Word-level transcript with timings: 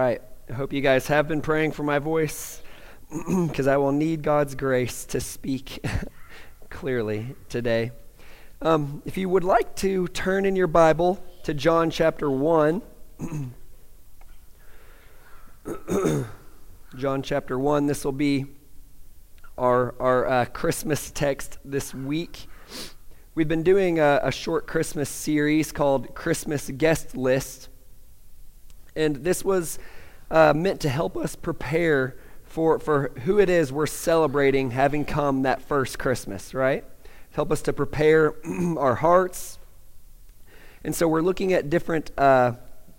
right. 0.00 0.22
I 0.48 0.54
hope 0.54 0.72
you 0.72 0.80
guys 0.80 1.08
have 1.08 1.28
been 1.28 1.42
praying 1.42 1.72
for 1.72 1.82
my 1.82 1.98
voice 1.98 2.62
because 3.10 3.66
I 3.66 3.76
will 3.76 3.92
need 3.92 4.22
God's 4.22 4.54
grace 4.54 5.04
to 5.06 5.20
speak 5.20 5.86
clearly 6.70 7.36
today. 7.50 7.92
Um, 8.62 9.02
if 9.04 9.18
you 9.18 9.28
would 9.28 9.44
like 9.44 9.76
to 9.76 10.08
turn 10.08 10.46
in 10.46 10.56
your 10.56 10.68
Bible 10.68 11.22
to 11.42 11.52
John 11.52 11.90
chapter 11.90 12.30
1, 12.30 12.80
John 16.96 17.22
chapter 17.22 17.58
1, 17.58 17.86
this 17.86 18.02
will 18.02 18.12
be 18.12 18.46
our, 19.58 19.94
our 20.00 20.26
uh, 20.26 20.44
Christmas 20.46 21.10
text 21.10 21.58
this 21.62 21.92
week. 21.92 22.46
We've 23.34 23.48
been 23.48 23.62
doing 23.62 24.00
a, 24.00 24.20
a 24.22 24.32
short 24.32 24.66
Christmas 24.66 25.10
series 25.10 25.72
called 25.72 26.14
Christmas 26.14 26.70
Guest 26.70 27.18
List. 27.18 27.68
And 29.00 29.16
this 29.16 29.44
was 29.44 29.78
uh, 30.30 30.52
meant 30.54 30.80
to 30.80 30.88
help 30.88 31.16
us 31.16 31.34
prepare 31.34 32.16
for, 32.44 32.78
for 32.78 33.12
who 33.24 33.38
it 33.38 33.48
is 33.48 33.72
we're 33.72 33.86
celebrating 33.86 34.72
having 34.72 35.04
come 35.04 35.42
that 35.42 35.62
first 35.62 35.98
Christmas, 35.98 36.52
right? 36.52 36.84
Help 37.32 37.52
us 37.52 37.62
to 37.62 37.72
prepare 37.72 38.34
our 38.76 38.96
hearts. 38.96 39.58
And 40.82 40.94
so 40.94 41.06
we're 41.06 41.22
looking 41.22 41.52
at 41.52 41.70
different 41.70 42.10
uh, 42.18 42.54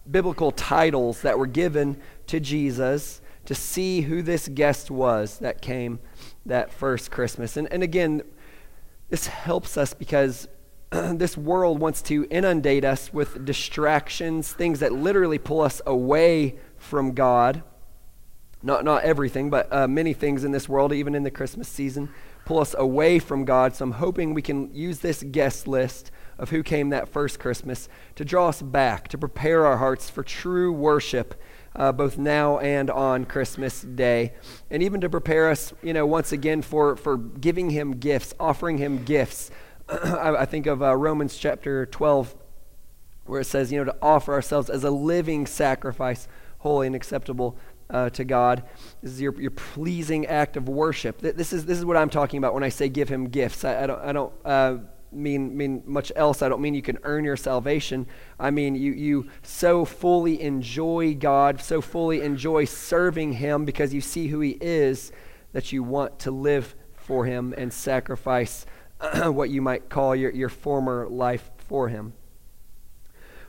biblical 0.10 0.52
titles 0.52 1.22
that 1.22 1.38
were 1.38 1.48
given 1.48 1.98
to 2.28 2.40
Jesus 2.40 3.22
to 3.46 3.56
see 3.56 4.02
who 4.02 4.22
this 4.22 4.48
guest 4.48 4.90
was 4.90 5.40
that 5.40 5.62
came 5.62 6.00
that 6.46 6.72
first 6.72 7.12
Christmas. 7.12 7.58
And, 7.58 7.72
and 7.74 7.84
again, 7.84 8.22
this 9.10 9.28
helps 9.28 9.78
us 9.78 9.94
because 9.94 10.48
this 11.14 11.38
world 11.38 11.80
wants 11.80 12.02
to 12.02 12.28
inundate 12.30 12.84
us 12.84 13.14
with 13.14 13.46
distractions, 13.46 14.52
things 14.52 14.82
that 14.82 14.92
literally 14.92 15.38
pull 15.38 15.62
us 15.62 15.82
away 15.86 16.58
from 16.78 17.14
God. 17.14 17.64
Not, 18.62 18.84
not 18.84 19.04
everything, 19.04 19.50
but 19.50 19.72
uh, 19.72 19.88
many 19.88 20.14
things 20.14 20.44
in 20.44 20.52
this 20.52 20.68
world, 20.68 20.92
even 20.92 21.16
in 21.16 21.24
the 21.24 21.32
Christmas 21.32 21.68
season, 21.68 22.10
pull 22.46 22.60
us 22.60 22.76
away 22.78 23.20
from 23.20 23.46
God. 23.46 23.74
So 23.74 23.86
I'm 23.86 23.94
hoping 23.94 24.34
we 24.34 24.42
can 24.42 24.74
use 24.74 25.00
this 25.00 25.24
guest 25.24 25.66
list 25.66 26.12
of 26.38 26.50
who 26.50 26.62
came 26.62 26.90
that 26.90 27.08
first 27.08 27.40
Christmas 27.40 27.88
to 28.16 28.26
draw 28.26 28.50
us 28.50 28.62
back, 28.62 29.08
to 29.10 29.18
prepare 29.18 29.66
our 29.66 29.78
hearts 29.78 30.10
for 30.10 30.24
true 30.24 30.74
worship, 30.74 31.42
uh, 31.76 31.92
both 31.92 32.18
now 32.18 32.60
and 32.60 32.90
on 32.90 33.26
Christmas 33.26 33.82
Day, 33.82 34.34
and 34.70 34.84
even 34.84 35.00
to 35.02 35.10
prepare 35.10 35.50
us, 35.50 35.74
you 35.82 35.94
know, 35.94 36.06
once 36.06 36.34
again 36.34 36.62
for, 36.62 36.98
for 36.98 37.18
giving 37.18 37.70
Him 37.70 37.94
gifts, 37.94 38.34
offering 38.40 38.78
Him 38.78 39.06
gifts 39.06 39.52
I, 40.04 40.46
think 40.46 40.68
of 40.68 40.82
uh, 40.82 40.96
Romans 40.96 41.36
chapter 41.38 41.86
12, 41.86 42.34
where 43.26 43.42
it 43.42 43.46
says, 43.46 43.72
you 43.72 43.78
know, 43.78 43.84
to 43.84 43.96
offer 44.02 44.34
ourselves 44.34 44.70
as 44.70 44.86
a 44.86 44.90
living 44.90 45.46
sacrifice, 45.46 46.30
holy 46.60 46.88
and 46.88 46.96
acceptable 46.96 47.58
uh, 47.90 48.10
to 48.12 48.24
God. 48.24 48.64
This 49.04 49.12
is 49.12 49.22
your, 49.22 49.40
your 49.42 49.52
pleasing 49.52 50.26
act 50.28 50.56
of 50.56 50.70
worship. 50.70 51.20
This 51.20 51.52
is, 51.52 51.66
this 51.66 51.78
is 51.78 51.84
what 51.84 51.98
I'm 51.98 52.10
talking 52.10 52.38
about 52.38 52.54
when 52.54 52.64
I 52.64 52.70
say 52.70 52.88
give 52.88 53.10
him 53.10 53.28
gifts. 53.28 53.66
I, 53.66 53.84
I 53.84 53.88
don't, 53.88 54.02
I 54.02 54.12
don't 54.14 54.34
uh, 54.46 54.78
mean, 55.12 55.58
mean 55.58 55.84
much 55.86 56.10
else. 56.16 56.42
I 56.42 56.48
don't 56.48 56.62
mean 56.62 56.74
you 56.74 56.82
can 56.82 57.00
earn 57.04 57.26
your 57.26 57.36
salvation. 57.36 58.08
I 58.40 58.50
mean 58.50 58.76
you, 58.76 58.94
you 58.94 59.30
so 59.44 59.84
fully 59.84 60.42
enjoy 60.42 61.16
God, 61.16 61.60
so 61.60 61.82
fully 61.82 62.22
enjoy 62.22 62.64
serving 62.64 63.34
him 63.34 63.66
because 63.66 63.94
you 63.94 64.00
see 64.00 64.28
who 64.28 64.40
he 64.40 64.58
is 64.62 65.12
that 65.52 65.74
you 65.74 65.84
want 65.84 66.18
to 66.20 66.32
live 66.32 66.76
for 66.96 67.26
him 67.26 67.54
and 67.58 67.74
sacrifice 67.74 68.66
what 69.26 69.50
you 69.50 69.62
might 69.62 69.90
call 69.90 70.16
your, 70.16 70.32
your 70.32 70.50
former 70.50 71.08
life 71.10 71.50
for 71.58 71.90
him. 71.90 72.14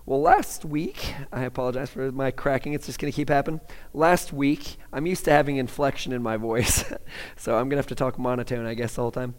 Well, 0.05 0.21
last 0.21 0.65
week, 0.65 1.15
I 1.33 1.45
apologize 1.45 1.91
for 1.91 2.11
my 2.11 2.33
cracking, 2.33 2.73
it's 2.73 2.87
just 2.87 2.99
going 2.99 3.13
to 3.13 3.15
keep 3.15 3.29
happening. 3.29 3.61
Last 3.95 4.33
week, 4.33 4.77
I'm 4.93 5.07
used 5.07 5.25
to 5.27 5.31
having 5.31 5.59
inflection 5.59 6.13
in 6.13 6.21
my 6.23 6.37
voice, 6.37 6.85
so 7.37 7.53
I'm 7.53 7.69
going 7.69 7.71
to 7.71 7.77
have 7.77 7.87
to 7.87 7.95
talk 7.95 8.19
monotone, 8.19 8.67
I 8.67 8.75
guess, 8.75 8.99
all 8.99 9.13
the 9.13 9.21
whole 9.21 9.33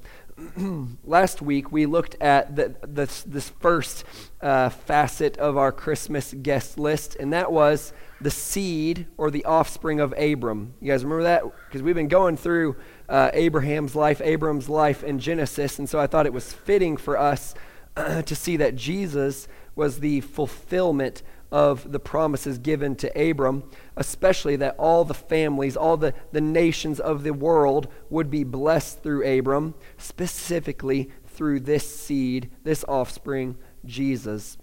time. 0.56 0.98
last 1.04 1.42
week, 1.42 1.74
we 1.74 1.86
looked 1.86 2.16
at 2.22 2.56
the, 2.56 2.76
this, 2.88 3.24
this 3.24 3.50
first 3.50 4.06
uh, 4.42 4.70
facet 4.70 5.36
of 5.38 5.58
our 5.58 5.74
Christmas 5.74 6.34
guest 6.42 6.80
list, 6.80 7.18
and 7.18 7.34
that 7.34 7.52
was 7.52 7.92
the 8.22 8.32
seed 8.32 9.08
or 9.18 9.30
the 9.30 9.44
offspring 9.44 10.00
of 10.00 10.14
Abram. 10.18 10.76
You 10.80 10.92
guys 10.92 11.04
remember 11.04 11.24
that? 11.24 11.44
Because 11.68 11.84
we've 11.84 11.94
been 11.94 12.08
going 12.08 12.38
through 12.38 12.78
uh, 13.10 13.32
Abraham's 13.34 13.96
life, 13.96 14.22
Abram's 14.22 14.70
life 14.70 15.04
in 15.04 15.20
Genesis. 15.20 15.80
And 15.80 15.90
so 15.90 16.00
I 16.00 16.08
thought 16.08 16.26
it 16.26 16.34
was 16.34 16.54
fitting 16.54 16.98
for 16.98 17.18
us 17.18 17.54
uh, 17.96 18.22
to 18.24 18.36
see 18.36 18.58
that 18.58 18.76
Jesus 18.76 19.48
was 19.76 20.00
the 20.00 20.22
fulfillment 20.22 21.24
of 21.52 21.92
the 21.92 22.00
promises 22.00 22.58
given 22.58 22.96
to 22.96 23.30
Abram, 23.30 23.64
especially 23.96 24.56
that 24.56 24.76
all 24.80 25.06
the 25.06 25.14
families, 25.14 25.78
all 25.78 25.98
the, 25.98 26.16
the 26.32 26.42
nations 26.42 27.00
of 27.00 27.22
the 27.22 27.34
world 27.34 27.88
would 28.10 28.32
be 28.32 28.44
blessed 28.44 29.04
through 29.04 29.24
Abram, 29.40 29.76
specifically 29.98 31.12
through 31.28 31.60
this 31.60 31.88
seed, 31.88 32.50
this 32.64 32.84
offspring, 32.88 33.56
Jesus. 33.86 34.58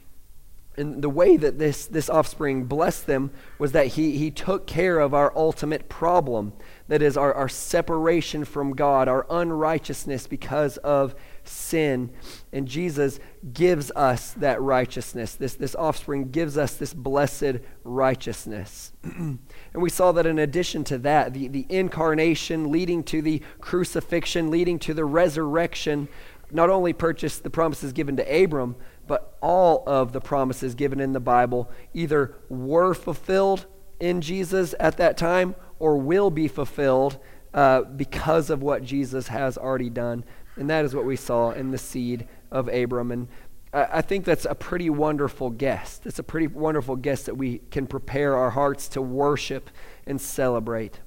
And 0.76 1.02
the 1.02 1.10
way 1.10 1.36
that 1.36 1.58
this, 1.58 1.86
this 1.86 2.08
offspring 2.08 2.64
blessed 2.64 3.06
them 3.06 3.32
was 3.58 3.72
that 3.72 3.88
he, 3.88 4.16
he 4.16 4.30
took 4.30 4.66
care 4.66 5.00
of 5.00 5.12
our 5.12 5.32
ultimate 5.36 5.88
problem 5.88 6.52
that 6.86 7.02
is, 7.02 7.16
our, 7.16 7.34
our 7.34 7.48
separation 7.48 8.44
from 8.44 8.72
God, 8.72 9.06
our 9.06 9.26
unrighteousness 9.30 10.26
because 10.26 10.76
of 10.78 11.14
sin. 11.44 12.10
And 12.52 12.66
Jesus 12.66 13.20
gives 13.52 13.92
us 13.92 14.32
that 14.34 14.60
righteousness. 14.60 15.34
This, 15.34 15.54
this 15.54 15.74
offspring 15.74 16.30
gives 16.30 16.56
us 16.56 16.74
this 16.74 16.94
blessed 16.94 17.58
righteousness. 17.84 18.92
and 19.02 19.38
we 19.74 19.90
saw 19.90 20.12
that 20.12 20.26
in 20.26 20.38
addition 20.38 20.82
to 20.84 20.98
that, 20.98 21.34
the, 21.34 21.48
the 21.48 21.66
incarnation 21.68 22.70
leading 22.70 23.04
to 23.04 23.22
the 23.22 23.42
crucifixion, 23.60 24.50
leading 24.50 24.78
to 24.80 24.94
the 24.94 25.04
resurrection, 25.04 26.08
not 26.50 26.70
only 26.70 26.92
purchased 26.92 27.42
the 27.42 27.50
promises 27.50 27.92
given 27.92 28.16
to 28.16 28.42
Abram, 28.44 28.76
but 29.10 29.36
all 29.40 29.82
of 29.88 30.12
the 30.12 30.20
promises 30.20 30.76
given 30.76 31.00
in 31.00 31.12
the 31.12 31.18
Bible 31.18 31.68
either 31.92 32.36
were 32.48 32.94
fulfilled 32.94 33.66
in 33.98 34.20
Jesus 34.20 34.72
at 34.78 34.98
that 34.98 35.16
time 35.16 35.56
or 35.80 35.96
will 35.96 36.30
be 36.30 36.46
fulfilled 36.46 37.18
uh, 37.52 37.82
because 37.82 38.50
of 38.50 38.62
what 38.62 38.84
Jesus 38.84 39.26
has 39.26 39.58
already 39.58 39.90
done. 39.90 40.22
And 40.54 40.70
that 40.70 40.84
is 40.84 40.94
what 40.94 41.04
we 41.04 41.16
saw 41.16 41.50
in 41.50 41.72
the 41.72 41.76
seed 41.76 42.28
of 42.52 42.68
Abram. 42.68 43.10
And 43.10 43.26
I, 43.72 43.88
I 43.94 44.00
think 44.00 44.24
that's 44.24 44.44
a 44.44 44.54
pretty 44.54 44.90
wonderful 44.90 45.50
guest. 45.50 46.06
It's 46.06 46.20
a 46.20 46.22
pretty 46.22 46.46
wonderful 46.46 46.94
guest 46.94 47.26
that 47.26 47.36
we 47.36 47.62
can 47.72 47.88
prepare 47.88 48.36
our 48.36 48.50
hearts 48.50 48.86
to 48.90 49.02
worship 49.02 49.70
and 50.06 50.20
celebrate. 50.20 51.00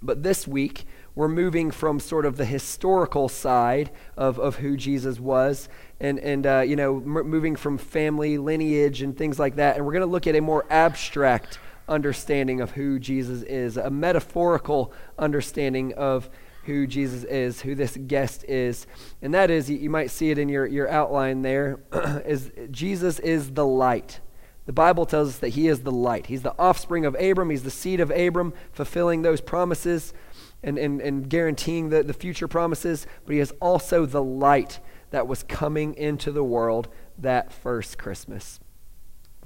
But 0.00 0.22
this 0.22 0.48
week, 0.48 0.86
we're 1.20 1.28
moving 1.28 1.70
from 1.70 2.00
sort 2.00 2.24
of 2.24 2.38
the 2.38 2.46
historical 2.46 3.28
side 3.28 3.90
of, 4.16 4.38
of 4.38 4.56
who 4.56 4.74
Jesus 4.74 5.20
was 5.20 5.68
and, 6.00 6.18
and 6.18 6.46
uh, 6.46 6.60
you 6.60 6.76
know, 6.76 6.96
m- 6.96 7.28
moving 7.28 7.56
from 7.56 7.76
family 7.76 8.38
lineage 8.38 9.02
and 9.02 9.14
things 9.14 9.38
like 9.38 9.56
that. 9.56 9.76
And 9.76 9.84
we're 9.84 9.92
going 9.92 10.00
to 10.00 10.06
look 10.06 10.26
at 10.26 10.34
a 10.34 10.40
more 10.40 10.64
abstract 10.70 11.58
understanding 11.90 12.62
of 12.62 12.70
who 12.70 12.98
Jesus 12.98 13.42
is, 13.42 13.76
a 13.76 13.90
metaphorical 13.90 14.94
understanding 15.18 15.92
of 15.92 16.30
who 16.64 16.86
Jesus 16.86 17.24
is, 17.24 17.60
who 17.60 17.74
this 17.74 17.98
guest 17.98 18.44
is. 18.44 18.86
And 19.20 19.34
that 19.34 19.50
is, 19.50 19.68
you 19.68 19.90
might 19.90 20.10
see 20.10 20.30
it 20.30 20.38
in 20.38 20.48
your, 20.48 20.66
your 20.66 20.88
outline 20.88 21.42
there, 21.42 21.80
is 22.24 22.50
Jesus 22.70 23.18
is 23.18 23.50
the 23.50 23.66
light. 23.66 24.20
The 24.64 24.72
Bible 24.72 25.04
tells 25.04 25.28
us 25.28 25.38
that 25.40 25.50
he 25.50 25.68
is 25.68 25.80
the 25.80 25.92
light. 25.92 26.28
He's 26.28 26.42
the 26.42 26.58
offspring 26.58 27.04
of 27.04 27.14
Abram. 27.20 27.50
He's 27.50 27.64
the 27.64 27.70
seed 27.70 28.00
of 28.00 28.10
Abram, 28.10 28.54
fulfilling 28.72 29.20
those 29.20 29.42
promises 29.42 30.14
and, 30.62 30.78
and, 30.78 31.00
and 31.00 31.28
guaranteeing 31.28 31.88
the, 31.88 32.02
the 32.02 32.12
future 32.12 32.48
promises. 32.48 33.06
But 33.24 33.34
he 33.34 33.40
is 33.40 33.52
also 33.60 34.06
the 34.06 34.22
light 34.22 34.80
that 35.10 35.26
was 35.26 35.42
coming 35.42 35.94
into 35.94 36.30
the 36.30 36.44
world 36.44 36.88
that 37.18 37.52
first 37.52 37.98
Christmas. 37.98 38.60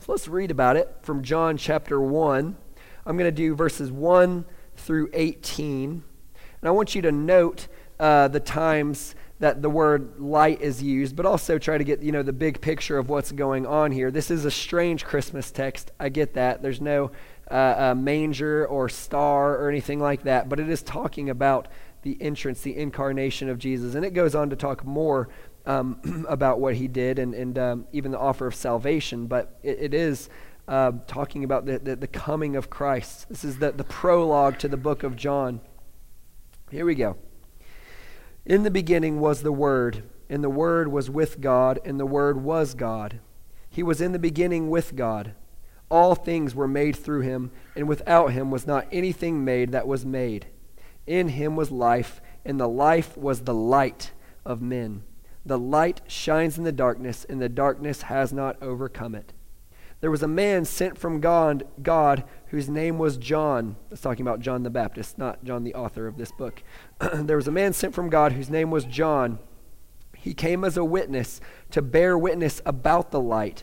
So 0.00 0.12
let's 0.12 0.28
read 0.28 0.50
about 0.50 0.76
it 0.76 0.94
from 1.02 1.22
John 1.22 1.56
chapter 1.56 2.00
1. 2.00 2.56
I'm 3.06 3.16
going 3.16 3.28
to 3.28 3.32
do 3.32 3.54
verses 3.54 3.90
1 3.90 4.44
through 4.76 5.10
18. 5.12 5.90
And 5.90 6.68
I 6.68 6.70
want 6.70 6.94
you 6.94 7.02
to 7.02 7.12
note 7.12 7.68
uh, 7.98 8.28
the 8.28 8.40
times 8.40 9.14
that 9.40 9.62
the 9.62 9.70
word 9.70 10.18
light 10.18 10.60
is 10.60 10.82
used, 10.82 11.16
but 11.16 11.26
also 11.26 11.58
try 11.58 11.76
to 11.76 11.84
get, 11.84 12.02
you 12.02 12.12
know, 12.12 12.22
the 12.22 12.32
big 12.32 12.60
picture 12.60 12.98
of 12.98 13.08
what's 13.08 13.32
going 13.32 13.66
on 13.66 13.92
here. 13.92 14.10
This 14.10 14.30
is 14.30 14.44
a 14.44 14.50
strange 14.50 15.04
Christmas 15.04 15.50
text. 15.50 15.92
I 15.98 16.08
get 16.08 16.34
that. 16.34 16.62
There's 16.62 16.80
no 16.80 17.10
uh, 17.50 17.54
uh, 17.54 17.94
manger 17.94 18.66
or 18.66 18.88
star 18.88 19.56
or 19.56 19.68
anything 19.68 20.00
like 20.00 20.22
that, 20.24 20.48
but 20.48 20.58
it 20.60 20.68
is 20.68 20.82
talking 20.82 21.30
about 21.30 21.68
the 22.02 22.20
entrance, 22.20 22.60
the 22.60 22.76
incarnation 22.76 23.48
of 23.48 23.58
Jesus. 23.58 23.94
And 23.94 24.04
it 24.04 24.12
goes 24.12 24.34
on 24.34 24.50
to 24.50 24.56
talk 24.56 24.84
more 24.84 25.28
um, 25.66 26.26
about 26.28 26.60
what 26.60 26.74
he 26.74 26.88
did 26.88 27.18
and, 27.18 27.34
and 27.34 27.58
um, 27.58 27.86
even 27.92 28.12
the 28.12 28.18
offer 28.18 28.46
of 28.46 28.54
salvation, 28.54 29.26
but 29.26 29.58
it, 29.62 29.78
it 29.80 29.94
is 29.94 30.28
uh, 30.68 30.92
talking 31.06 31.44
about 31.44 31.66
the, 31.66 31.78
the, 31.78 31.96
the, 31.96 32.06
coming 32.06 32.56
of 32.56 32.70
Christ. 32.70 33.28
This 33.28 33.44
is 33.44 33.58
the, 33.58 33.72
the 33.72 33.84
prologue 33.84 34.58
to 34.60 34.68
the 34.68 34.76
book 34.76 35.02
of 35.02 35.14
John. 35.14 35.60
Here 36.70 36.86
we 36.86 36.94
go. 36.94 37.16
In 38.46 38.62
the 38.62 38.70
beginning 38.70 39.20
was 39.20 39.42
the 39.42 39.52
Word, 39.52 40.04
and 40.28 40.42
the 40.42 40.50
Word 40.50 40.88
was 40.88 41.10
with 41.10 41.40
God, 41.40 41.80
and 41.84 42.00
the 42.00 42.06
Word 42.06 42.42
was 42.42 42.74
God. 42.74 43.20
He 43.68 43.82
was 43.82 44.00
in 44.00 44.12
the 44.12 44.18
beginning 44.18 44.70
with 44.70 44.96
God. 44.96 45.34
All 45.94 46.16
things 46.16 46.56
were 46.56 46.66
made 46.66 46.96
through 46.96 47.20
him, 47.20 47.52
and 47.76 47.86
without 47.86 48.32
him 48.32 48.50
was 48.50 48.66
not 48.66 48.88
anything 48.90 49.44
made 49.44 49.70
that 49.70 49.86
was 49.86 50.04
made. 50.04 50.46
In 51.06 51.28
him 51.28 51.54
was 51.54 51.70
life, 51.70 52.20
and 52.44 52.58
the 52.58 52.68
life 52.68 53.16
was 53.16 53.42
the 53.42 53.54
light 53.54 54.10
of 54.44 54.60
men. 54.60 55.04
The 55.46 55.58
light 55.58 56.00
shines 56.08 56.58
in 56.58 56.64
the 56.64 56.72
darkness, 56.72 57.24
and 57.28 57.40
the 57.40 57.48
darkness 57.48 58.02
has 58.02 58.32
not 58.32 58.60
overcome 58.60 59.14
it. 59.14 59.32
There 60.00 60.10
was 60.10 60.24
a 60.24 60.28
man 60.28 60.64
sent 60.64 60.98
from 60.98 61.20
God, 61.20 61.64
God 61.80 62.24
whose 62.46 62.68
name 62.68 62.98
was 62.98 63.16
John. 63.16 63.76
It's 63.92 64.00
talking 64.00 64.26
about 64.26 64.40
John 64.40 64.64
the 64.64 64.70
Baptist, 64.70 65.16
not 65.16 65.44
John 65.44 65.62
the 65.62 65.76
author 65.76 66.08
of 66.08 66.16
this 66.16 66.32
book. 66.32 66.64
there 67.14 67.36
was 67.36 67.46
a 67.46 67.52
man 67.52 67.72
sent 67.72 67.94
from 67.94 68.10
God 68.10 68.32
whose 68.32 68.50
name 68.50 68.72
was 68.72 68.84
John. 68.84 69.38
He 70.16 70.34
came 70.34 70.64
as 70.64 70.76
a 70.76 70.84
witness 70.84 71.40
to 71.70 71.82
bear 71.82 72.18
witness 72.18 72.60
about 72.66 73.12
the 73.12 73.20
light, 73.20 73.62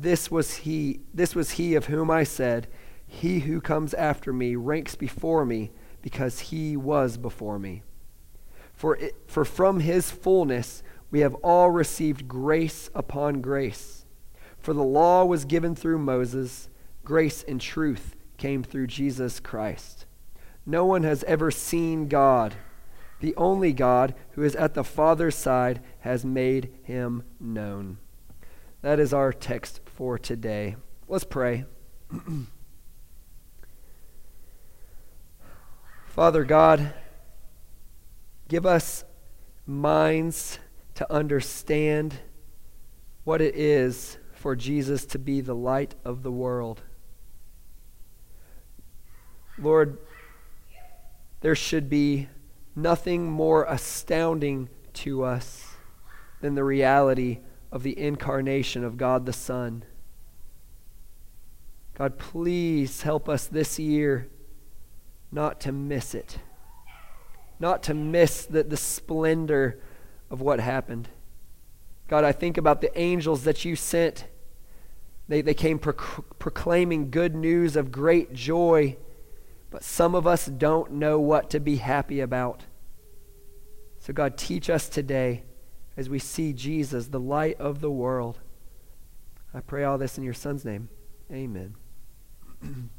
This 0.00 0.30
was 0.30 0.56
he, 0.56 1.00
this 1.12 1.34
was 1.34 1.52
he 1.52 1.74
of 1.74 1.86
whom 1.86 2.10
I 2.10 2.24
said, 2.24 2.68
He 3.06 3.40
who 3.40 3.60
comes 3.60 3.92
after 3.92 4.32
me 4.32 4.56
ranks 4.56 4.94
before 4.94 5.44
me, 5.44 5.72
because 6.00 6.40
he 6.40 6.74
was 6.74 7.18
before 7.18 7.58
me. 7.58 7.82
For, 8.72 8.96
it, 8.96 9.14
for 9.26 9.44
from 9.44 9.80
his 9.80 10.10
fullness 10.10 10.82
we 11.10 11.20
have 11.20 11.34
all 11.36 11.70
received 11.70 12.26
grace 12.26 12.88
upon 12.94 13.42
grace. 13.42 14.06
For 14.58 14.72
the 14.72 14.82
law 14.82 15.26
was 15.26 15.44
given 15.44 15.74
through 15.74 15.98
Moses, 15.98 16.70
grace 17.04 17.42
and 17.42 17.60
truth 17.60 18.16
came 18.38 18.62
through 18.62 18.86
Jesus 18.86 19.38
Christ. 19.38 20.06
No 20.64 20.86
one 20.86 21.02
has 21.02 21.24
ever 21.24 21.50
seen 21.50 22.08
God. 22.08 22.54
The 23.20 23.36
only 23.36 23.74
God 23.74 24.14
who 24.30 24.44
is 24.44 24.56
at 24.56 24.72
the 24.72 24.84
Father's 24.84 25.34
side 25.34 25.82
has 26.00 26.24
made 26.24 26.72
him 26.84 27.22
known. 27.38 27.98
That 28.80 28.98
is 28.98 29.12
our 29.12 29.30
text 29.30 29.80
for 30.00 30.18
today. 30.18 30.76
Let's 31.08 31.24
pray. 31.24 31.66
Father 36.06 36.42
God, 36.42 36.94
give 38.48 38.64
us 38.64 39.04
minds 39.66 40.58
to 40.94 41.12
understand 41.12 42.18
what 43.24 43.42
it 43.42 43.54
is 43.54 44.16
for 44.32 44.56
Jesus 44.56 45.04
to 45.04 45.18
be 45.18 45.42
the 45.42 45.54
light 45.54 45.94
of 46.02 46.22
the 46.22 46.32
world. 46.32 46.80
Lord, 49.58 49.98
there 51.42 51.54
should 51.54 51.90
be 51.90 52.26
nothing 52.74 53.30
more 53.30 53.64
astounding 53.64 54.70
to 54.94 55.24
us 55.24 55.74
than 56.40 56.54
the 56.54 56.64
reality 56.64 57.40
of 57.72 57.82
the 57.82 57.98
incarnation 57.98 58.84
of 58.84 58.96
God 58.96 59.26
the 59.26 59.32
Son. 59.32 59.84
God, 61.94 62.18
please 62.18 63.02
help 63.02 63.28
us 63.28 63.46
this 63.46 63.78
year 63.78 64.28
not 65.30 65.60
to 65.60 65.72
miss 65.72 66.14
it, 66.14 66.38
not 67.58 67.82
to 67.84 67.94
miss 67.94 68.46
the, 68.46 68.62
the 68.64 68.76
splendor 68.76 69.80
of 70.30 70.40
what 70.40 70.60
happened. 70.60 71.08
God, 72.08 72.24
I 72.24 72.32
think 72.32 72.56
about 72.56 72.80
the 72.80 72.96
angels 72.98 73.44
that 73.44 73.64
you 73.64 73.76
sent. 73.76 74.24
They, 75.28 75.42
they 75.42 75.54
came 75.54 75.78
proclaiming 75.78 77.10
good 77.10 77.34
news 77.34 77.76
of 77.76 77.92
great 77.92 78.32
joy 78.32 78.96
but 79.70 79.84
some 79.84 80.14
of 80.14 80.26
us 80.26 80.46
don't 80.46 80.92
know 80.92 81.20
what 81.20 81.50
to 81.50 81.60
be 81.60 81.76
happy 81.76 82.20
about. 82.20 82.64
So, 84.00 84.12
God, 84.12 84.36
teach 84.36 84.68
us 84.68 84.88
today 84.88 85.44
as 85.96 86.08
we 86.08 86.18
see 86.18 86.52
Jesus, 86.52 87.08
the 87.08 87.20
light 87.20 87.58
of 87.60 87.80
the 87.80 87.90
world. 87.90 88.38
I 89.52 89.60
pray 89.60 89.84
all 89.84 89.98
this 89.98 90.16
in 90.16 90.24
your 90.24 90.34
Son's 90.34 90.64
name. 90.64 90.88
Amen. 91.32 91.74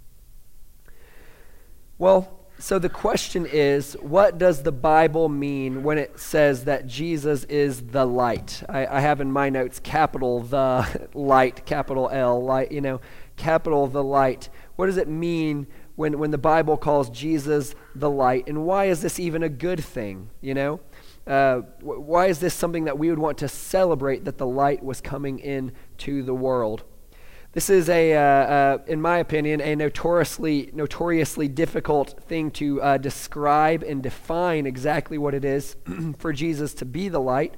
well, 1.98 2.42
so 2.62 2.78
the 2.78 2.90
question 2.90 3.48
is 3.48 3.94
what 4.02 4.38
does 4.38 4.62
the 4.62 4.72
Bible 4.72 5.30
mean 5.30 5.82
when 5.82 5.98
it 5.98 6.20
says 6.20 6.66
that 6.66 6.86
Jesus 6.86 7.44
is 7.46 7.82
the 7.88 8.06
light? 8.06 8.62
I, 8.70 8.86
I 8.86 9.00
have 9.00 9.20
in 9.20 9.32
my 9.32 9.50
notes 9.50 9.80
capital 9.80 10.42
the 10.42 11.08
light, 11.14 11.66
capital 11.66 12.10
L, 12.12 12.44
light, 12.44 12.72
you 12.72 12.82
know, 12.82 13.02
capital 13.36 13.88
the 13.88 14.04
light. 14.04 14.50
What 14.76 14.86
does 14.86 14.98
it 14.98 15.08
mean 15.08 15.66
when, 15.96 16.20
when 16.20 16.32
the 16.32 16.38
Bible 16.38 16.78
calls 16.78 17.10
Jesus 17.10 17.74
the 17.96 18.10
light? 18.10 18.48
And 18.48 18.64
why 18.66 18.86
is 18.86 19.02
this 19.02 19.20
even 19.20 19.42
a 19.42 19.50
good 19.50 19.84
thing? 19.84 20.30
You 20.40 20.54
know? 20.54 20.80
Uh, 21.28 21.62
why 21.82 22.28
is 22.28 22.40
this 22.40 22.54
something 22.54 22.86
that 22.86 22.98
we 22.98 23.10
would 23.10 23.20
want 23.20 23.38
to 23.40 23.48
celebrate 23.48 24.26
that 24.26 24.38
the 24.38 24.46
light 24.48 24.84
was 24.84 25.02
coming 25.02 25.40
in 25.40 25.72
to 26.00 26.24
the 26.24 26.34
world? 26.34 26.84
This 27.54 27.70
is 27.70 27.90
a, 27.90 28.14
uh, 28.14 28.20
uh, 28.20 28.78
in 28.88 29.02
my 29.02 29.18
opinion, 29.18 29.60
a 29.60 29.76
notoriously, 29.76 30.70
notoriously 30.74 31.50
difficult 31.50 32.24
thing 32.24 32.50
to 32.52 32.82
uh, 32.82 32.98
describe 32.98 33.84
and 33.84 34.02
define 34.02 34.66
exactly 34.66 35.18
what 35.18 35.34
it 35.34 35.44
is 35.44 35.76
for 36.18 36.32
Jesus 36.32 36.74
to 36.76 36.86
be 36.86 37.10
the 37.10 37.20
light. 37.20 37.56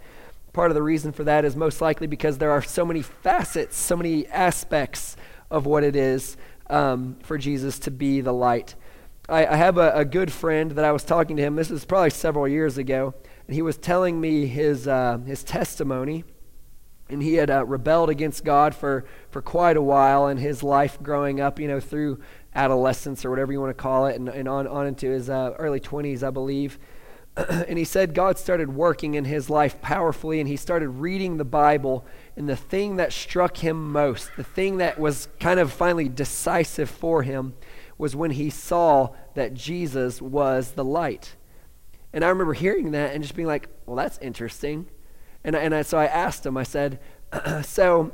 Part 0.52 0.72
of 0.72 0.76
the 0.76 0.82
reason 0.82 1.12
for 1.12 1.24
that 1.26 1.46
is 1.46 1.56
most 1.56 1.80
likely 1.80 2.08
because 2.08 2.40
there 2.40 2.52
are 2.52 2.62
so 2.62 2.84
many 2.84 3.04
facets, 3.04 3.78
so 3.78 3.96
many 3.96 4.26
aspects 4.28 5.16
of 5.52 5.68
what 5.68 5.84
it 5.84 5.96
is 5.96 6.38
um, 6.72 7.18
for 7.22 7.38
Jesus 7.38 7.78
to 7.80 7.92
be 7.92 8.20
the 8.22 8.34
light. 8.34 8.74
I, 9.30 9.46
I 9.46 9.56
have 9.56 9.78
a, 9.78 9.92
a, 9.94 10.06
good 10.06 10.32
friend 10.32 10.72
that 10.72 10.84
I 10.84 10.92
was 10.92 11.04
talking 11.04 11.38
to 11.38 11.44
him. 11.44 11.56
This 11.56 11.72
is 11.72 11.86
probably 11.86 12.10
several 12.10 12.48
years 12.48 12.78
ago, 12.78 13.14
he 13.54 13.62
was 13.62 13.78
telling 13.78 14.20
me 14.20 14.46
his 14.46 14.88
uh, 14.88 15.20
his 15.26 15.44
testimony. 15.44 16.24
And 17.10 17.22
he 17.22 17.36
had 17.36 17.52
uh, 17.52 17.66
rebelled 17.66 18.10
against 18.10 18.46
God 18.46 18.74
for, 18.74 19.06
for 19.30 19.42
quite 19.42 19.76
a 19.76 19.82
while 19.82 20.30
in 20.30 20.38
his 20.38 20.64
life 20.64 20.98
growing 21.04 21.42
up, 21.42 21.60
you 21.60 21.68
know, 21.68 21.80
through 21.80 22.22
adolescence 22.56 23.26
or 23.26 23.30
whatever 23.30 23.52
you 23.52 23.60
want 23.60 23.76
to 23.76 23.82
call 23.82 24.08
it, 24.08 24.16
and, 24.16 24.30
and 24.30 24.48
on, 24.48 24.68
on 24.68 24.88
into 24.88 25.10
his 25.10 25.30
uh, 25.30 25.54
early 25.60 25.80
20s, 25.80 26.24
I 26.24 26.30
believe. 26.30 26.80
and 27.38 27.78
he 27.78 27.84
said 27.84 28.14
God 28.14 28.38
started 28.38 28.74
working 28.74 29.16
in 29.16 29.26
his 29.26 29.50
life 29.50 29.82
powerfully, 29.82 30.40
and 30.40 30.48
he 30.48 30.56
started 30.56 30.90
reading 30.90 31.38
the 31.38 31.46
Bible 31.46 32.06
and 32.36 32.48
the 32.48 32.56
thing 32.56 32.98
that 32.98 33.12
struck 33.12 33.58
him 33.58 33.92
most, 33.92 34.30
the 34.38 34.44
thing 34.44 34.78
that 34.78 35.00
was 35.00 35.28
kind 35.40 35.60
of 35.60 35.72
finally 35.72 36.10
decisive 36.10 36.90
for 36.90 37.24
him, 37.24 37.54
was 37.98 38.16
when 38.16 38.32
he 38.32 38.50
saw 38.50 39.10
that 39.36 39.54
Jesus 39.54 40.22
was 40.22 40.72
the 40.72 40.86
light. 40.86 41.36
And 42.14 42.24
I 42.24 42.30
remember 42.30 42.54
hearing 42.54 42.92
that 42.92 43.14
and 43.14 43.24
just 43.24 43.36
being 43.36 43.48
like, 43.48 43.68
well, 43.86 43.96
that's 43.96 44.18
interesting. 44.20 44.88
And, 45.44 45.56
and 45.56 45.74
I, 45.74 45.82
so 45.82 45.98
I 45.98 46.06
asked 46.06 46.46
him, 46.46 46.56
I 46.58 46.64
said, 46.64 47.00
so 47.64 48.14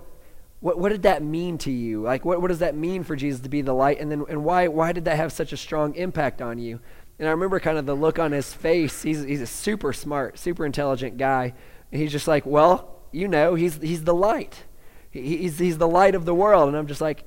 what, 0.61 0.79
what 0.79 0.89
did 0.89 1.03
that 1.03 1.23
mean 1.23 1.57
to 1.59 1.71
you? 1.71 2.01
Like, 2.01 2.25
what, 2.25 2.41
what 2.41 2.47
does 2.47 2.59
that 2.59 2.75
mean 2.75 3.03
for 3.03 3.15
Jesus 3.15 3.41
to 3.41 3.49
be 3.49 3.61
the 3.61 3.73
light? 3.73 3.99
And 3.99 4.11
then, 4.11 4.25
and 4.29 4.43
why, 4.43 4.67
why 4.67 4.91
did 4.91 5.05
that 5.05 5.17
have 5.17 5.31
such 5.31 5.53
a 5.53 5.57
strong 5.57 5.95
impact 5.95 6.41
on 6.41 6.57
you? 6.57 6.79
And 7.17 7.27
I 7.27 7.31
remember 7.31 7.59
kind 7.59 7.77
of 7.77 7.85
the 7.85 7.95
look 7.95 8.17
on 8.17 8.31
his 8.31 8.53
face. 8.53 9.01
He's, 9.01 9.23
he's 9.23 9.41
a 9.41 9.47
super 9.47 9.91
smart, 9.93 10.39
super 10.39 10.65
intelligent 10.65 11.17
guy. 11.17 11.53
And 11.91 12.01
he's 12.01 12.11
just 12.11 12.27
like, 12.27 12.45
well, 12.45 13.01
you 13.11 13.27
know, 13.27 13.55
he's, 13.55 13.77
he's 13.77 14.03
the 14.03 14.13
light. 14.13 14.63
he's, 15.11 15.59
he's 15.59 15.77
the 15.77 15.87
light 15.87 16.15
of 16.15 16.25
the 16.25 16.35
world. 16.35 16.69
And 16.69 16.77
I'm 16.77 16.87
just 16.87 17.01
like, 17.01 17.23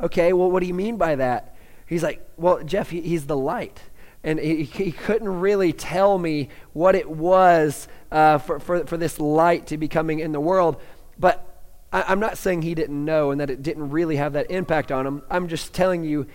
okay, 0.00 0.32
well, 0.32 0.50
what 0.50 0.60
do 0.60 0.66
you 0.66 0.74
mean 0.74 0.96
by 0.96 1.16
that? 1.16 1.56
He's 1.86 2.02
like, 2.02 2.26
well, 2.36 2.62
Jeff, 2.62 2.90
he, 2.90 3.00
he's 3.00 3.26
the 3.26 3.36
light. 3.36 3.80
And 4.24 4.40
he, 4.40 4.64
he 4.64 4.90
couldn't 4.90 5.28
really 5.28 5.72
tell 5.72 6.18
me 6.18 6.48
what 6.72 6.96
it 6.96 7.08
was 7.08 7.86
uh, 8.10 8.38
for, 8.38 8.58
for, 8.58 8.84
for 8.86 8.96
this 8.96 9.20
light 9.20 9.68
to 9.68 9.76
be 9.76 9.86
coming 9.86 10.18
in 10.18 10.32
the 10.32 10.40
world. 10.40 10.80
But 11.18 11.46
I, 11.92 12.04
I'm 12.08 12.20
not 12.20 12.38
saying 12.38 12.62
he 12.62 12.74
didn't 12.74 13.04
know 13.04 13.30
and 13.30 13.40
that 13.40 13.50
it 13.50 13.62
didn't 13.62 13.90
really 13.90 14.16
have 14.16 14.32
that 14.32 14.50
impact 14.50 14.90
on 14.90 15.06
him. 15.06 15.22
I'm 15.30 15.46
just 15.46 15.72
telling 15.72 16.04
you 16.04 16.26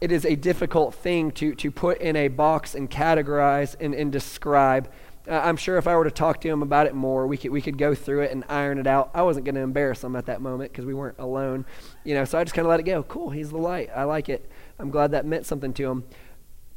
it 0.00 0.12
is 0.12 0.24
a 0.24 0.36
difficult 0.36 0.94
thing 0.94 1.32
to, 1.32 1.54
to 1.56 1.70
put 1.70 2.00
in 2.00 2.14
a 2.16 2.28
box 2.28 2.74
and 2.74 2.88
categorize 2.88 3.74
and, 3.80 3.94
and 3.94 4.12
describe. 4.12 4.90
Uh, 5.28 5.40
I'm 5.42 5.56
sure 5.56 5.76
if 5.76 5.86
I 5.86 5.96
were 5.96 6.04
to 6.04 6.10
talk 6.10 6.40
to 6.42 6.48
him 6.48 6.62
about 6.62 6.86
it 6.86 6.94
more, 6.94 7.26
we 7.26 7.36
could, 7.36 7.50
we 7.50 7.60
could 7.60 7.76
go 7.76 7.94
through 7.94 8.22
it 8.22 8.30
and 8.30 8.44
iron 8.48 8.78
it 8.78 8.86
out. 8.86 9.10
I 9.12 9.22
wasn't 9.22 9.44
going 9.44 9.56
to 9.56 9.60
embarrass 9.60 10.04
him 10.04 10.14
at 10.16 10.26
that 10.26 10.40
moment 10.40 10.70
because 10.70 10.86
we 10.86 10.94
weren't 10.94 11.18
alone. 11.18 11.66
You 12.04 12.14
know, 12.14 12.24
so 12.24 12.38
I 12.38 12.44
just 12.44 12.54
kind 12.54 12.64
of 12.64 12.70
let 12.70 12.80
it 12.80 12.84
go. 12.84 13.02
Cool, 13.02 13.30
he's 13.30 13.50
the 13.50 13.58
light. 13.58 13.90
I 13.94 14.04
like 14.04 14.28
it. 14.28 14.48
I'm 14.78 14.90
glad 14.90 15.10
that 15.10 15.26
meant 15.26 15.46
something 15.46 15.72
to 15.74 15.90
him. 15.90 16.04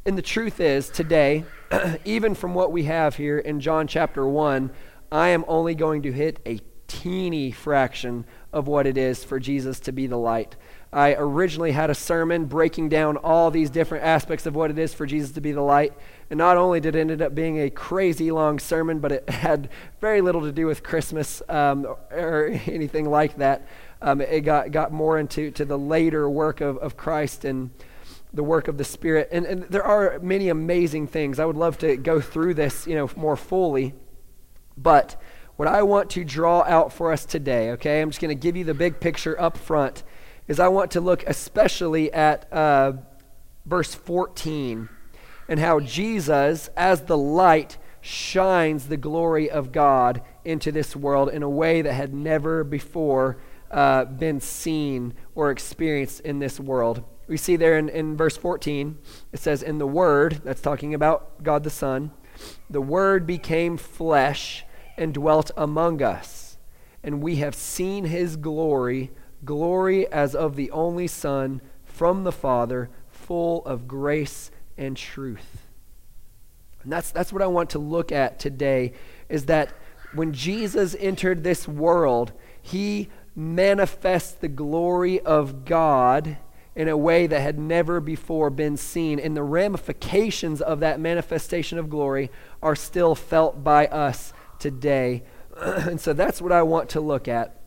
And 0.04 0.18
the 0.18 0.24
truth 0.24 0.60
is, 0.60 0.90
today, 0.90 1.46
even 2.06 2.34
from 2.34 2.56
what 2.56 2.72
we 2.72 2.86
have 2.86 3.18
here 3.18 3.38
in 3.38 3.60
John 3.60 3.86
chapter 3.86 4.26
1, 4.26 4.72
I 5.12 5.28
am 5.28 5.46
only 5.48 5.76
going 5.76 6.02
to 6.02 6.12
hit 6.12 6.40
a 6.44 6.60
teeny 6.88 7.52
fraction 7.52 8.26
of 8.52 8.68
what 8.68 8.88
it 8.88 8.98
is 8.98 9.24
for 9.24 9.40
Jesus 9.40 9.80
to 9.82 9.92
be 9.92 10.08
the 10.08 10.18
light. 10.18 10.56
I 10.92 11.14
originally 11.14 11.72
had 11.72 11.92
a 11.92 11.96
sermon 11.96 12.46
breaking 12.46 12.90
down 12.90 13.16
all 13.18 13.52
these 13.52 13.70
different 13.70 14.04
aspects 14.04 14.48
of 14.48 14.56
what 14.56 14.72
it 14.72 14.80
is 14.80 14.92
for 14.92 15.06
Jesus 15.06 15.34
to 15.34 15.42
be 15.42 15.52
the 15.52 15.62
light. 15.62 15.94
And 16.32 16.38
not 16.40 16.58
only 16.58 16.80
did 16.80 16.96
it 16.96 17.12
end 17.12 17.22
up 17.22 17.36
being 17.36 17.60
a 17.60 17.70
crazy 17.70 18.32
long 18.32 18.58
sermon, 18.58 19.02
but 19.02 19.12
it 19.12 19.30
had 19.30 19.70
very 20.00 20.22
little 20.22 20.42
to 20.42 20.52
do 20.52 20.66
with 20.66 20.82
Christmas 20.82 21.44
um, 21.48 21.86
or 22.10 22.48
anything 22.66 23.08
like 23.08 23.38
that. 23.38 23.68
Um, 24.02 24.20
it 24.20 24.42
got, 24.42 24.72
got 24.72 24.92
more 24.92 25.20
into 25.20 25.52
to 25.52 25.64
the 25.64 25.78
later 25.78 26.28
work 26.28 26.60
of, 26.60 26.80
of 26.80 26.98
Christ 26.98 27.46
and 27.46 27.70
the 28.34 28.44
work 28.44 28.68
of 28.68 28.78
the 28.78 28.84
Spirit. 28.84 29.30
And, 29.32 29.46
and 29.46 29.64
there 29.64 29.84
are 29.84 30.20
many 30.20 30.50
amazing 30.50 31.08
things. 31.08 31.40
I 31.40 31.46
would 31.46 31.58
love 31.58 31.78
to 31.80 31.98
go 31.98 32.22
through 32.22 32.54
this, 32.54 32.88
you 32.88 32.96
know, 32.96 33.10
more 33.16 33.36
fully. 33.36 33.94
But 34.78 35.20
what 35.58 35.68
I 35.68 35.84
want 35.84 36.10
to 36.12 36.24
draw 36.24 36.64
out 36.64 36.94
for 36.94 37.12
us 37.12 37.26
today, 37.26 37.72
okay, 37.72 38.02
I'm 38.02 38.10
just 38.10 38.22
going 38.22 38.36
to 38.36 38.42
give 38.42 38.56
you 38.56 38.64
the 38.64 38.74
big 38.74 39.00
picture 39.00 39.40
up 39.40 39.58
front 39.58 40.04
is 40.48 40.60
I 40.60 40.70
want 40.70 40.92
to 40.92 41.02
look 41.02 41.24
especially 41.28 42.12
at 42.12 42.52
uh, 42.52 42.94
verse 43.66 43.94
14 43.94 44.90
and 45.48 45.60
how 45.60 45.80
Jesus, 45.80 46.70
as 46.78 47.02
the 47.02 47.18
light, 47.18 47.78
shines 48.00 48.88
the 48.88 48.98
glory 48.98 49.50
of 49.50 49.72
God 49.72 50.22
into 50.44 50.72
this 50.72 50.96
world 50.96 51.30
in 51.30 51.44
a 51.44 51.50
way 51.50 51.82
that 51.82 51.94
had 51.94 52.14
never 52.14 52.64
before 52.64 53.38
uh, 53.70 54.06
been 54.06 54.40
seen 54.40 55.14
or 55.36 55.52
experienced 55.52 56.22
in 56.22 56.40
this 56.40 56.60
world. 56.60 57.04
We 57.32 57.38
see 57.38 57.56
there 57.56 57.78
in, 57.78 57.88
in 57.88 58.18
verse 58.18 58.36
14, 58.36 58.98
it 59.32 59.40
says, 59.40 59.64
In 59.64 59.78
the 59.78 59.88
Word, 59.88 60.42
that's 60.44 60.60
talking 60.60 60.94
about 60.94 61.42
God 61.42 61.64
the 61.64 61.70
Son, 61.70 62.12
the 62.70 62.82
Word 62.82 63.26
became 63.26 63.78
flesh 63.78 64.66
and 64.98 65.14
dwelt 65.14 65.50
among 65.56 66.02
us, 66.02 66.58
and 67.02 67.22
we 67.22 67.38
have 67.38 67.56
seen 67.56 68.04
his 68.04 68.36
glory 68.36 69.12
glory 69.46 70.12
as 70.12 70.36
of 70.36 70.58
the 70.58 70.70
only 70.72 71.08
Son 71.08 71.62
from 71.86 72.26
the 72.26 72.34
Father, 72.34 72.90
full 73.08 73.64
of 73.66 73.88
grace 73.88 74.52
and 74.78 74.98
truth. 74.98 75.68
And 76.84 76.92
that's, 76.92 77.12
that's 77.12 77.32
what 77.32 77.42
I 77.42 77.48
want 77.48 77.70
to 77.70 77.80
look 77.80 78.12
at 78.12 78.40
today 78.40 78.92
is 79.30 79.46
that 79.46 79.72
when 80.14 80.34
Jesus 80.34 80.98
entered 81.00 81.46
this 81.46 81.66
world, 81.66 82.34
he 82.62 83.08
manifests 83.38 84.34
the 84.34 84.50
glory 84.50 85.22
of 85.22 85.64
God 85.64 86.36
in 86.76 86.88
a 86.88 86.96
way 86.96 87.28
that 87.28 87.42
had 87.42 87.60
never 87.60 88.00
before 88.00 88.50
been 88.50 88.78
seen. 88.78 89.20
And 89.20 89.36
the 89.36 89.44
ramifications 89.44 90.62
of 90.62 90.80
that 90.80 91.00
manifestation 91.00 91.78
of 91.78 91.90
glory 91.90 92.32
are 92.62 92.76
still 92.76 93.16
felt 93.16 93.64
by 93.64 93.88
us 93.88 94.34
today. 94.60 95.24
and 95.58 96.00
so 96.00 96.14
that's 96.14 96.42
what 96.42 96.52
I 96.52 96.62
want 96.62 96.90
to 96.92 97.02
look 97.02 97.28
at 97.28 97.62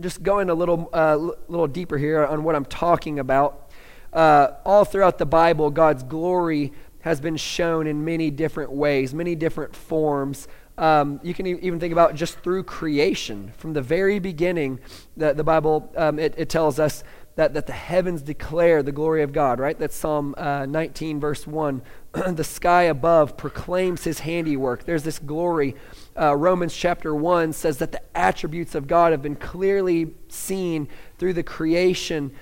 just 0.00 0.22
going 0.22 0.50
a 0.50 0.54
little, 0.54 0.88
uh, 0.92 1.16
little 1.48 1.66
deeper 1.66 1.98
here 1.98 2.24
on 2.24 2.44
what 2.44 2.54
I'm 2.54 2.64
talking 2.64 3.18
about. 3.18 3.70
Uh, 4.12 4.52
all 4.64 4.84
throughout 4.84 5.18
the 5.18 5.26
Bible, 5.26 5.70
God's 5.70 6.02
glory 6.02 6.72
has 7.00 7.20
been 7.20 7.36
shown 7.36 7.86
in 7.86 8.04
many 8.04 8.30
different 8.30 8.72
ways, 8.72 9.14
many 9.14 9.34
different 9.34 9.74
forms. 9.74 10.48
Um, 10.78 11.20
you 11.22 11.34
can 11.34 11.46
even 11.46 11.78
think 11.80 11.92
about 11.92 12.14
just 12.14 12.38
through 12.40 12.64
creation. 12.64 13.52
From 13.56 13.72
the 13.72 13.82
very 13.82 14.18
beginning, 14.18 14.80
the, 15.16 15.32
the 15.32 15.44
Bible, 15.44 15.92
um, 15.96 16.18
it, 16.18 16.34
it 16.36 16.48
tells 16.48 16.78
us 16.78 17.04
that, 17.34 17.54
that 17.54 17.66
the 17.66 17.72
heavens 17.72 18.20
declare 18.20 18.82
the 18.82 18.92
glory 18.92 19.22
of 19.22 19.32
God, 19.32 19.58
right? 19.58 19.78
That's 19.78 19.96
Psalm 19.96 20.34
uh, 20.36 20.66
19, 20.66 21.18
verse 21.18 21.46
1. 21.46 21.82
the 22.12 22.44
sky 22.44 22.82
above 22.84 23.36
proclaims 23.38 24.04
his 24.04 24.20
handiwork. 24.20 24.84
There's 24.84 25.02
this 25.02 25.18
glory. 25.18 25.74
Uh, 26.18 26.36
Romans 26.36 26.74
chapter 26.74 27.14
1 27.14 27.54
says 27.54 27.78
that 27.78 27.92
the 27.92 28.02
attributes 28.14 28.74
of 28.74 28.86
God 28.86 29.12
have 29.12 29.22
been 29.22 29.36
clearly 29.36 30.14
seen 30.28 30.88
through 31.18 31.32
the 31.32 31.42
creation. 31.42 32.32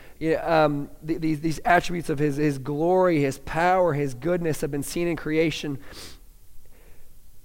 Um, 0.42 0.90
th- 1.06 1.20
these, 1.20 1.40
these 1.40 1.61
attributes 1.64 2.11
of 2.11 2.18
his, 2.18 2.37
his 2.37 2.59
glory, 2.59 3.20
his 3.20 3.38
power, 3.38 3.92
his 3.92 4.14
goodness 4.14 4.61
have 4.61 4.73
been 4.73 4.82
seen 4.82 5.06
in 5.06 5.16
creation. 5.16 5.78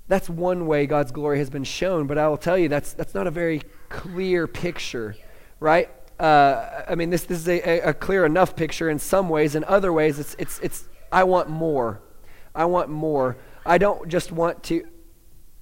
That's 0.07 0.29
one 0.29 0.65
way 0.65 0.87
God's 0.87 1.11
glory 1.11 1.37
has 1.39 1.51
been 1.51 1.63
shown, 1.63 2.07
but 2.07 2.17
I 2.17 2.27
will 2.27 2.37
tell 2.37 2.57
you 2.57 2.69
that's, 2.69 2.93
that's 2.93 3.13
not 3.13 3.27
a 3.27 3.31
very 3.31 3.61
clear 3.89 4.47
picture, 4.47 5.15
right? 5.59 5.89
Uh, 6.19 6.83
I 6.87 6.95
mean, 6.95 7.09
this, 7.09 7.23
this 7.23 7.39
is 7.39 7.47
a, 7.47 7.79
a, 7.81 7.93
clear 7.93 8.25
enough 8.25 8.55
picture 8.55 8.89
in 8.89 8.99
some 8.99 9.27
ways. 9.27 9.53
In 9.55 9.63
other 9.65 9.91
ways, 9.91 10.17
it's, 10.17 10.35
it's, 10.39 10.59
it's 10.59 10.87
I 11.11 11.25
want 11.25 11.49
more. 11.49 12.01
I 12.53 12.65
want 12.65 12.89
more. 12.89 13.37
I 13.65 13.77
don't 13.77 14.07
just 14.07 14.31
want 14.31 14.63
to, 14.63 14.85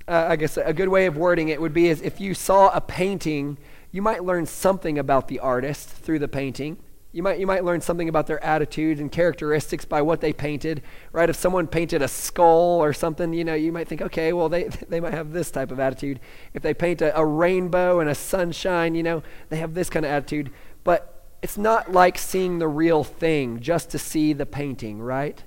uh, 0.07 0.27
I 0.29 0.35
guess 0.35 0.57
a 0.57 0.73
good 0.73 0.89
way 0.89 1.07
of 1.07 1.17
wording 1.17 1.49
it 1.49 1.59
would 1.59 1.73
be 1.73 1.87
is 1.87 2.01
if 2.01 2.21
you 2.21 2.35
saw 2.35 2.69
a 2.69 2.81
painting, 2.81 3.57
you 3.91 4.01
might 4.01 4.23
learn 4.23 4.45
something 4.45 4.99
about 4.99 5.27
the 5.27 5.39
artist 5.39 5.89
through 5.89 6.19
the 6.19 6.27
painting. 6.27 6.77
You 7.13 7.21
might, 7.21 7.39
you 7.39 7.45
might 7.45 7.63
learn 7.63 7.79
something 7.79 8.09
about 8.09 8.25
their 8.25 8.43
attitudes 8.43 8.99
and 8.99 9.11
characteristics 9.11 9.85
by 9.85 10.01
what 10.01 10.19
they 10.19 10.33
painted, 10.33 10.81
right? 11.11 11.29
If 11.29 11.35
someone 11.35 11.67
painted 11.67 12.01
a 12.01 12.07
skull 12.07 12.83
or 12.83 12.91
something, 12.91 13.33
you 13.33 13.43
know, 13.43 13.53
you 13.53 13.71
might 13.71 13.87
think, 13.87 14.01
okay, 14.01 14.33
well, 14.33 14.49
they, 14.49 14.63
they 14.89 14.99
might 14.99 15.13
have 15.13 15.31
this 15.31 15.51
type 15.51 15.69
of 15.69 15.79
attitude. 15.79 16.19
If 16.55 16.63
they 16.63 16.73
paint 16.73 17.03
a, 17.03 17.15
a 17.15 17.23
rainbow 17.23 17.99
and 17.99 18.09
a 18.09 18.15
sunshine, 18.15 18.95
you 18.95 19.03
know, 19.03 19.21
they 19.49 19.57
have 19.57 19.75
this 19.75 19.91
kind 19.91 20.07
of 20.07 20.11
attitude. 20.11 20.49
But 20.83 21.23
it's 21.43 21.57
not 21.57 21.91
like 21.91 22.17
seeing 22.17 22.57
the 22.57 22.67
real 22.67 23.03
thing 23.03 23.59
just 23.59 23.91
to 23.91 23.99
see 23.99 24.33
the 24.33 24.47
painting, 24.47 24.99
right? 24.99 25.43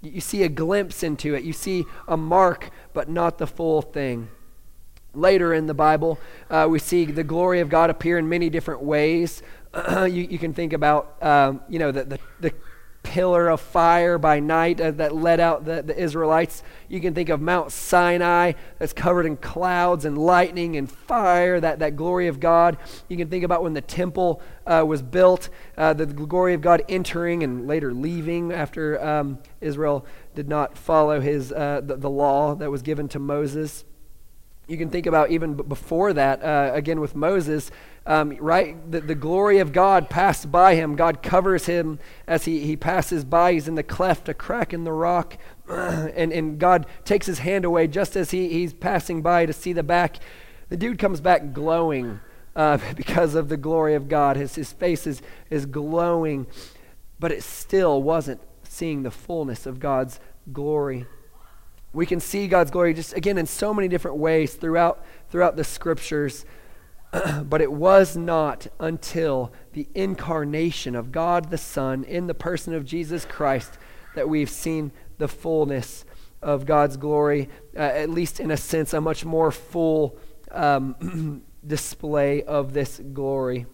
You, 0.00 0.12
you 0.12 0.20
see 0.22 0.42
a 0.42 0.48
glimpse 0.48 1.02
into 1.02 1.34
it. 1.34 1.44
You 1.44 1.52
see 1.52 1.84
a 2.08 2.16
mark, 2.16 2.70
but 2.94 3.10
not 3.10 3.36
the 3.36 3.46
full 3.46 3.82
thing. 3.82 4.30
Later 5.14 5.52
in 5.52 5.66
the 5.66 5.74
Bible, 5.74 6.20
uh, 6.50 6.66
we 6.70 6.78
see 6.78 7.04
the 7.04 7.24
glory 7.24 7.60
of 7.60 7.68
God 7.68 7.90
appear 7.90 8.18
in 8.18 8.28
many 8.28 8.48
different 8.48 8.82
ways. 8.82 9.42
you, 10.02 10.08
you, 10.08 10.38
can 10.38 10.54
think 10.54 10.72
about, 10.72 11.20
um, 11.22 11.60
you 11.68 11.78
know, 11.78 11.90
the, 11.90 12.04
the, 12.04 12.20
the, 12.40 12.54
pillar 13.02 13.48
of 13.48 13.60
fire 13.60 14.18
by 14.18 14.40
night 14.40 14.80
uh, 14.80 14.90
that 14.90 15.14
led 15.14 15.40
out 15.40 15.64
the, 15.64 15.82
the 15.82 15.98
Israelites. 15.98 16.62
You 16.86 17.00
can 17.00 17.14
think 17.14 17.28
of 17.28 17.40
Mount 17.40 17.72
Sinai 17.72 18.52
that's 18.78 18.92
covered 18.92 19.26
in 19.26 19.36
clouds 19.36 20.04
and 20.04 20.18
lightning 20.18 20.76
and 20.76 20.90
fire, 20.90 21.58
that, 21.60 21.78
that 21.78 21.96
glory 21.96 22.28
of 22.28 22.40
God. 22.40 22.76
You 23.08 23.16
can 23.16 23.28
think 23.28 23.42
about 23.42 23.62
when 23.62 23.72
the 23.72 23.80
temple 23.80 24.42
uh, 24.66 24.84
was 24.86 25.02
built, 25.02 25.48
uh, 25.76 25.94
the 25.94 26.06
glory 26.06 26.54
of 26.54 26.60
God 26.60 26.84
entering 26.88 27.42
and 27.42 27.66
later 27.66 27.92
leaving 27.92 28.52
after 28.52 29.02
um, 29.02 29.38
Israel 29.60 30.04
did 30.34 30.48
not 30.48 30.76
follow 30.76 31.20
his, 31.20 31.52
uh, 31.52 31.80
the, 31.82 31.96
the 31.96 32.10
law 32.10 32.54
that 32.54 32.70
was 32.70 32.82
given 32.82 33.08
to 33.08 33.18
Moses 33.18 33.84
you 34.70 34.78
can 34.78 34.88
think 34.88 35.06
about 35.06 35.32
even 35.32 35.54
before 35.54 36.12
that, 36.12 36.42
uh, 36.44 36.70
again 36.72 37.00
with 37.00 37.16
Moses, 37.16 37.72
um, 38.06 38.36
right? 38.36 38.76
The, 38.88 39.00
the, 39.00 39.16
glory 39.16 39.58
of 39.58 39.72
God 39.72 40.08
passed 40.08 40.52
by 40.52 40.76
him. 40.76 40.94
God 40.94 41.24
covers 41.24 41.66
him 41.66 41.98
as 42.28 42.44
he, 42.44 42.60
he 42.60 42.76
passes 42.76 43.24
by. 43.24 43.52
He's 43.52 43.66
in 43.66 43.74
the 43.74 43.82
cleft, 43.82 44.28
a 44.28 44.34
crack 44.34 44.72
in 44.72 44.84
the 44.84 44.92
rock. 44.92 45.36
and, 45.68 46.32
and 46.32 46.58
God 46.60 46.86
takes 47.04 47.26
his 47.26 47.40
hand 47.40 47.64
away 47.64 47.88
just 47.88 48.14
as 48.14 48.30
he, 48.30 48.48
he's 48.48 48.72
passing 48.72 49.22
by 49.22 49.44
to 49.44 49.52
see 49.52 49.72
the 49.72 49.82
back. 49.82 50.18
The 50.68 50.76
dude 50.76 51.00
comes 51.00 51.20
back 51.20 51.52
glowing 51.52 52.20
uh, 52.54 52.78
because 52.94 53.34
of 53.34 53.48
the 53.48 53.56
glory 53.56 53.94
of 53.94 54.08
God. 54.08 54.36
His, 54.36 54.54
his 54.54 54.72
face 54.72 55.04
is, 55.04 55.20
is 55.50 55.66
glowing, 55.66 56.46
but 57.18 57.32
it 57.32 57.42
still 57.42 58.00
wasn't 58.04 58.40
seeing 58.62 59.02
the 59.02 59.10
fullness 59.10 59.66
of 59.66 59.80
God's 59.80 60.20
glory. 60.52 61.06
We 61.92 62.06
can 62.06 62.20
see 62.20 62.46
God's 62.46 62.70
glory 62.70 62.94
just 62.94 63.14
again 63.14 63.38
in 63.38 63.46
so 63.46 63.74
many 63.74 63.88
different 63.88 64.16
ways 64.16 64.54
throughout 64.54 65.04
throughout 65.28 65.56
the 65.56 65.64
scriptures. 65.64 66.44
but 67.42 67.60
it 67.60 67.72
was 67.72 68.16
not 68.16 68.68
until 68.78 69.52
the 69.72 69.88
incarnation 69.94 70.94
of 70.94 71.10
God 71.10 71.50
the 71.50 71.58
Son 71.58 72.04
in 72.04 72.28
the 72.28 72.34
person 72.34 72.72
of 72.72 72.84
Jesus 72.84 73.24
Christ 73.24 73.78
that 74.14 74.28
we've 74.28 74.50
seen 74.50 74.92
the 75.18 75.28
fullness 75.28 76.04
of 76.42 76.66
God's 76.66 76.96
glory, 76.96 77.48
uh, 77.76 77.80
at 77.80 78.10
least 78.10 78.40
in 78.40 78.50
a 78.50 78.56
sense, 78.56 78.94
a 78.94 79.00
much 79.00 79.24
more 79.24 79.50
full 79.50 80.18
um, 80.50 81.42
display 81.66 82.42
of 82.44 82.72
this 82.72 83.00
glory. 83.12 83.66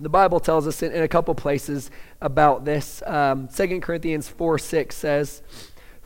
The 0.00 0.08
Bible 0.08 0.40
tells 0.40 0.66
us 0.66 0.82
in, 0.82 0.92
in 0.92 1.02
a 1.02 1.08
couple 1.08 1.34
places 1.34 1.90
about 2.20 2.64
this. 2.64 3.02
Um, 3.06 3.48
2 3.48 3.80
Corinthians 3.80 4.28
4 4.28 4.58
6 4.58 4.96
says, 4.96 5.42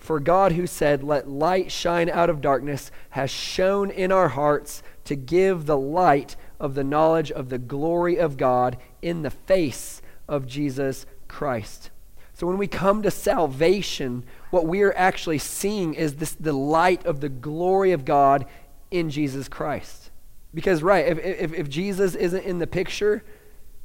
for 0.08 0.20
God, 0.20 0.52
who 0.52 0.66
said, 0.66 1.04
Let 1.04 1.28
light 1.28 1.70
shine 1.70 2.08
out 2.08 2.30
of 2.30 2.40
darkness, 2.40 2.90
has 3.10 3.30
shone 3.30 3.90
in 3.90 4.10
our 4.10 4.28
hearts 4.28 4.82
to 5.04 5.14
give 5.14 5.66
the 5.66 5.76
light 5.76 6.34
of 6.58 6.74
the 6.74 6.82
knowledge 6.82 7.30
of 7.30 7.50
the 7.50 7.58
glory 7.58 8.16
of 8.16 8.38
God 8.38 8.78
in 9.02 9.20
the 9.20 9.28
face 9.28 10.00
of 10.26 10.46
Jesus 10.46 11.04
Christ. 11.28 11.90
So 12.32 12.46
when 12.46 12.56
we 12.56 12.66
come 12.66 13.02
to 13.02 13.10
salvation, 13.10 14.24
what 14.48 14.66
we 14.66 14.80
are 14.80 14.96
actually 14.96 15.36
seeing 15.36 15.92
is 15.92 16.14
this 16.14 16.32
the 16.32 16.54
light 16.54 17.04
of 17.04 17.20
the 17.20 17.28
glory 17.28 17.92
of 17.92 18.06
God 18.06 18.46
in 18.90 19.10
Jesus 19.10 19.46
Christ. 19.46 20.10
Because, 20.54 20.82
right, 20.82 21.06
if, 21.06 21.18
if, 21.18 21.52
if 21.52 21.68
Jesus 21.68 22.14
isn't 22.14 22.44
in 22.44 22.60
the 22.60 22.66
picture, 22.66 23.22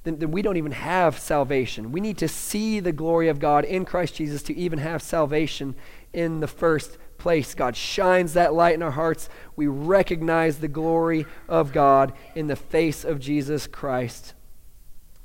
then, 0.03 0.19
then 0.19 0.31
we 0.31 0.41
don't 0.41 0.57
even 0.57 0.71
have 0.71 1.19
salvation. 1.19 1.91
We 1.91 1.99
need 1.99 2.17
to 2.19 2.29
see 2.29 2.79
the 2.79 2.93
glory 2.93 3.27
of 3.27 3.39
God 3.39 3.65
in 3.65 3.83
Christ 3.83 4.15
Jesus 4.15 4.41
to 4.43 4.55
even 4.55 4.79
have 4.79 5.01
salvation 5.01 5.75
in 6.13 6.39
the 6.39 6.47
first 6.47 6.97
place. 7.17 7.55
God 7.55 7.75
shines 7.75 8.33
that 8.33 8.53
light 8.53 8.75
in 8.75 8.83
our 8.83 8.91
hearts. 8.91 9.29
We 9.55 9.67
recognize 9.67 10.59
the 10.59 10.67
glory 10.67 11.25
of 11.47 11.71
God 11.71 12.13
in 12.35 12.47
the 12.47 12.55
face 12.55 13.03
of 13.03 13.19
Jesus 13.19 13.67
Christ. 13.67 14.33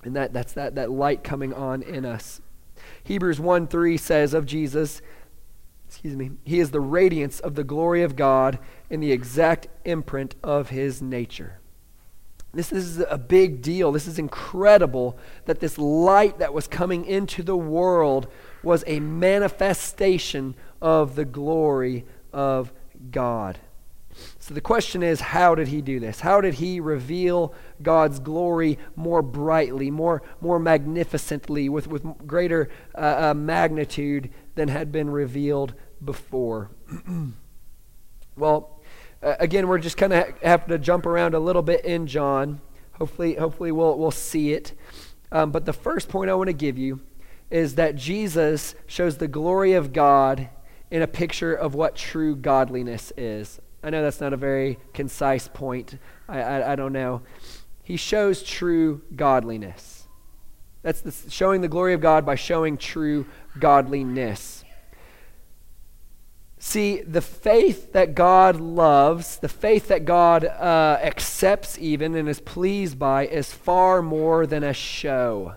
And 0.04 0.14
that, 0.16 0.32
that's 0.32 0.52
that, 0.54 0.76
that 0.76 0.90
light 0.90 1.24
coming 1.24 1.52
on 1.52 1.82
in 1.82 2.04
us. 2.04 2.40
Hebrews 3.04 3.40
1 3.40 3.66
3 3.66 3.96
says 3.96 4.34
of 4.34 4.46
Jesus, 4.46 5.02
excuse 5.86 6.16
me, 6.16 6.30
he 6.44 6.60
is 6.60 6.70
the 6.70 6.80
radiance 6.80 7.40
of 7.40 7.54
the 7.54 7.64
glory 7.64 8.02
of 8.02 8.16
God 8.16 8.58
in 8.90 9.00
the 9.00 9.12
exact 9.12 9.68
imprint 9.84 10.34
of 10.42 10.68
his 10.68 11.02
nature. 11.02 11.58
This, 12.54 12.70
this 12.70 12.84
is 12.84 13.04
a 13.08 13.18
big 13.18 13.60
deal. 13.60 13.92
This 13.92 14.06
is 14.06 14.18
incredible 14.18 15.18
that 15.44 15.60
this 15.60 15.78
light 15.78 16.38
that 16.38 16.54
was 16.54 16.66
coming 16.66 17.04
into 17.04 17.42
the 17.42 17.56
world 17.56 18.26
was 18.62 18.84
a 18.86 19.00
manifestation 19.00 20.54
of 20.80 21.14
the 21.14 21.24
glory 21.24 22.04
of 22.32 22.72
God. 23.10 23.58
So 24.38 24.54
the 24.54 24.60
question 24.60 25.02
is, 25.02 25.20
how 25.20 25.54
did 25.54 25.68
he 25.68 25.80
do 25.80 26.00
this? 26.00 26.20
How 26.20 26.40
did 26.40 26.54
he 26.54 26.80
reveal 26.80 27.54
God's 27.82 28.18
glory 28.18 28.78
more 28.96 29.22
brightly, 29.22 29.90
more, 29.90 30.22
more 30.40 30.58
magnificently, 30.58 31.68
with, 31.68 31.86
with 31.86 32.04
greater 32.26 32.68
uh, 32.94 33.30
uh, 33.30 33.34
magnitude 33.34 34.30
than 34.54 34.68
had 34.68 34.90
been 34.90 35.10
revealed 35.10 35.74
before? 36.04 36.70
well, 38.36 38.80
uh, 39.22 39.34
again, 39.38 39.68
we're 39.68 39.78
just 39.78 39.96
kind 39.96 40.12
of 40.12 40.40
have 40.42 40.66
to 40.66 40.78
jump 40.78 41.06
around 41.06 41.34
a 41.34 41.40
little 41.40 41.62
bit 41.62 41.84
in 41.84 42.06
John. 42.06 42.60
Hopefully, 42.92 43.34
hopefully 43.34 43.70
we'll, 43.70 43.98
we'll 43.98 44.10
see 44.10 44.52
it. 44.52 44.72
Um, 45.30 45.50
but 45.50 45.64
the 45.66 45.72
first 45.72 46.08
point 46.08 46.30
I 46.30 46.34
want 46.34 46.48
to 46.48 46.54
give 46.54 46.78
you 46.78 47.00
is 47.50 47.76
that 47.76 47.96
Jesus 47.96 48.74
shows 48.86 49.18
the 49.18 49.28
glory 49.28 49.72
of 49.72 49.92
God 49.92 50.48
in 50.90 51.02
a 51.02 51.06
picture 51.06 51.54
of 51.54 51.74
what 51.74 51.94
true 51.94 52.34
godliness 52.34 53.12
is. 53.16 53.60
I 53.82 53.90
know 53.90 54.02
that's 54.02 54.20
not 54.20 54.32
a 54.32 54.36
very 54.36 54.78
concise 54.92 55.48
point. 55.48 55.98
I, 56.28 56.40
I, 56.40 56.72
I 56.72 56.76
don't 56.76 56.92
know. 56.92 57.22
He 57.82 57.96
shows 57.96 58.42
true 58.42 59.02
godliness. 59.14 60.08
That's 60.82 61.00
the, 61.00 61.30
showing 61.30 61.60
the 61.60 61.68
glory 61.68 61.94
of 61.94 62.00
God 62.00 62.24
by 62.24 62.34
showing 62.34 62.76
true 62.76 63.26
godliness. 63.58 64.64
See, 66.60 67.02
the 67.02 67.20
faith 67.20 67.92
that 67.92 68.14
God 68.14 68.56
loves, 68.60 69.38
the 69.38 69.48
faith 69.48 69.88
that 69.88 70.04
God 70.04 70.44
uh, 70.44 70.98
accepts 71.00 71.78
even 71.78 72.16
and 72.16 72.28
is 72.28 72.40
pleased 72.40 72.98
by, 72.98 73.26
is 73.26 73.52
far 73.52 74.02
more 74.02 74.46
than 74.46 74.64
a 74.64 74.72
show. 74.72 75.54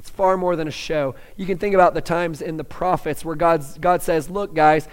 It's 0.00 0.10
far 0.10 0.36
more 0.36 0.56
than 0.56 0.66
a 0.66 0.72
show. 0.72 1.14
You 1.36 1.46
can 1.46 1.58
think 1.58 1.74
about 1.74 1.94
the 1.94 2.00
times 2.00 2.42
in 2.42 2.56
the 2.56 2.64
prophets 2.64 3.24
where 3.24 3.36
God's, 3.36 3.78
God 3.78 4.02
says, 4.02 4.30
Look, 4.30 4.54
guys, 4.54 4.88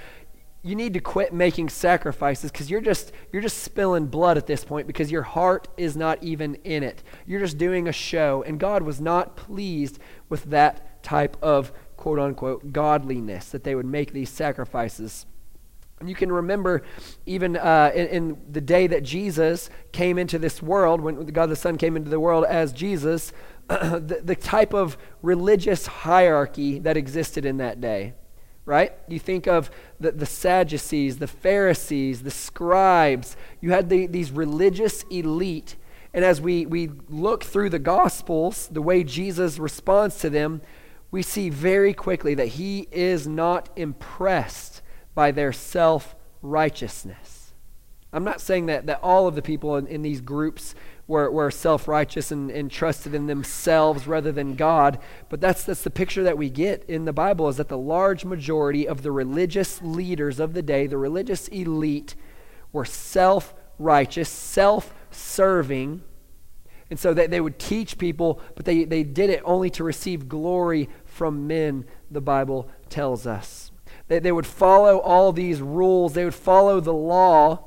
you 0.62 0.76
need 0.76 0.94
to 0.94 1.00
quit 1.00 1.34
making 1.34 1.70
sacrifices 1.70 2.52
because 2.52 2.70
you're 2.70 2.82
just 2.82 3.14
you're 3.32 3.42
just 3.42 3.64
spilling 3.64 4.08
blood 4.08 4.38
at 4.38 4.48
this 4.48 4.66
point 4.66 4.86
because 4.86 5.10
your 5.10 5.24
heart 5.24 5.70
is 5.78 5.96
not 5.96 6.22
even 6.22 6.56
in 6.66 6.84
it 6.84 7.04
you're 7.26 7.40
just 7.40 7.58
doing 7.58 7.88
a 7.88 7.92
show 7.94 8.44
and 8.46 8.60
god 8.60 8.84
was 8.84 9.00
not 9.00 9.38
pleased 9.38 9.98
with 10.28 10.44
that 10.46 11.02
type 11.04 11.38
of 11.42 11.72
quote 11.98 12.20
unquote 12.20 12.72
godliness 12.72 13.50
that 13.50 13.64
they 13.64 13.76
would 13.76 13.86
make 13.86 14.14
these 14.14 14.30
sacrifices. 14.30 15.26
And 16.00 16.08
you 16.08 16.14
can 16.14 16.32
remember 16.32 16.84
even 17.26 17.58
uh, 17.58 17.92
in, 17.94 18.08
in, 18.08 18.38
the 18.52 18.62
day 18.62 18.86
that 18.86 19.02
Jesus 19.02 19.72
came 19.92 20.20
into 20.20 20.38
this 20.38 20.62
world, 20.62 21.02
when 21.02 21.26
God 21.26 21.50
the 21.50 21.56
Son 21.56 21.76
came 21.76 21.98
into 21.98 22.12
the 22.12 22.20
world 22.20 22.46
as 22.46 22.72
Jesus, 22.72 23.34
the, 24.08 24.22
the 24.24 24.36
type 24.36 24.74
of 24.74 24.98
religious 25.22 25.88
hierarchy 25.88 26.80
that 26.80 26.98
existed 26.98 27.46
in 27.46 27.58
that 27.58 27.82
day 27.82 28.14
right? 28.68 28.92
You 29.08 29.18
think 29.18 29.48
of 29.48 29.72
the, 29.98 30.12
the 30.12 30.26
Sadducees, 30.26 31.20
the 31.20 31.28
Pharisees, 31.28 32.24
the 32.24 32.30
scribes. 32.30 33.38
You 33.62 33.72
had 33.72 33.88
the, 33.88 34.08
these 34.08 34.30
religious 34.30 35.04
elite. 35.04 35.78
And 36.14 36.26
as 36.26 36.42
we, 36.42 36.66
we 36.66 36.92
look 37.08 37.46
through 37.46 37.70
the 37.70 37.80
Gospels, 37.80 38.68
the 38.70 38.82
way 38.82 39.06
Jesus 39.06 39.58
responds 39.58 40.20
to 40.20 40.30
them, 40.30 40.62
we 41.12 41.22
see 41.22 41.50
very 41.50 41.94
quickly 41.94 42.36
that 42.36 42.48
he 42.48 42.90
is 42.92 43.26
not 43.26 43.70
impressed 43.78 44.82
by 45.16 45.32
their 45.32 45.54
self 45.54 46.14
righteousness. 46.42 47.54
I'm 48.12 48.26
not 48.26 48.42
saying 48.42 48.66
that, 48.66 48.86
that 48.88 49.00
all 49.02 49.28
of 49.28 49.36
the 49.36 49.42
people 49.42 49.78
in, 49.78 49.88
in 49.88 50.02
these 50.02 50.20
groups 50.20 50.76
were, 51.08 51.32
were 51.32 51.50
self 51.52 51.88
righteous 51.88 52.32
and, 52.32 52.52
and 52.52 52.70
trusted 52.70 53.16
in 53.16 53.28
themselves 53.28 54.08
rather 54.08 54.32
than 54.32 54.56
God, 54.56 55.00
but 55.30 55.40
that's, 55.42 55.64
that's 55.64 55.84
the 55.84 55.90
picture 55.90 56.24
that 56.24 56.38
we 56.38 56.50
get 56.50 56.84
in 56.88 57.06
the 57.06 57.14
Bible 57.14 57.48
is 57.48 57.58
that 57.58 57.70
the 57.70 57.78
large 57.78 58.26
majority 58.26 58.88
of 58.88 59.02
the 59.02 59.12
religious 59.12 59.82
leaders 59.82 60.40
of 60.40 60.54
the 60.54 60.62
day, 60.62 60.88
the 60.88 60.98
religious 60.98 61.48
elite, 61.48 62.16
were 62.72 62.86
self 62.86 63.54
righteous, 63.80 64.30
self 64.30 64.94
serving 65.10 66.04
and 66.90 67.00
so 67.00 67.14
they, 67.14 67.28
they 67.28 67.42
would 67.42 67.60
teach 67.60 67.98
people, 67.98 68.42
but 68.56 68.66
they, 68.66 68.86
they 68.86 69.04
did 69.04 69.30
it 69.30 69.42
only 69.44 69.70
to 69.72 69.84
receive 69.84 70.30
glory 70.30 70.90
from 71.06 71.48
men, 71.48 71.86
the 72.10 72.22
Bible 72.22 72.70
tells 72.90 73.28
us. 73.28 73.72
They, 74.08 74.20
they 74.20 74.32
would 74.32 74.46
follow 74.46 75.00
all 75.00 75.34
these 75.34 75.62
rules, 75.62 76.14
they 76.14 76.24
would 76.24 76.34
follow 76.34 76.80
the 76.80 76.94
law, 76.94 77.64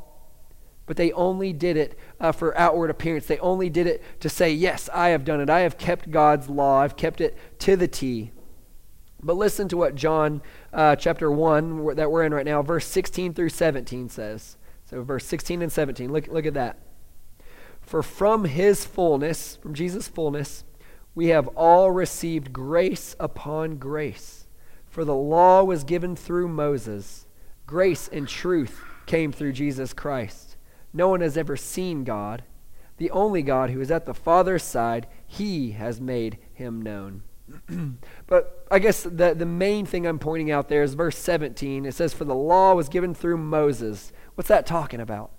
but 0.86 0.96
they 0.96 1.12
only 1.12 1.52
did 1.52 1.76
it 1.76 1.98
uh, 2.20 2.32
for 2.32 2.56
outward 2.56 2.90
appearance. 2.90 3.26
They 3.26 3.38
only 3.38 3.70
did 3.70 3.86
it 3.86 4.02
to 4.20 4.28
say, 4.28 4.52
Yes, 4.52 4.88
I 4.92 5.08
have 5.08 5.24
done 5.24 5.40
it. 5.40 5.50
I 5.50 5.60
have 5.60 5.78
kept 5.78 6.10
God's 6.10 6.48
law, 6.48 6.80
I've 6.80 6.96
kept 6.96 7.20
it 7.20 7.36
to 7.60 7.76
the 7.76 7.88
T. 7.88 8.30
But 9.22 9.36
listen 9.36 9.68
to 9.68 9.76
what 9.76 9.94
John 9.94 10.40
uh, 10.72 10.96
chapter 10.96 11.30
1 11.30 11.96
that 11.96 12.10
we're 12.10 12.24
in 12.24 12.32
right 12.32 12.46
now, 12.46 12.62
verse 12.62 12.86
16 12.86 13.34
through 13.34 13.50
17 13.50 14.08
says. 14.08 14.56
So, 14.86 15.02
verse 15.02 15.24
16 15.26 15.62
and 15.62 15.70
17. 15.70 16.10
Look, 16.10 16.26
look 16.28 16.46
at 16.46 16.54
that. 16.54 16.78
For 17.80 18.02
from 18.02 18.44
his 18.44 18.84
fullness, 18.84 19.56
from 19.56 19.74
Jesus' 19.74 20.08
fullness, 20.08 20.64
we 21.14 21.28
have 21.28 21.48
all 21.48 21.90
received 21.90 22.52
grace 22.52 23.14
upon 23.20 23.76
grace. 23.76 24.46
For 24.88 25.04
the 25.04 25.14
law 25.14 25.62
was 25.62 25.84
given 25.84 26.16
through 26.16 26.48
Moses, 26.48 27.26
grace 27.66 28.08
and 28.08 28.26
truth 28.26 28.80
came 29.06 29.32
through 29.32 29.52
Jesus 29.52 29.92
Christ. 29.92 30.49
No 30.92 31.08
one 31.08 31.20
has 31.20 31.36
ever 31.36 31.56
seen 31.56 32.04
God. 32.04 32.42
The 32.96 33.10
only 33.10 33.42
God 33.42 33.70
who 33.70 33.80
is 33.80 33.90
at 33.90 34.06
the 34.06 34.14
Father's 34.14 34.62
side, 34.62 35.06
he 35.26 35.72
has 35.72 36.00
made 36.00 36.38
him 36.52 36.82
known. 36.82 37.22
but 38.26 38.66
I 38.70 38.78
guess 38.78 39.02
the, 39.02 39.34
the 39.34 39.46
main 39.46 39.86
thing 39.86 40.06
I'm 40.06 40.18
pointing 40.18 40.50
out 40.50 40.68
there 40.68 40.82
is 40.82 40.94
verse 40.94 41.16
17. 41.16 41.86
It 41.86 41.94
says, 41.94 42.12
For 42.12 42.24
the 42.24 42.34
law 42.34 42.74
was 42.74 42.88
given 42.88 43.14
through 43.14 43.38
Moses. 43.38 44.12
What's 44.34 44.48
that 44.48 44.66
talking 44.66 45.00
about? 45.00 45.32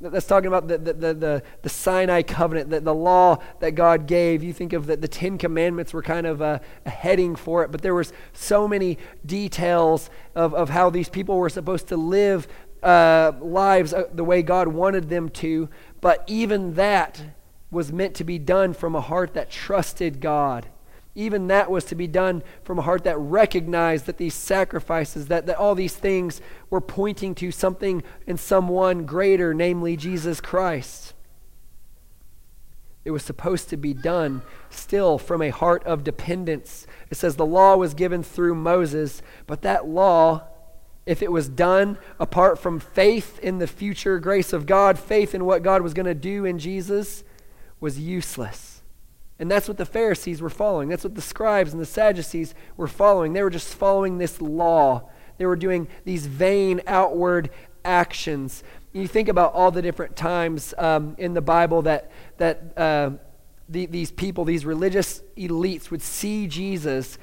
That's 0.00 0.26
talking 0.26 0.48
about 0.48 0.66
the, 0.66 0.78
the, 0.78 0.92
the, 1.14 1.42
the, 1.62 1.68
Sinai 1.68 2.22
covenant, 2.22 2.70
the, 2.70 2.80
the 2.80 2.94
law 2.94 3.38
that 3.60 3.72
God 3.72 4.08
gave. 4.08 4.42
You 4.42 4.52
think 4.52 4.72
of 4.72 4.86
the, 4.86 4.96
the 4.96 5.06
Ten 5.06 5.38
Commandments 5.38 5.94
were 5.94 6.02
kind 6.02 6.26
of 6.26 6.40
a, 6.40 6.60
a 6.84 6.90
heading 6.90 7.36
for 7.36 7.62
it, 7.62 7.70
but 7.70 7.82
there 7.82 7.94
was 7.94 8.12
so 8.32 8.66
many 8.66 8.98
details 9.24 10.10
of, 10.34 10.54
of 10.54 10.70
how 10.70 10.90
these 10.90 11.08
people 11.08 11.36
were 11.36 11.48
supposed 11.48 11.86
to 11.88 11.96
live 11.96 12.48
uh, 12.82 13.32
lives 13.40 13.94
uh, 13.94 14.04
the 14.12 14.24
way 14.24 14.42
God 14.42 14.68
wanted 14.68 15.08
them 15.08 15.28
to. 15.30 15.68
But 16.00 16.24
even 16.26 16.74
that 16.74 17.22
was 17.70 17.92
meant 17.92 18.14
to 18.16 18.24
be 18.24 18.38
done 18.38 18.74
from 18.74 18.94
a 18.94 19.00
heart 19.00 19.34
that 19.34 19.50
trusted 19.50 20.20
God. 20.20 20.66
Even 21.14 21.48
that 21.48 21.70
was 21.70 21.84
to 21.84 21.94
be 21.94 22.06
done 22.06 22.42
from 22.64 22.78
a 22.78 22.82
heart 22.82 23.04
that 23.04 23.18
recognized 23.18 24.06
that 24.06 24.16
these 24.16 24.34
sacrifices, 24.34 25.26
that, 25.26 25.46
that 25.46 25.58
all 25.58 25.74
these 25.74 25.94
things 25.94 26.40
were 26.70 26.80
pointing 26.80 27.34
to 27.34 27.50
something 27.50 28.02
and 28.26 28.40
someone 28.40 29.04
greater, 29.04 29.52
namely 29.52 29.96
Jesus 29.96 30.40
Christ. 30.40 31.12
It 33.04 33.10
was 33.10 33.22
supposed 33.22 33.68
to 33.70 33.76
be 33.76 33.94
done 33.94 34.42
still 34.70 35.18
from 35.18 35.42
a 35.42 35.50
heart 35.50 35.84
of 35.84 36.04
dependence. 36.04 36.86
It 37.10 37.16
says 37.16 37.36
the 37.36 37.44
law 37.44 37.76
was 37.76 37.94
given 37.94 38.22
through 38.22 38.54
Moses, 38.54 39.22
but 39.46 39.62
that 39.62 39.86
law, 39.86 40.44
if 41.04 41.22
it 41.22 41.32
was 41.32 41.48
done 41.48 41.98
apart 42.20 42.58
from 42.58 42.78
faith 42.78 43.38
in 43.40 43.58
the 43.58 43.66
future 43.66 44.18
grace 44.18 44.52
of 44.52 44.66
God, 44.66 44.98
faith 44.98 45.34
in 45.34 45.44
what 45.44 45.62
God 45.62 45.82
was 45.82 45.94
going 45.94 46.06
to 46.06 46.14
do 46.14 46.44
in 46.44 46.58
Jesus, 46.58 47.24
was 47.80 47.98
useless. 47.98 48.82
And 49.38 49.50
that's 49.50 49.66
what 49.66 49.78
the 49.78 49.84
Pharisees 49.86 50.40
were 50.40 50.50
following. 50.50 50.88
That's 50.88 51.02
what 51.02 51.16
the 51.16 51.20
scribes 51.20 51.72
and 51.72 51.82
the 51.82 51.86
Sadducees 51.86 52.54
were 52.76 52.86
following. 52.86 53.32
They 53.32 53.42
were 53.42 53.50
just 53.50 53.74
following 53.74 54.18
this 54.18 54.40
law. 54.40 55.10
They 55.38 55.46
were 55.46 55.56
doing 55.56 55.88
these 56.04 56.26
vain 56.26 56.80
outward 56.86 57.50
actions. 57.84 58.62
You 58.92 59.08
think 59.08 59.28
about 59.28 59.54
all 59.54 59.72
the 59.72 59.82
different 59.82 60.14
times 60.14 60.74
um, 60.78 61.16
in 61.18 61.34
the 61.34 61.40
Bible 61.40 61.82
that, 61.82 62.12
that 62.36 62.78
uh, 62.78 63.10
the, 63.68 63.86
these 63.86 64.12
people, 64.12 64.44
these 64.44 64.64
religious 64.64 65.22
elites, 65.36 65.90
would 65.90 66.02
see 66.02 66.46
Jesus 66.46 67.18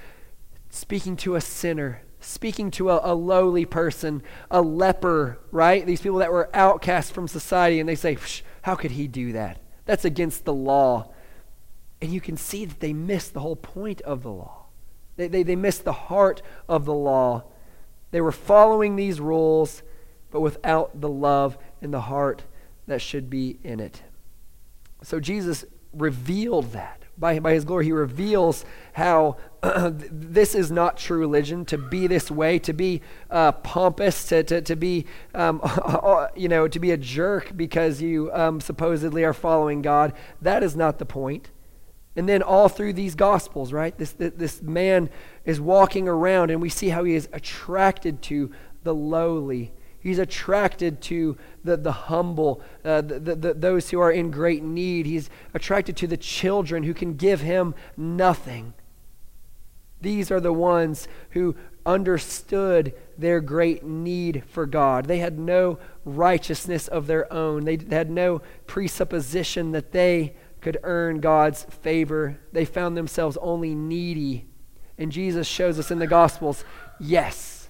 speaking 0.69 1.15
to 1.17 1.35
a 1.35 1.41
sinner, 1.41 2.01
speaking 2.19 2.71
to 2.71 2.89
a, 2.89 3.01
a, 3.03 3.13
lowly 3.13 3.65
person, 3.65 4.21
a 4.51 4.61
leper, 4.61 5.39
right? 5.51 5.85
These 5.85 6.01
people 6.01 6.19
that 6.19 6.31
were 6.31 6.49
outcast 6.53 7.13
from 7.13 7.27
society, 7.27 7.79
and 7.79 7.87
they 7.87 7.95
say, 7.95 8.17
How 8.61 8.75
could 8.75 8.91
he 8.91 9.07
do 9.07 9.33
that? 9.33 9.59
That's 9.85 10.05
against 10.05 10.45
the 10.45 10.53
law. 10.53 11.11
And 12.01 12.13
you 12.13 12.21
can 12.21 12.37
see 12.37 12.65
that 12.65 12.79
they 12.79 12.93
miss 12.93 13.29
the 13.29 13.39
whole 13.39 13.55
point 13.55 14.01
of 14.01 14.23
the 14.23 14.31
law. 14.31 14.65
They, 15.17 15.27
they, 15.27 15.43
they 15.43 15.55
missed 15.55 15.83
the 15.83 15.93
heart 15.93 16.41
of 16.67 16.85
the 16.85 16.93
law. 16.93 17.43
They 18.11 18.21
were 18.21 18.31
following 18.31 18.95
these 18.95 19.19
rules, 19.19 19.83
but 20.31 20.41
without 20.41 21.01
the 21.01 21.09
love 21.09 21.57
and 21.81 21.93
the 21.93 22.01
heart 22.01 22.43
that 22.87 23.01
should 23.01 23.29
be 23.29 23.59
in 23.63 23.79
it. 23.79 24.01
So 25.03 25.19
Jesus 25.19 25.65
revealed 25.93 26.73
that. 26.73 27.03
By, 27.17 27.39
by 27.39 27.53
his 27.53 27.65
glory, 27.65 27.85
he 27.85 27.91
reveals 27.91 28.63
how 28.93 29.37
this 29.91 30.55
is 30.55 30.71
not 30.71 30.97
true 30.97 31.19
religion, 31.19 31.65
to 31.65 31.77
be 31.77 32.07
this 32.07 32.31
way, 32.31 32.59
to 32.59 32.73
be 32.73 33.01
uh, 33.29 33.51
pompous, 33.51 34.25
to, 34.25 34.43
to, 34.43 34.61
to 34.61 34.75
be, 34.75 35.05
um, 35.35 35.61
you 36.35 36.47
know, 36.47 36.67
to 36.67 36.79
be 36.79 36.91
a 36.91 36.97
jerk 36.97 37.55
because 37.55 38.01
you 38.01 38.31
um, 38.33 38.61
supposedly 38.61 39.23
are 39.23 39.33
following 39.33 39.81
God. 39.81 40.13
That 40.41 40.63
is 40.63 40.75
not 40.75 40.97
the 40.97 41.05
point. 41.05 41.51
And 42.15 42.27
then 42.27 42.41
all 42.41 42.69
through 42.69 42.93
these 42.93 43.15
gospels, 43.15 43.71
right? 43.71 43.97
This, 43.97 44.11
this, 44.13 44.61
man 44.61 45.09
is 45.45 45.61
walking 45.61 46.07
around 46.07 46.51
and 46.51 46.61
we 46.61 46.69
see 46.69 46.89
how 46.89 47.03
he 47.03 47.15
is 47.15 47.29
attracted 47.31 48.21
to 48.23 48.51
the 48.83 48.93
lowly. 48.93 49.71
He's 50.01 50.19
attracted 50.19 51.01
to 51.03 51.37
the, 51.63 51.77
the 51.77 51.91
humble, 51.91 52.61
uh, 52.83 53.01
the, 53.01 53.19
the, 53.19 53.53
those 53.53 53.89
who 53.89 53.99
are 53.99 54.11
in 54.11 54.31
great 54.31 54.63
need. 54.63 55.05
He's 55.05 55.29
attracted 55.53 55.97
to 55.97 56.07
the 56.07 56.17
children 56.17 56.83
who 56.83 56.93
can 56.93 57.15
give 57.15 57.41
him 57.41 57.75
nothing. 57.95 58.73
These 60.01 60.31
are 60.31 60.39
the 60.39 60.53
ones 60.53 61.07
who 61.31 61.55
understood 61.85 62.93
their 63.17 63.41
great 63.41 63.83
need 63.83 64.43
for 64.47 64.65
God. 64.65 65.05
They 65.05 65.19
had 65.19 65.39
no 65.39 65.79
righteousness 66.05 66.87
of 66.87 67.07
their 67.07 67.31
own, 67.31 67.65
they 67.65 67.77
had 67.89 68.09
no 68.09 68.41
presupposition 68.67 69.71
that 69.71 69.91
they 69.91 70.35
could 70.61 70.77
earn 70.83 71.19
God's 71.19 71.63
favor. 71.63 72.39
They 72.51 72.65
found 72.65 72.97
themselves 72.97 73.37
only 73.41 73.75
needy. 73.75 74.45
And 74.97 75.11
Jesus 75.11 75.47
shows 75.47 75.79
us 75.79 75.91
in 75.91 75.99
the 75.99 76.07
Gospels 76.07 76.65
yes, 76.99 77.69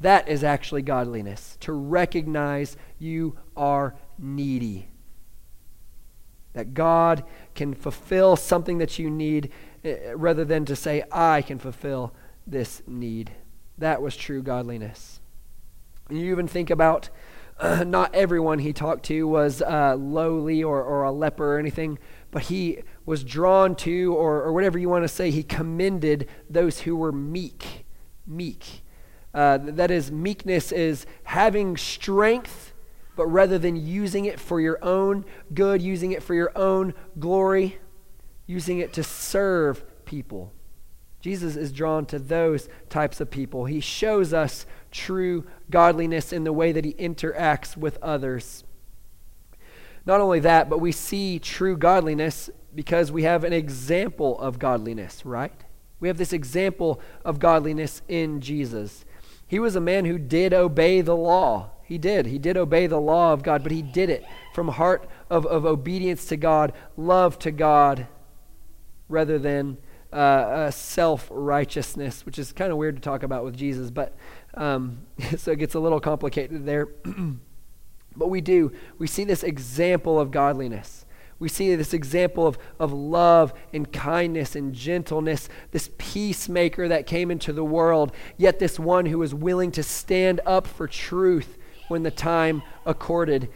that 0.00 0.28
is 0.28 0.44
actually 0.44 0.82
godliness, 0.82 1.56
to 1.60 1.72
recognize 1.72 2.76
you 2.98 3.38
are 3.56 3.94
needy. 4.18 4.88
That 6.52 6.74
God 6.74 7.24
can 7.54 7.74
fulfill 7.74 8.36
something 8.36 8.78
that 8.78 8.98
you 8.98 9.10
need 9.10 9.50
rather 10.14 10.44
than 10.44 10.64
to 10.66 10.76
say, 10.76 11.04
I 11.10 11.42
can 11.42 11.58
fulfill 11.58 12.12
this 12.46 12.82
need. 12.86 13.32
That 13.78 14.00
was 14.00 14.16
true 14.16 14.42
godliness. 14.42 15.20
You 16.08 16.30
even 16.30 16.46
think 16.46 16.70
about 16.70 17.10
uh, 17.58 17.84
not 17.84 18.14
everyone 18.14 18.58
he 18.58 18.72
talked 18.72 19.04
to 19.06 19.26
was 19.26 19.62
uh, 19.62 19.96
lowly 19.96 20.62
or, 20.62 20.82
or 20.82 21.04
a 21.04 21.12
leper 21.12 21.56
or 21.56 21.58
anything, 21.58 21.98
but 22.30 22.42
he 22.42 22.82
was 23.04 23.24
drawn 23.24 23.74
to, 23.76 24.14
or, 24.14 24.42
or 24.42 24.52
whatever 24.52 24.78
you 24.78 24.88
want 24.88 25.04
to 25.04 25.08
say, 25.08 25.30
he 25.30 25.42
commended 25.42 26.28
those 26.50 26.80
who 26.80 26.96
were 26.96 27.12
meek. 27.12 27.86
Meek. 28.26 28.82
Uh, 29.32 29.58
that 29.62 29.90
is, 29.90 30.10
meekness 30.10 30.72
is 30.72 31.06
having 31.24 31.76
strength, 31.76 32.72
but 33.16 33.26
rather 33.26 33.58
than 33.58 33.76
using 33.76 34.26
it 34.26 34.38
for 34.38 34.60
your 34.60 34.78
own 34.82 35.24
good, 35.54 35.80
using 35.80 36.12
it 36.12 36.22
for 36.22 36.34
your 36.34 36.52
own 36.56 36.94
glory, 37.18 37.78
using 38.46 38.78
it 38.78 38.92
to 38.94 39.02
serve 39.02 39.84
people. 40.04 40.52
Jesus 41.20 41.56
is 41.56 41.72
drawn 41.72 42.06
to 42.06 42.18
those 42.18 42.68
types 42.88 43.20
of 43.20 43.30
people. 43.30 43.64
He 43.64 43.80
shows 43.80 44.32
us 44.32 44.64
true 44.92 45.44
godliness 45.70 46.32
in 46.32 46.44
the 46.44 46.52
way 46.52 46.72
that 46.72 46.84
he 46.84 46.92
interacts 46.94 47.76
with 47.76 47.98
others. 48.00 48.64
Not 50.04 50.20
only 50.20 50.38
that, 50.40 50.70
but 50.70 50.80
we 50.80 50.92
see 50.92 51.40
true 51.40 51.76
godliness 51.76 52.48
because 52.74 53.10
we 53.10 53.24
have 53.24 53.42
an 53.42 53.52
example 53.52 54.38
of 54.38 54.58
godliness, 54.58 55.26
right? 55.26 55.64
We 55.98 56.08
have 56.08 56.18
this 56.18 56.32
example 56.32 57.00
of 57.24 57.40
godliness 57.40 58.02
in 58.06 58.40
Jesus. 58.40 59.04
He 59.48 59.58
was 59.58 59.74
a 59.74 59.80
man 59.80 60.04
who 60.04 60.18
did 60.18 60.52
obey 60.52 61.00
the 61.00 61.16
law. 61.16 61.70
He 61.82 61.98
did. 61.98 62.26
He 62.26 62.38
did 62.38 62.56
obey 62.56 62.86
the 62.86 63.00
law 63.00 63.32
of 63.32 63.42
God, 63.42 63.62
but 63.62 63.72
he 63.72 63.82
did 63.82 64.10
it 64.10 64.24
from 64.54 64.68
heart 64.68 65.08
of, 65.30 65.46
of 65.46 65.64
obedience 65.64 66.26
to 66.26 66.36
God, 66.36 66.72
love 66.96 67.38
to 67.40 67.50
God, 67.50 68.06
rather 69.08 69.38
than 69.38 69.78
uh, 70.12 70.70
self 70.70 71.28
righteousness, 71.30 72.24
which 72.24 72.38
is 72.38 72.52
kind 72.52 72.72
of 72.72 72.78
weird 72.78 72.96
to 72.96 73.02
talk 73.02 73.22
about 73.22 73.44
with 73.44 73.56
Jesus, 73.56 73.90
but 73.90 74.14
um, 74.54 74.98
so 75.36 75.52
it 75.52 75.58
gets 75.58 75.74
a 75.74 75.80
little 75.80 76.00
complicated 76.00 76.66
there. 76.66 76.88
But 78.16 78.28
we 78.28 78.40
do. 78.40 78.72
We 78.98 79.06
see 79.06 79.24
this 79.24 79.42
example 79.42 80.18
of 80.18 80.30
godliness. 80.30 81.04
We 81.38 81.48
see 81.50 81.74
this 81.74 81.92
example 81.92 82.46
of, 82.46 82.58
of 82.78 82.92
love 82.92 83.52
and 83.72 83.92
kindness 83.92 84.56
and 84.56 84.72
gentleness, 84.72 85.50
this 85.70 85.90
peacemaker 85.98 86.88
that 86.88 87.06
came 87.06 87.30
into 87.30 87.52
the 87.52 87.64
world, 87.64 88.12
yet 88.38 88.58
this 88.58 88.78
one 88.78 89.04
who 89.04 89.18
was 89.18 89.34
willing 89.34 89.70
to 89.72 89.82
stand 89.82 90.40
up 90.46 90.66
for 90.66 90.88
truth 90.88 91.58
when 91.88 92.04
the 92.04 92.10
time 92.10 92.62
accorded. 92.86 93.50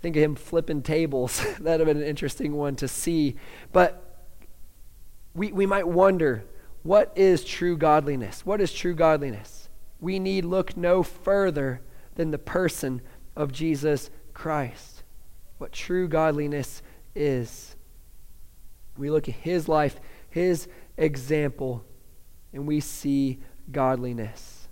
Think 0.00 0.16
of 0.16 0.22
him 0.22 0.34
flipping 0.36 0.82
tables. 0.82 1.44
that 1.60 1.78
would 1.78 1.80
have 1.80 1.86
been 1.86 2.02
an 2.02 2.08
interesting 2.08 2.54
one 2.54 2.76
to 2.76 2.88
see. 2.88 3.36
But 3.72 4.01
we, 5.34 5.52
we 5.52 5.66
might 5.66 5.86
wonder 5.86 6.44
what 6.82 7.12
is 7.16 7.44
true 7.44 7.76
godliness? 7.76 8.44
What 8.44 8.60
is 8.60 8.72
true 8.72 8.94
godliness? 8.94 9.68
We 10.00 10.18
need 10.18 10.44
look 10.44 10.76
no 10.76 11.02
further 11.02 11.80
than 12.16 12.30
the 12.30 12.38
person 12.38 13.00
of 13.36 13.52
Jesus 13.52 14.10
Christ. 14.34 15.04
What 15.58 15.72
true 15.72 16.08
godliness 16.08 16.82
is. 17.14 17.76
We 18.96 19.10
look 19.10 19.28
at 19.28 19.34
his 19.36 19.68
life, 19.68 20.00
his 20.28 20.66
example, 20.96 21.84
and 22.52 22.66
we 22.66 22.80
see 22.80 23.38
godliness. 23.70 24.68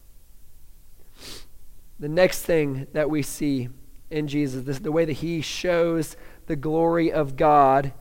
The 1.98 2.08
next 2.08 2.42
thing 2.42 2.86
that 2.92 3.08
we 3.08 3.22
see 3.22 3.68
in 4.10 4.26
Jesus, 4.26 4.64
this, 4.64 4.80
the 4.80 4.92
way 4.92 5.04
that 5.04 5.12
he 5.12 5.40
shows 5.40 6.16
the 6.46 6.56
glory 6.56 7.12
of 7.12 7.36
God, 7.36 7.92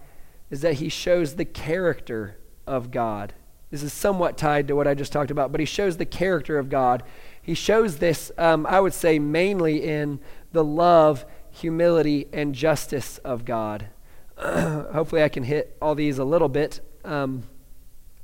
is 0.50 0.62
that 0.62 0.76
he 0.76 0.89
shows 0.89 1.36
the 1.36 1.45
character 1.45 2.38
of 2.70 2.92
God. 2.92 3.34
This 3.72 3.84
is 3.84 3.92
somewhat 3.92 4.38
tied 4.38 4.68
to 4.68 4.76
what 4.76 4.88
I 4.88 4.94
just 4.94 5.12
talked 5.12 5.32
about, 5.32 5.52
but 5.52 5.60
he 5.60 5.66
shows 5.66 5.98
the 5.98 6.06
character 6.06 6.58
of 6.58 6.70
God. 6.70 7.04
He 7.42 7.54
shows 7.54 7.98
this, 7.98 8.32
um, 8.38 8.66
I 8.66 8.80
would 8.80 8.94
say, 8.94 9.20
mainly 9.20 9.84
in 9.84 10.20
the 10.52 10.64
love, 10.64 11.26
humility, 11.52 12.28
and 12.32 12.56
justice 12.56 13.18
of 13.20 13.46
God. 13.46 13.88
Hopefully, 14.38 15.22
I 15.22 15.30
can 15.30 15.44
hit 15.44 15.76
all 15.82 15.96
these 15.96 16.18
a 16.18 16.24
little 16.24 16.50
bit. 16.50 16.80
Um, 17.04 17.44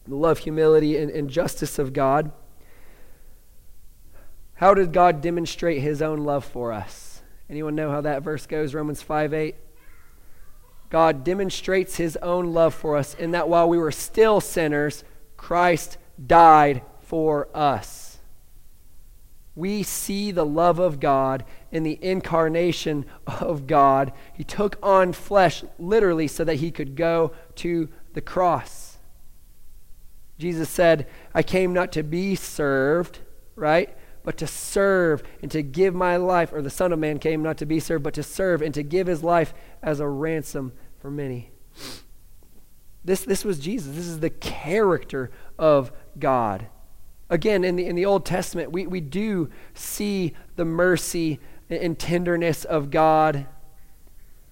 the 0.08 0.16
love, 0.16 0.40
humility, 0.40 0.98
and, 0.98 1.12
and 1.12 1.30
justice 1.30 1.78
of 1.78 1.94
God. 1.94 2.32
How 4.56 4.74
did 4.74 4.94
God 4.94 5.22
demonstrate 5.22 5.82
his 5.82 6.02
own 6.02 6.20
love 6.20 6.46
for 6.46 6.72
us? 6.72 7.22
Anyone 7.50 7.76
know 7.76 7.92
how 7.92 8.02
that 8.02 8.24
verse 8.24 8.46
goes? 8.46 8.74
Romans 8.74 9.02
5 9.02 9.34
8. 9.34 9.56
God 10.96 11.24
demonstrates 11.26 11.98
his 11.98 12.16
own 12.18 12.54
love 12.54 12.74
for 12.74 12.96
us 12.96 13.14
in 13.16 13.32
that 13.32 13.50
while 13.50 13.68
we 13.68 13.78
were 13.78 13.92
still 13.92 14.40
sinners, 14.40 15.04
Christ 15.36 15.98
died 16.26 16.82
for 17.02 17.50
us 17.54 18.06
we 19.56 19.84
see 19.84 20.32
the 20.32 20.46
love 20.46 20.80
of 20.80 21.00
God 21.00 21.46
in 21.72 21.84
the 21.84 21.98
incarnation 22.02 23.06
of 23.26 23.68
God. 23.68 24.12
He 24.34 24.44
took 24.44 24.78
on 24.84 25.14
flesh 25.14 25.64
literally 25.80 26.28
so 26.28 26.44
that 26.44 26.56
he 26.56 26.72
could 26.72 26.96
go 26.96 27.32
to 27.56 27.90
the 28.14 28.22
cross. 28.22 28.98
Jesus 30.38 30.70
said, 30.70 31.08
I 31.34 31.42
came 31.42 31.72
not 31.72 31.94
to 31.94 32.04
be 32.04 32.36
served, 32.36 33.20
right? 33.56 33.96
But 34.24 34.38
to 34.38 34.48
serve 34.48 35.24
and 35.42 35.50
to 35.52 35.64
give 35.64 35.96
my 35.96 36.18
life, 36.18 36.52
or 36.52 36.62
the 36.62 36.70
Son 36.70 36.92
of 36.92 37.00
Man 37.00 37.20
came 37.20 37.42
not 37.42 37.58
to 37.60 37.66
be 37.66 37.80
served, 37.80 38.04
but 38.04 38.16
to 38.16 38.24
serve 38.24 38.62
and 38.62 38.74
to 38.74 38.84
give 38.84 39.08
his 39.08 39.24
life 39.24 39.54
as 39.82 40.02
a 40.02 40.08
ransom 40.08 40.74
for 41.06 41.12
many. 41.12 41.52
This, 43.04 43.24
this 43.26 43.46
was 43.46 43.60
Jesus. 43.60 43.96
This 43.96 44.08
is 44.08 44.22
the 44.22 44.32
character 44.32 45.30
of 45.60 45.92
God. 46.18 46.66
Again, 47.30 47.64
in 47.64 47.76
the, 47.76 47.86
in 47.86 47.96
the 47.96 48.08
Old 48.08 48.26
Testament, 48.26 48.72
we, 48.72 48.88
we 48.88 49.02
do 49.02 49.52
see 49.76 50.34
the 50.56 50.66
mercy 50.66 51.40
and 51.70 52.00
tenderness 52.00 52.66
of 52.66 52.90
God. 52.90 53.46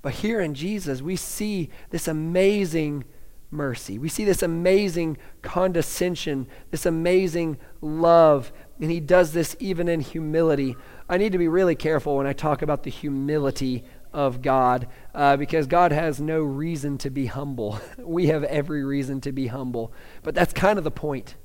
But 0.04 0.14
here 0.14 0.40
in 0.40 0.54
Jesus, 0.54 1.02
we 1.02 1.16
see 1.16 1.72
this 1.90 2.08
amazing 2.08 3.06
mercy. 3.50 3.98
We 3.98 4.10
see 4.10 4.24
this 4.24 4.44
amazing 4.44 5.18
condescension, 5.42 6.46
this 6.70 6.86
amazing 6.86 7.58
love. 7.82 8.52
And 8.80 8.92
he 8.92 9.00
does 9.00 9.34
this 9.34 9.56
even 9.60 9.88
in 9.88 10.02
humility. 10.02 10.76
I 11.10 11.18
need 11.18 11.32
to 11.32 11.40
be 11.40 11.48
really 11.48 11.76
careful 11.76 12.16
when 12.16 12.28
I 12.28 12.34
talk 12.34 12.62
about 12.62 12.84
the 12.84 12.92
humility 12.92 13.86
of 14.14 14.42
God 14.42 14.88
uh, 15.14 15.36
because 15.38 15.68
God 15.68 15.92
has 15.92 16.22
no 16.22 16.42
reason 16.42 16.98
to 17.00 17.10
be 17.10 17.26
humble. 17.26 17.80
we 17.98 18.28
have 18.28 18.44
every 18.44 18.84
reason 18.84 19.20
to 19.22 19.32
be 19.32 19.48
humble. 19.48 19.92
But 20.22 20.36
that's 20.36 20.54
kind 20.54 20.78
of 20.78 20.84
the 20.84 20.92
point. 20.92 21.36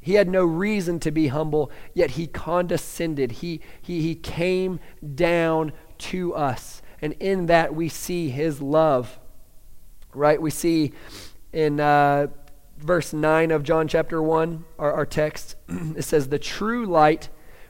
He 0.00 0.14
had 0.14 0.28
no 0.28 0.44
reason 0.44 1.00
to 1.00 1.10
be 1.10 1.28
humble, 1.28 1.70
yet 1.92 2.12
he 2.12 2.28
condescended. 2.28 3.32
He, 3.32 3.60
he, 3.82 4.02
he 4.02 4.14
came 4.14 4.78
down 5.14 5.72
to 5.98 6.32
us. 6.34 6.80
And 7.02 7.14
in 7.14 7.46
that, 7.46 7.74
we 7.74 7.88
see 7.88 8.28
his 8.28 8.62
love. 8.62 9.18
Right? 10.14 10.40
We 10.40 10.50
see 10.50 10.92
in 11.52 11.80
uh, 11.80 12.28
verse 12.78 13.12
9 13.12 13.50
of 13.50 13.62
John 13.62 13.88
chapter 13.88 14.22
1, 14.22 14.64
our, 14.78 14.92
our 14.92 15.06
text, 15.06 15.56
it 15.68 16.04
says, 16.04 16.28
The 16.28 16.38
true 16.38 16.86
light, 16.86 17.28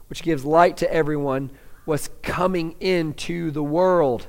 which 0.08 0.22
gives 0.22 0.44
light 0.44 0.76
to 0.78 0.92
everyone, 0.92 1.50
was 1.86 2.10
coming 2.22 2.74
into 2.80 3.50
the 3.50 3.62
world. 3.62 4.28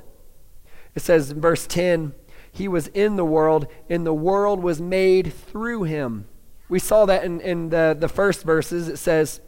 It 0.95 1.01
says 1.01 1.31
in 1.31 1.41
verse 1.41 1.67
10, 1.67 2.13
He 2.51 2.67
was 2.67 2.87
in 2.87 3.17
the 3.17 3.25
world, 3.25 3.67
and 3.89 4.05
the 4.05 4.13
world 4.13 4.61
was 4.63 4.79
made 4.79 5.33
through 5.33 5.83
him 5.83 6.27
we 6.69 6.79
saw 6.79 7.05
that 7.05 7.23
in, 7.23 7.39
in 7.41 7.69
the, 7.69 7.95
the 7.97 8.09
first 8.09 8.43
verses. 8.43 8.87
It 8.87 8.97
says, 8.97 9.39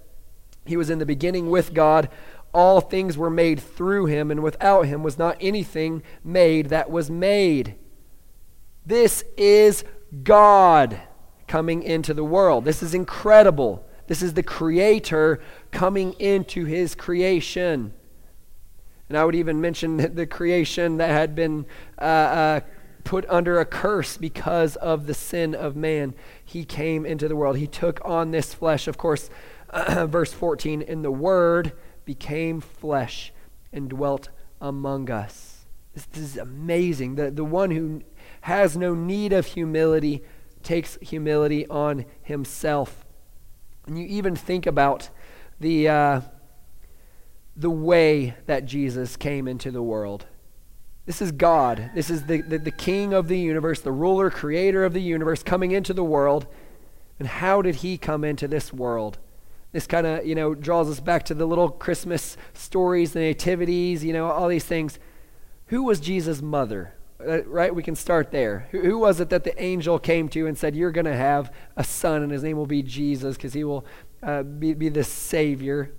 He 0.65 0.78
was 0.78 0.89
in 0.89 1.00
the 1.00 1.06
beginning 1.06 1.50
with 1.50 1.74
God. 1.74 2.10
All 2.54 2.82
things 2.82 3.17
were 3.17 3.30
made 3.30 3.60
through 3.60 4.06
him, 4.06 4.32
and 4.32 4.41
without 4.41 4.84
him 4.84 5.04
was 5.04 5.17
not 5.17 5.38
anything 5.39 6.02
made 6.24 6.69
that 6.69 6.89
was 6.89 7.12
made. 7.12 7.76
This 8.86 9.24
is 9.38 9.84
God 10.24 11.00
coming 11.48 11.84
into 11.84 12.13
the 12.13 12.24
world. 12.24 12.65
This 12.65 12.82
is 12.82 12.93
incredible. 12.93 13.86
This 14.08 14.24
is 14.24 14.34
the 14.34 14.43
Creator 14.43 15.39
coming 15.72 16.13
into 16.13 16.65
His 16.65 16.95
creation. 16.95 17.93
And 19.10 19.17
I 19.17 19.26
would 19.26 19.36
even 19.36 19.60
mention 19.60 19.98
the 20.15 20.26
creation 20.26 20.98
that 20.98 21.10
had 21.10 21.36
been 21.36 21.65
uh, 22.00 22.04
uh, 22.04 22.60
put 23.04 23.26
under 23.28 23.60
a 23.60 23.65
curse 23.65 24.17
because 24.17 24.76
of 24.78 25.08
the 25.08 25.13
sin 25.13 25.56
of 25.56 25.76
man. 25.76 26.13
He 26.45 26.63
came 26.63 27.06
into 27.06 27.28
the 27.28 27.36
world. 27.36 27.58
He 27.58 27.67
took 27.67 28.00
on 28.06 28.32
this 28.32 28.54
flesh. 28.54 28.88
Of 28.88 28.98
course, 28.98 29.30
verse 29.74 30.32
14, 30.32 30.84
and 30.84 31.04
the 31.04 31.12
Word 31.12 31.74
became 32.06 32.62
flesh 32.62 33.34
and 33.74 33.89
dwelt 33.89 34.30
among 34.62 35.10
us. 35.10 35.65
This, 35.93 36.06
this 36.06 36.24
is 36.24 36.38
amazing. 36.38 37.15
The, 37.15 37.32
the 37.32 37.43
one 37.43 37.72
who 37.72 38.02
has 38.41 38.78
no 38.78 38.93
need 38.93 39.34
of 39.34 39.45
humility 39.48 40.24
takes 40.63 40.98
humility 41.02 41.65
on 41.67 42.06
himself. 42.22 43.06
And 43.88 43.98
you 43.98 44.06
even 44.06 44.36
think 44.36 44.65
about 44.65 45.10
the, 45.60 45.89
uh, 45.89 46.22
the 47.60 47.69
way 47.69 48.36
that 48.45 48.65
Jesus 48.65 49.17
came 49.17 49.45
into 49.48 49.69
the 49.69 49.84
world. 49.84 50.26
This 51.06 51.22
is 51.22 51.34
God. 51.34 51.91
This 51.93 52.10
is 52.10 52.24
the, 52.24 52.41
the, 52.41 52.58
the, 52.58 52.72
king 52.72 53.13
of 53.13 53.28
the 53.28 53.38
universe, 53.38 53.82
the 53.82 53.91
ruler, 53.91 54.30
creator 54.30 54.86
of 54.86 54.93
the 54.93 55.02
universe 55.02 55.43
coming 55.43 55.72
into 55.72 55.93
the 55.93 56.04
world. 56.04 56.48
And 57.17 57.28
how 57.28 57.62
did 57.62 57.76
he 57.76 57.98
come 57.98 58.24
into 58.24 58.48
this 58.48 58.72
world? 58.72 59.17
This 59.74 59.88
kind 59.88 60.08
of, 60.08 60.26
you 60.26 60.36
know, 60.36 60.56
draws 60.56 60.89
us 60.89 61.02
back 61.02 61.26
to 61.26 61.34
the 61.34 61.45
little 61.45 61.69
Christmas 61.69 62.38
stories, 62.54 63.12
the 63.12 63.19
nativities, 63.19 64.06
you 64.06 64.13
know, 64.13 64.28
all 64.28 64.48
these 64.48 64.63
things. 64.63 64.98
Who 65.65 65.84
was 65.84 66.00
Jesus' 66.00 66.41
mother? 66.41 66.93
Uh, 67.19 67.43
right? 67.43 67.76
We 67.76 67.84
can 67.84 67.95
start 67.95 68.32
there. 68.32 68.69
Who, 68.72 68.80
who, 68.82 69.00
was 69.00 69.19
it 69.19 69.30
that 69.32 69.43
the 69.43 69.62
angel 69.62 70.00
came 70.00 70.30
to 70.30 70.48
and 70.48 70.58
said, 70.58 70.76
You're 70.78 70.91
going 70.91 71.06
to 71.06 71.15
have 71.15 71.54
a 71.76 71.84
son, 71.84 72.24
and 72.24 72.32
his 72.32 72.43
name 72.43 72.56
will 72.56 72.65
be 72.65 72.82
Jesus 72.82 73.36
because 73.36 73.52
he 73.52 73.65
will 73.65 73.86
uh, 74.24 74.43
be, 74.43 74.74
be 74.74 74.88
the 74.88 75.04
Savior? 75.04 75.91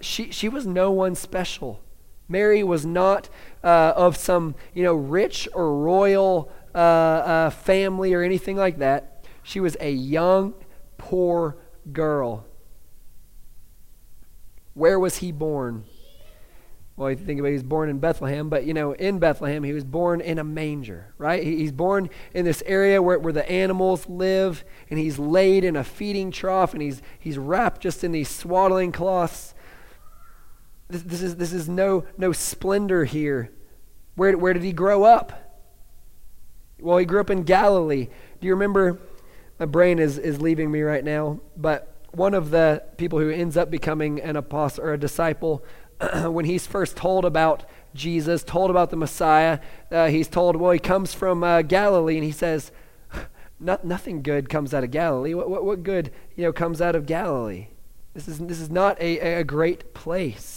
She, 0.00 0.30
she 0.30 0.48
was 0.48 0.66
no 0.66 0.90
one 0.90 1.14
special. 1.14 1.80
Mary 2.28 2.62
was 2.62 2.84
not 2.84 3.28
uh, 3.62 3.92
of 3.96 4.16
some, 4.16 4.54
you 4.74 4.82
know, 4.82 4.94
rich 4.94 5.48
or 5.54 5.76
royal 5.76 6.50
uh, 6.74 6.78
uh, 6.78 7.50
family 7.50 8.12
or 8.14 8.22
anything 8.22 8.56
like 8.56 8.78
that. 8.78 9.24
She 9.42 9.60
was 9.60 9.76
a 9.80 9.90
young, 9.90 10.54
poor 10.98 11.56
girl. 11.92 12.44
Where 14.74 14.98
was 14.98 15.18
he 15.18 15.32
born? 15.32 15.84
Well, 16.96 17.10
you 17.10 17.16
think 17.16 17.38
about 17.38 17.48
he 17.48 17.54
was 17.54 17.62
born 17.62 17.90
in 17.90 17.98
Bethlehem, 17.98 18.48
but 18.48 18.64
you 18.64 18.72
know, 18.72 18.92
in 18.92 19.18
Bethlehem, 19.18 19.62
he 19.62 19.74
was 19.74 19.84
born 19.84 20.22
in 20.22 20.38
a 20.38 20.44
manger, 20.44 21.14
right? 21.18 21.42
He's 21.42 21.72
born 21.72 22.08
in 22.32 22.46
this 22.46 22.62
area 22.64 23.02
where, 23.02 23.18
where 23.18 23.34
the 23.34 23.48
animals 23.50 24.08
live, 24.08 24.64
and 24.88 24.98
he's 24.98 25.18
laid 25.18 25.62
in 25.62 25.76
a 25.76 25.84
feeding 25.84 26.30
trough, 26.30 26.72
and 26.72 26.80
he's, 26.80 27.02
he's 27.18 27.36
wrapped 27.36 27.82
just 27.82 28.02
in 28.02 28.12
these 28.12 28.30
swaddling 28.30 28.92
cloths. 28.92 29.54
This, 30.88 31.02
this, 31.02 31.22
is, 31.22 31.36
this 31.36 31.52
is 31.52 31.68
no, 31.68 32.04
no 32.16 32.32
splendor 32.32 33.04
here. 33.04 33.50
Where, 34.14 34.36
where 34.36 34.52
did 34.52 34.62
he 34.62 34.72
grow 34.72 35.04
up? 35.04 35.46
Well, 36.80 36.98
he 36.98 37.04
grew 37.04 37.20
up 37.20 37.30
in 37.30 37.42
Galilee. 37.42 38.08
Do 38.40 38.46
you 38.46 38.54
remember? 38.54 38.98
My 39.58 39.66
brain 39.66 39.98
is, 39.98 40.18
is 40.18 40.40
leaving 40.40 40.70
me 40.70 40.82
right 40.82 41.02
now, 41.02 41.40
but 41.56 41.96
one 42.12 42.34
of 42.34 42.50
the 42.50 42.82
people 42.98 43.18
who 43.18 43.30
ends 43.30 43.56
up 43.56 43.70
becoming 43.70 44.20
an 44.20 44.36
apostle 44.36 44.84
or 44.84 44.92
a 44.92 44.98
disciple, 44.98 45.64
when 46.24 46.44
he's 46.44 46.66
first 46.66 46.96
told 46.96 47.24
about 47.24 47.64
Jesus, 47.94 48.42
told 48.42 48.70
about 48.70 48.90
the 48.90 48.96
Messiah, 48.96 49.60
uh, 49.90 50.08
he's 50.08 50.28
told, 50.28 50.56
well, 50.56 50.72
he 50.72 50.78
comes 50.78 51.14
from 51.14 51.42
uh, 51.42 51.62
Galilee, 51.62 52.16
and 52.16 52.24
he 52.24 52.32
says, 52.32 52.70
nothing 53.60 54.22
good 54.22 54.48
comes 54.48 54.74
out 54.74 54.84
of 54.84 54.90
Galilee. 54.90 55.34
What, 55.34 55.48
what, 55.48 55.64
what 55.64 55.82
good 55.82 56.12
you 56.36 56.44
know, 56.44 56.52
comes 56.52 56.80
out 56.80 56.94
of 56.94 57.06
Galilee? 57.06 57.68
This 58.12 58.28
is, 58.28 58.38
this 58.38 58.60
is 58.60 58.70
not 58.70 59.00
a, 59.00 59.40
a 59.40 59.44
great 59.44 59.94
place. 59.94 60.55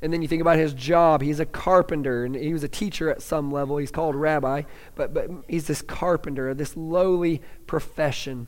And 0.00 0.12
then 0.12 0.22
you 0.22 0.28
think 0.28 0.40
about 0.40 0.58
his 0.58 0.74
job. 0.74 1.22
He's 1.22 1.40
a 1.40 1.46
carpenter, 1.46 2.24
and 2.24 2.34
he 2.34 2.52
was 2.52 2.62
a 2.62 2.68
teacher 2.68 3.10
at 3.10 3.20
some 3.20 3.50
level. 3.50 3.78
He's 3.78 3.90
called 3.90 4.14
rabbi, 4.14 4.62
but, 4.94 5.12
but 5.12 5.28
he's 5.48 5.66
this 5.66 5.82
carpenter, 5.82 6.54
this 6.54 6.76
lowly 6.76 7.42
profession. 7.66 8.46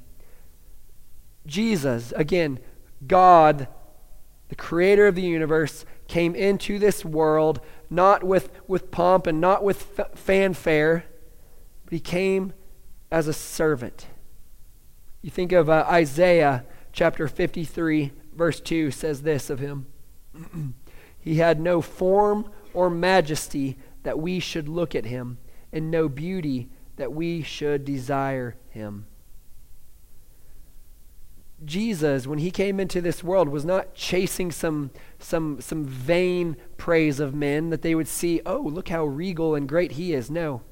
Jesus, 1.47 2.13
again, 2.15 2.61
God, 3.07 3.67
the 4.49 4.55
creator 4.55 5.09
of 5.09 5.17
the 5.17 5.23
universe, 5.23 5.85
came 6.07 6.35
into 6.35 6.79
this 6.79 7.05
world 7.05 7.61
not 7.89 8.23
with, 8.23 8.51
with 8.69 8.91
pomp 8.93 9.27
and 9.27 9.41
not 9.41 9.65
with 9.65 9.99
f- 9.99 10.17
fanfare, 10.17 11.05
but 11.85 11.93
he 11.93 12.01
came 12.01 12.53
as 13.11 13.27
a 13.27 13.33
servant. 13.33 14.07
You 15.23 15.31
think 15.31 15.51
of 15.51 15.69
uh, 15.69 15.85
Isaiah 15.89 16.65
chapter 16.93 17.27
53, 17.27 18.13
verse 18.35 18.61
2 18.61 18.93
says 18.93 19.23
this 19.23 19.51
of 19.51 19.59
him. 19.59 19.87
He 21.21 21.37
had 21.37 21.61
no 21.61 21.81
form 21.81 22.51
or 22.73 22.91
majesty 22.91 23.77
that 24.03 24.19
we 24.19 24.41
should 24.41 24.69
look 24.69 24.95
at 24.95 25.05
him, 25.05 25.39
and 25.73 25.91
no 25.91 26.09
beauty 26.09 26.69
that 26.97 27.13
we 27.13 27.43
should 27.43 27.85
desire 27.85 28.57
him. 28.71 29.07
Jesus, 31.65 32.27
when 32.27 32.39
he 32.39 32.51
came 32.51 32.81
into 32.81 33.01
this 33.03 33.23
world, 33.23 33.49
was 33.49 33.65
not 33.65 33.95
chasing 33.95 34.51
some, 34.51 34.91
some, 35.19 35.61
some 35.61 35.85
vain 35.85 36.57
praise 36.79 37.21
of 37.21 37.35
men 37.35 37.69
that 37.69 37.83
they 37.83 37.95
would 37.95 38.09
see, 38.09 38.41
oh, 38.47 38.61
look 38.61 38.89
how 38.89 39.05
regal 39.05 39.55
and 39.55 39.69
great 39.69 39.93
he 39.93 40.15
is. 40.15 40.31
No. 40.31 40.63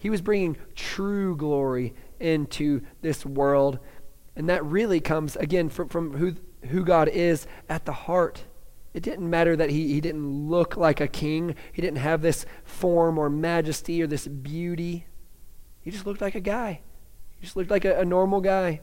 He 0.00 0.10
was 0.10 0.20
bringing 0.20 0.56
true 0.74 1.36
glory 1.36 1.94
into 2.18 2.82
this 3.00 3.24
world. 3.24 3.78
And 4.34 4.48
that 4.48 4.64
really 4.64 5.00
comes, 5.00 5.36
again, 5.36 5.68
from, 5.68 5.88
from 5.88 6.16
who, 6.16 6.34
who 6.68 6.84
God 6.84 7.08
is 7.08 7.46
at 7.68 7.84
the 7.84 7.92
heart. 7.92 8.44
It 8.94 9.02
didn't 9.02 9.28
matter 9.28 9.54
that 9.56 9.70
he, 9.70 9.88
he 9.88 10.00
didn't 10.00 10.48
look 10.48 10.76
like 10.76 11.00
a 11.00 11.08
king, 11.08 11.54
he 11.72 11.82
didn't 11.82 11.98
have 11.98 12.22
this 12.22 12.46
form 12.64 13.18
or 13.18 13.28
majesty 13.28 14.02
or 14.02 14.06
this 14.06 14.26
beauty. 14.26 15.06
He 15.80 15.90
just 15.90 16.06
looked 16.06 16.20
like 16.20 16.34
a 16.34 16.40
guy, 16.40 16.80
he 17.36 17.44
just 17.44 17.56
looked 17.56 17.70
like 17.70 17.84
a, 17.84 18.00
a 18.00 18.04
normal 18.04 18.40
guy. 18.40 18.80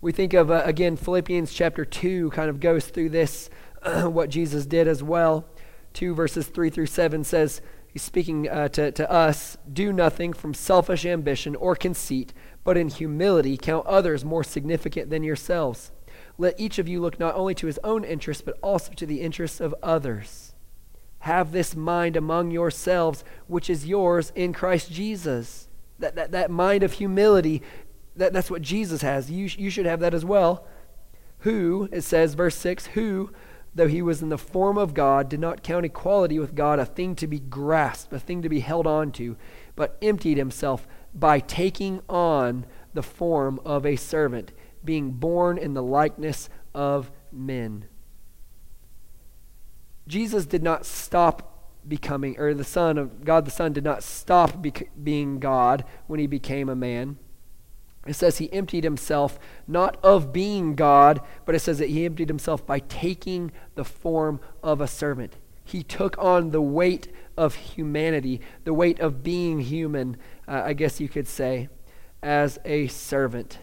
We 0.00 0.12
think 0.12 0.34
of, 0.34 0.50
uh, 0.50 0.62
again, 0.64 0.96
Philippians 0.96 1.52
chapter 1.52 1.84
2 1.84 2.30
kind 2.30 2.50
of 2.50 2.60
goes 2.60 2.86
through 2.86 3.08
this, 3.10 3.50
uh, 3.82 4.02
what 4.10 4.30
Jesus 4.30 4.66
did 4.66 4.86
as 4.86 5.02
well. 5.02 5.46
2 5.94 6.14
verses 6.14 6.46
3 6.46 6.70
through 6.70 6.86
7 6.86 7.24
says, 7.24 7.62
He's 7.88 8.02
speaking 8.02 8.46
uh, 8.46 8.68
to, 8.68 8.92
to 8.92 9.10
us 9.10 9.56
do 9.72 9.90
nothing 9.90 10.34
from 10.34 10.52
selfish 10.52 11.06
ambition 11.06 11.56
or 11.56 11.74
conceit, 11.74 12.34
but 12.62 12.76
in 12.76 12.88
humility 12.88 13.56
count 13.56 13.86
others 13.86 14.22
more 14.22 14.44
significant 14.44 15.08
than 15.08 15.22
yourselves. 15.22 15.92
Let 16.38 16.58
each 16.60 16.78
of 16.78 16.88
you 16.88 17.00
look 17.00 17.18
not 17.18 17.34
only 17.34 17.54
to 17.54 17.66
his 17.66 17.80
own 17.82 18.04
interests, 18.04 18.42
but 18.42 18.58
also 18.62 18.92
to 18.92 19.06
the 19.06 19.20
interests 19.20 19.60
of 19.60 19.74
others. 19.82 20.54
Have 21.20 21.52
this 21.52 21.74
mind 21.74 22.16
among 22.16 22.50
yourselves, 22.50 23.24
which 23.46 23.70
is 23.70 23.86
yours 23.86 24.32
in 24.34 24.52
Christ 24.52 24.92
Jesus. 24.92 25.68
That, 25.98 26.14
that, 26.14 26.32
that 26.32 26.50
mind 26.50 26.82
of 26.82 26.92
humility, 26.92 27.62
that, 28.16 28.32
that's 28.32 28.50
what 28.50 28.62
Jesus 28.62 29.00
has. 29.02 29.30
You, 29.30 29.48
you 29.56 29.70
should 29.70 29.86
have 29.86 30.00
that 30.00 30.14
as 30.14 30.24
well. 30.24 30.66
Who, 31.40 31.88
it 31.90 32.02
says, 32.02 32.34
verse 32.34 32.56
6, 32.56 32.88
who, 32.88 33.30
though 33.74 33.88
he 33.88 34.02
was 34.02 34.20
in 34.20 34.28
the 34.28 34.38
form 34.38 34.76
of 34.76 34.94
God, 34.94 35.28
did 35.30 35.40
not 35.40 35.62
count 35.62 35.86
equality 35.86 36.38
with 36.38 36.54
God 36.54 36.78
a 36.78 36.84
thing 36.84 37.14
to 37.16 37.26
be 37.26 37.38
grasped, 37.38 38.12
a 38.12 38.18
thing 38.18 38.42
to 38.42 38.48
be 38.48 38.60
held 38.60 38.86
on 38.86 39.10
to, 39.12 39.36
but 39.74 39.96
emptied 40.02 40.36
himself 40.36 40.86
by 41.14 41.40
taking 41.40 42.02
on 42.08 42.66
the 42.92 43.02
form 43.02 43.58
of 43.64 43.86
a 43.86 43.96
servant 43.96 44.52
being 44.86 45.10
born 45.10 45.58
in 45.58 45.74
the 45.74 45.82
likeness 45.82 46.48
of 46.74 47.10
men. 47.30 47.86
Jesus 50.06 50.46
did 50.46 50.62
not 50.62 50.86
stop 50.86 51.52
becoming, 51.86 52.38
or 52.38 52.54
the 52.54 52.64
Son 52.64 52.96
of 52.96 53.24
God 53.24 53.44
the 53.44 53.50
Son 53.50 53.72
did 53.72 53.84
not 53.84 54.02
stop 54.02 54.62
bec- 54.62 54.90
being 55.02 55.38
God 55.38 55.84
when 56.06 56.20
he 56.20 56.26
became 56.26 56.68
a 56.68 56.76
man. 56.76 57.18
It 58.06 58.14
says 58.14 58.38
he 58.38 58.52
emptied 58.52 58.84
himself 58.84 59.38
not 59.66 59.98
of 60.02 60.32
being 60.32 60.74
God, 60.74 61.20
but 61.44 61.54
it 61.54 61.58
says 61.58 61.78
that 61.78 61.88
he 61.88 62.04
emptied 62.04 62.28
himself 62.28 62.64
by 62.64 62.78
taking 62.78 63.50
the 63.74 63.84
form 63.84 64.40
of 64.62 64.80
a 64.80 64.86
servant. 64.86 65.36
He 65.64 65.82
took 65.82 66.16
on 66.18 66.50
the 66.50 66.62
weight 66.62 67.08
of 67.36 67.56
humanity, 67.56 68.40
the 68.62 68.74
weight 68.74 69.00
of 69.00 69.24
being 69.24 69.60
human, 69.60 70.16
uh, 70.46 70.62
I 70.64 70.72
guess 70.72 71.00
you 71.00 71.08
could 71.08 71.26
say, 71.26 71.68
as 72.22 72.58
a 72.64 72.86
servant. 72.86 73.58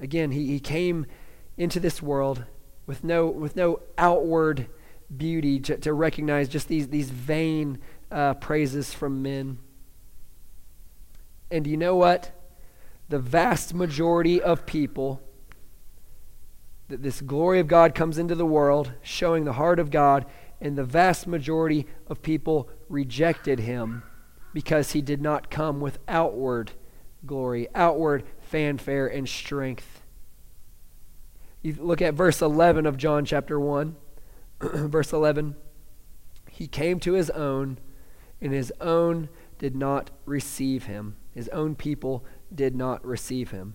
Again, 0.00 0.30
he, 0.30 0.46
he 0.46 0.60
came 0.60 1.06
into 1.56 1.78
this 1.78 2.00
world 2.02 2.44
with 2.86 3.04
no, 3.04 3.26
with 3.26 3.54
no 3.54 3.80
outward 3.98 4.66
beauty 5.14 5.60
to, 5.60 5.76
to 5.78 5.92
recognize 5.92 6.48
just 6.48 6.68
these, 6.68 6.88
these 6.88 7.10
vain 7.10 7.78
uh, 8.10 8.34
praises 8.34 8.92
from 8.92 9.22
men. 9.22 9.58
And 11.50 11.66
you 11.66 11.76
know 11.76 11.96
what? 11.96 12.32
The 13.08 13.18
vast 13.18 13.74
majority 13.74 14.40
of 14.40 14.66
people, 14.66 15.20
that 16.88 17.02
this 17.02 17.20
glory 17.20 17.60
of 17.60 17.66
God 17.66 17.94
comes 17.94 18.18
into 18.18 18.34
the 18.34 18.46
world, 18.46 18.92
showing 19.02 19.44
the 19.44 19.54
heart 19.54 19.78
of 19.78 19.90
God, 19.90 20.26
and 20.60 20.76
the 20.76 20.84
vast 20.84 21.26
majority 21.26 21.86
of 22.06 22.22
people 22.22 22.68
rejected 22.88 23.60
him 23.60 24.02
because 24.52 24.92
he 24.92 25.00
did 25.00 25.20
not 25.20 25.50
come 25.50 25.80
with 25.80 25.98
outward 26.08 26.72
glory, 27.26 27.68
outward 27.74 28.24
fanfare 28.50 29.06
and 29.06 29.28
strength. 29.28 30.02
You 31.62 31.76
look 31.78 32.02
at 32.02 32.14
verse 32.14 32.42
11 32.42 32.84
of 32.84 32.96
John 32.96 33.24
chapter 33.24 33.60
1. 33.60 33.96
verse 34.60 35.12
11 35.12 35.54
He 36.50 36.66
came 36.66 36.98
to 37.00 37.12
his 37.12 37.30
own, 37.30 37.78
and 38.40 38.52
his 38.52 38.72
own 38.80 39.28
did 39.58 39.76
not 39.76 40.10
receive 40.26 40.84
him. 40.84 41.16
His 41.32 41.48
own 41.50 41.76
people 41.76 42.24
did 42.52 42.74
not 42.74 43.04
receive 43.06 43.52
him. 43.52 43.74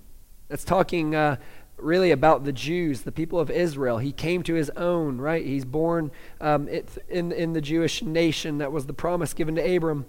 That's 0.49 0.65
talking 0.65 1.15
uh, 1.15 1.37
really 1.77 2.11
about 2.11 2.43
the 2.43 2.51
Jews, 2.51 3.01
the 3.01 3.11
people 3.11 3.39
of 3.39 3.49
Israel. 3.49 3.99
He 3.99 4.11
came 4.11 4.43
to 4.43 4.55
his 4.55 4.69
own, 4.71 5.19
right? 5.19 5.45
He's 5.45 5.65
born 5.65 6.11
um, 6.41 6.67
in, 6.67 7.31
in 7.31 7.53
the 7.53 7.61
Jewish 7.61 8.03
nation. 8.03 8.57
That 8.57 8.73
was 8.73 8.87
the 8.87 8.93
promise 8.93 9.33
given 9.33 9.55
to 9.55 9.75
Abram. 9.75 10.05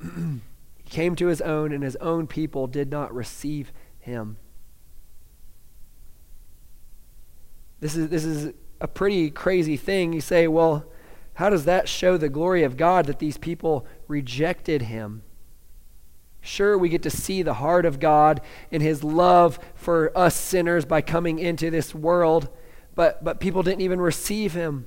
he 0.02 0.90
came 0.90 1.14
to 1.16 1.28
his 1.28 1.40
own, 1.40 1.72
and 1.72 1.84
his 1.84 1.96
own 1.96 2.26
people 2.26 2.66
did 2.66 2.90
not 2.90 3.14
receive 3.14 3.70
him. 4.08 4.36
This 7.80 7.94
is, 7.94 8.08
this 8.08 8.24
is 8.24 8.52
a 8.80 8.88
pretty 8.88 9.30
crazy 9.30 9.76
thing. 9.76 10.12
You 10.12 10.20
say, 10.20 10.48
well, 10.48 10.84
how 11.34 11.50
does 11.50 11.66
that 11.66 11.88
show 11.88 12.16
the 12.16 12.28
glory 12.28 12.64
of 12.64 12.76
God 12.76 13.06
that 13.06 13.20
these 13.20 13.38
people 13.38 13.86
rejected 14.08 14.82
him? 14.82 15.22
Sure, 16.40 16.76
we 16.78 16.88
get 16.88 17.02
to 17.02 17.10
see 17.10 17.42
the 17.42 17.54
heart 17.54 17.84
of 17.84 18.00
God 18.00 18.40
and 18.72 18.82
his 18.82 19.04
love 19.04 19.58
for 19.74 20.16
us 20.16 20.34
sinners 20.34 20.84
by 20.84 21.00
coming 21.00 21.38
into 21.38 21.70
this 21.70 21.94
world, 21.94 22.48
but, 22.94 23.22
but 23.22 23.38
people 23.38 23.62
didn't 23.62 23.82
even 23.82 24.00
receive 24.00 24.54
him. 24.54 24.86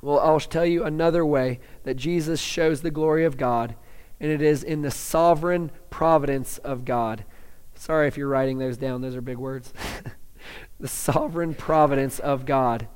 Well, 0.00 0.18
I'll 0.18 0.40
tell 0.40 0.66
you 0.66 0.82
another 0.84 1.24
way 1.24 1.60
that 1.84 1.94
Jesus 1.94 2.40
shows 2.40 2.80
the 2.80 2.90
glory 2.90 3.24
of 3.24 3.36
God, 3.36 3.76
and 4.22 4.30
it 4.30 4.40
is 4.40 4.62
in 4.62 4.82
the 4.82 4.90
sovereign 4.90 5.72
providence 5.90 6.56
of 6.58 6.84
God. 6.84 7.24
Sorry 7.74 8.06
if 8.06 8.16
you're 8.16 8.28
writing 8.28 8.58
those 8.58 8.76
down, 8.76 9.02
those 9.02 9.16
are 9.16 9.20
big 9.20 9.36
words. 9.36 9.72
the 10.80 10.86
sovereign 10.86 11.54
providence 11.54 12.20
of 12.20 12.46
God. 12.46 12.86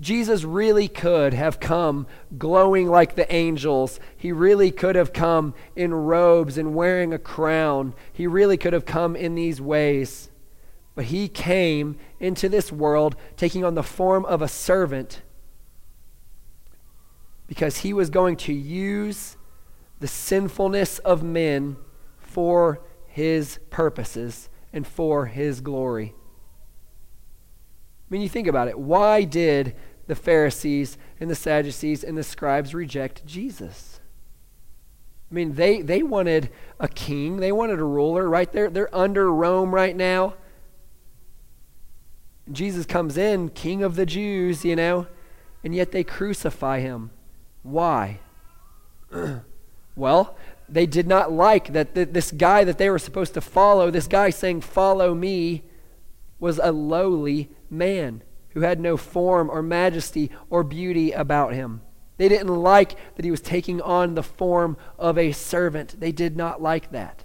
Jesus 0.00 0.42
really 0.42 0.88
could 0.88 1.34
have 1.34 1.60
come 1.60 2.08
glowing 2.36 2.88
like 2.88 3.14
the 3.14 3.32
angels. 3.32 4.00
He 4.16 4.32
really 4.32 4.72
could 4.72 4.96
have 4.96 5.12
come 5.12 5.54
in 5.76 5.94
robes 5.94 6.58
and 6.58 6.74
wearing 6.74 7.12
a 7.12 7.18
crown. 7.18 7.94
He 8.12 8.26
really 8.26 8.56
could 8.56 8.72
have 8.72 8.86
come 8.86 9.14
in 9.14 9.36
these 9.36 9.60
ways. 9.60 10.30
But 10.96 11.04
he 11.06 11.28
came 11.28 11.96
into 12.18 12.48
this 12.48 12.72
world 12.72 13.14
taking 13.36 13.64
on 13.64 13.74
the 13.74 13.84
form 13.84 14.24
of 14.24 14.42
a 14.42 14.48
servant 14.48 15.22
because 17.46 17.78
he 17.78 17.92
was 17.92 18.10
going 18.10 18.36
to 18.36 18.52
use 18.52 19.36
the 20.00 20.08
sinfulness 20.08 20.98
of 21.00 21.22
men 21.22 21.76
for 22.18 22.80
his 23.06 23.58
purposes 23.70 24.48
and 24.72 24.86
for 24.86 25.26
his 25.26 25.60
glory. 25.60 26.14
I 28.08 28.12
mean, 28.12 28.22
you 28.22 28.28
think 28.28 28.48
about 28.48 28.68
it. 28.68 28.78
Why 28.78 29.24
did 29.24 29.76
the 30.06 30.14
Pharisees 30.14 30.98
and 31.20 31.30
the 31.30 31.34
Sadducees 31.34 32.02
and 32.02 32.16
the 32.16 32.22
scribes 32.22 32.74
reject 32.74 33.24
Jesus? 33.26 34.00
I 35.30 35.34
mean, 35.34 35.54
they, 35.54 35.82
they 35.82 36.02
wanted 36.02 36.50
a 36.80 36.88
king, 36.88 37.36
they 37.36 37.52
wanted 37.52 37.78
a 37.78 37.84
ruler, 37.84 38.28
right? 38.28 38.50
They're, 38.50 38.70
they're 38.70 38.94
under 38.94 39.32
Rome 39.32 39.72
right 39.72 39.94
now. 39.94 40.34
Jesus 42.50 42.84
comes 42.84 43.16
in, 43.16 43.50
king 43.50 43.84
of 43.84 43.94
the 43.94 44.06
Jews, 44.06 44.64
you 44.64 44.74
know, 44.74 45.06
and 45.62 45.72
yet 45.72 45.92
they 45.92 46.02
crucify 46.02 46.80
him. 46.80 47.10
Why? 47.62 48.18
well, 50.00 50.36
they 50.68 50.86
did 50.86 51.06
not 51.06 51.30
like 51.30 51.72
that 51.72 51.94
th- 51.94 52.08
this 52.12 52.32
guy 52.32 52.64
that 52.64 52.78
they 52.78 52.90
were 52.90 52.98
supposed 52.98 53.34
to 53.34 53.40
follow, 53.40 53.90
this 53.90 54.08
guy 54.08 54.30
saying, 54.30 54.62
Follow 54.62 55.14
me, 55.14 55.62
was 56.38 56.58
a 56.62 56.72
lowly 56.72 57.50
man 57.68 58.22
who 58.50 58.60
had 58.60 58.80
no 58.80 58.96
form 58.96 59.50
or 59.50 59.62
majesty 59.62 60.30
or 60.48 60.64
beauty 60.64 61.12
about 61.12 61.52
him. 61.52 61.82
They 62.16 62.28
didn't 62.28 62.48
like 62.48 62.96
that 63.14 63.24
he 63.24 63.30
was 63.30 63.40
taking 63.40 63.80
on 63.80 64.14
the 64.14 64.22
form 64.22 64.76
of 64.98 65.16
a 65.16 65.32
servant. 65.32 66.00
They 66.00 66.12
did 66.12 66.36
not 66.36 66.60
like 66.60 66.90
that. 66.92 67.24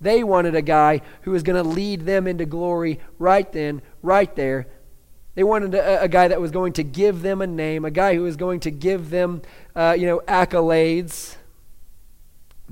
They 0.00 0.24
wanted 0.24 0.54
a 0.54 0.62
guy 0.62 1.00
who 1.22 1.30
was 1.30 1.42
going 1.42 1.62
to 1.62 1.68
lead 1.68 2.06
them 2.06 2.26
into 2.26 2.44
glory 2.44 3.00
right 3.18 3.50
then, 3.52 3.82
right 4.02 4.34
there. 4.36 4.66
They 5.34 5.44
wanted 5.44 5.74
a, 5.74 6.02
a, 6.02 6.08
guy 6.08 6.28
that 6.28 6.40
was 6.40 6.50
going 6.50 6.74
to 6.74 6.82
give 6.82 7.22
them 7.22 7.40
a 7.40 7.46
name, 7.46 7.84
a 7.84 7.90
guy 7.90 8.14
who 8.14 8.22
was 8.22 8.36
going 8.36 8.60
to 8.60 8.70
give 8.70 9.10
them, 9.10 9.42
uh, 9.74 9.96
you 9.98 10.06
know, 10.06 10.20
accolades. 10.28 11.36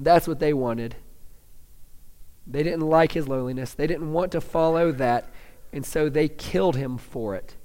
That's 0.02 0.26
what 0.26 0.40
they 0.40 0.52
wanted. 0.52 0.96
They 2.46 2.62
didn't 2.62 2.80
like 2.88 3.12
his 3.12 3.28
lowliness. 3.28 3.74
They 3.74 3.86
didn't 3.86 4.12
want 4.12 4.32
to 4.32 4.40
follow 4.40 4.90
that 4.92 5.30
and 5.72 5.86
so 5.86 6.08
they 6.08 6.28
killed 6.28 6.76
him 6.76 6.98
for 6.98 7.34
it. 7.34 7.56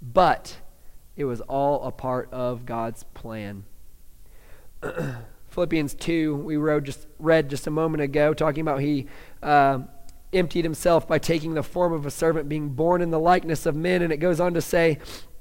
But 0.00 0.58
it 1.16 1.24
was 1.24 1.40
all 1.42 1.82
a 1.82 1.92
part 1.92 2.32
of 2.32 2.64
God's 2.64 3.04
plan. 3.14 3.64
Philippians 5.48 5.94
2, 5.94 6.36
we 6.36 6.56
wrote 6.56 6.84
just, 6.84 7.06
read 7.18 7.50
just 7.50 7.66
a 7.66 7.70
moment 7.70 8.02
ago, 8.02 8.32
talking 8.32 8.62
about 8.62 8.80
he 8.80 9.08
uh, 9.42 9.80
emptied 10.32 10.64
himself 10.64 11.06
by 11.06 11.18
taking 11.18 11.54
the 11.54 11.62
form 11.62 11.92
of 11.92 12.06
a 12.06 12.10
servant, 12.10 12.48
being 12.48 12.70
born 12.70 13.02
in 13.02 13.10
the 13.10 13.18
likeness 13.18 13.66
of 13.66 13.74
men. 13.74 14.00
And 14.00 14.12
it 14.12 14.18
goes 14.18 14.40
on 14.40 14.54
to 14.54 14.62
say, 14.62 14.98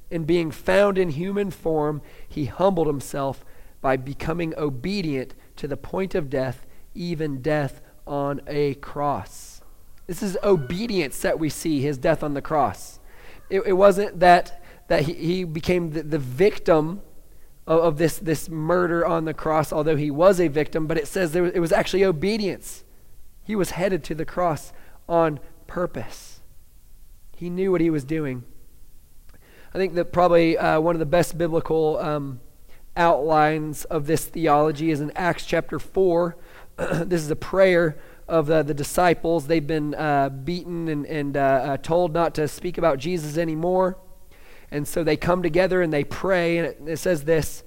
in 0.10 0.26
being 0.26 0.52
found 0.52 0.98
in 0.98 1.10
human 1.10 1.52
form, 1.52 2.02
he 2.28 2.46
humbled 2.46 2.88
himself 2.88 3.46
by 3.82 3.96
becoming 3.96 4.54
obedient 4.58 5.36
to 5.60 5.68
the 5.68 5.78
point 5.78 6.16
of 6.16 6.30
death, 6.30 6.66
even 6.96 7.42
death 7.42 7.82
on 8.08 8.42
a 8.48 8.74
cross. 8.76 9.62
This 10.08 10.24
is 10.24 10.38
obedience 10.44 11.22
that 11.22 11.38
we 11.38 11.50
see, 11.50 11.82
his 11.82 11.98
death 11.98 12.24
on 12.24 12.34
the 12.34 12.42
cross. 12.42 13.00
It, 13.50 13.62
it 13.66 13.74
wasn't 13.74 14.20
that, 14.22 14.64
that 14.88 15.04
he, 15.04 15.14
he 15.14 15.44
became 15.44 15.92
the, 15.92 16.02
the 16.02 16.18
victim 16.18 17.02
of, 17.68 17.84
of, 17.84 17.98
this, 17.98 18.18
this 18.18 18.50
murder 18.50 19.06
on 19.06 19.26
the 19.26 19.34
cross, 19.34 19.72
although 19.72 19.96
he 19.96 20.10
was 20.10 20.40
a 20.40 20.48
victim, 20.48 20.88
but 20.88 20.98
it 20.98 21.08
says 21.08 21.34
there, 21.34 21.46
it 21.46 21.60
was 21.60 21.72
actually 21.72 22.04
obedience. 22.04 22.84
He 23.44 23.56
was 23.56 23.72
headed 23.72 24.04
to 24.06 24.16
the 24.16 24.26
cross 24.26 24.74
on 25.08 25.40
purpose. 25.68 26.40
He 27.36 27.50
knew 27.50 27.72
what 27.72 27.82
he 27.82 27.90
was 27.90 28.04
doing. 28.04 28.44
I 29.74 29.78
think 29.78 29.94
that 29.96 30.12
probably 30.12 30.58
uh, 30.58 30.80
one 30.80 30.96
of 30.96 31.00
the 31.00 31.06
best 31.06 31.38
biblical 31.38 31.98
um, 32.00 32.40
outlines 33.00 33.86
of 33.86 34.06
this 34.06 34.26
theology 34.26 34.92
is 34.92 35.02
in 35.02 35.12
Acts 35.16 35.46
chapter 35.46 35.80
4. 35.80 36.38
this 36.78 37.22
is 37.22 37.32
a 37.32 37.36
prayer 37.36 37.98
of 38.28 38.46
the, 38.46 38.62
the 38.62 38.74
disciples. 38.74 39.48
They've 39.48 39.66
been 39.66 39.96
uh, 39.96 40.30
beaten 40.30 40.88
and, 40.88 41.06
and 41.08 41.36
uh, 41.36 41.40
uh, 41.40 41.78
told 41.78 42.14
not 42.14 42.36
to 42.36 42.48
speak 42.48 42.78
about 42.78 43.00
Jesus 43.00 43.38
anymore. 43.38 43.98
And 44.70 44.88
so 44.88 45.04
they 45.04 45.18
come 45.18 45.42
together 45.42 45.82
and 45.82 45.92
they 45.92 46.04
pray. 46.04 46.60
And 46.60 46.68
it, 46.68 46.82
it 46.86 46.98
says 46.98 47.24
this 47.24 47.64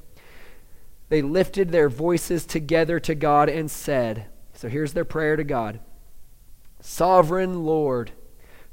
They 1.08 1.22
lifted 1.22 1.72
their 1.72 1.88
voices 1.88 2.46
together 2.46 3.00
to 3.00 3.14
God 3.14 3.48
and 3.48 3.70
said, 3.70 4.26
So 4.54 4.68
here's 4.68 4.92
their 4.92 5.04
prayer 5.04 5.36
to 5.36 5.44
God 5.44 5.80
Sovereign 6.80 7.64
Lord, 7.64 8.12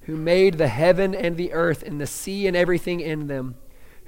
who 0.02 0.16
made 0.16 0.56
the 0.56 0.68
heaven 0.68 1.16
and 1.16 1.38
the 1.38 1.54
earth 1.54 1.84
and 1.84 2.00
the 2.00 2.08
sea 2.08 2.48
and 2.48 2.56
everything 2.56 3.00
in 3.00 3.28
them, 3.28 3.56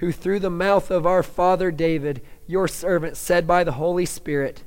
who 0.01 0.11
through 0.11 0.39
the 0.39 0.49
mouth 0.49 0.89
of 0.89 1.05
our 1.05 1.21
father 1.21 1.69
David, 1.69 2.23
your 2.47 2.67
servant, 2.67 3.15
said 3.15 3.45
by 3.45 3.63
the 3.63 3.73
Holy 3.73 4.05
Spirit, 4.05 4.63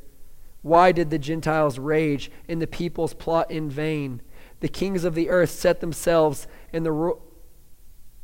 why 0.63 0.93
did 0.93 1.11
the 1.11 1.19
Gentiles 1.19 1.77
rage 1.77 2.31
and 2.49 2.63
the 2.63 2.69
peoples 2.69 3.15
plot 3.15 3.51
in 3.51 3.69
vain? 3.69 4.23
The 4.61 4.69
kings 4.69 5.03
of 5.03 5.17
the 5.17 5.29
earth 5.31 5.51
set 5.51 5.81
themselves 5.81 6.47
and 6.73 6.87
the 6.87 6.93
ru- 6.93 7.21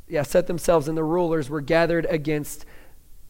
yeah, 0.06 0.22
set 0.22 0.46
themselves 0.46 0.86
and 0.86 0.96
the 0.96 1.02
rulers 1.02 1.50
were 1.50 1.60
gathered 1.60 2.06
against 2.06 2.64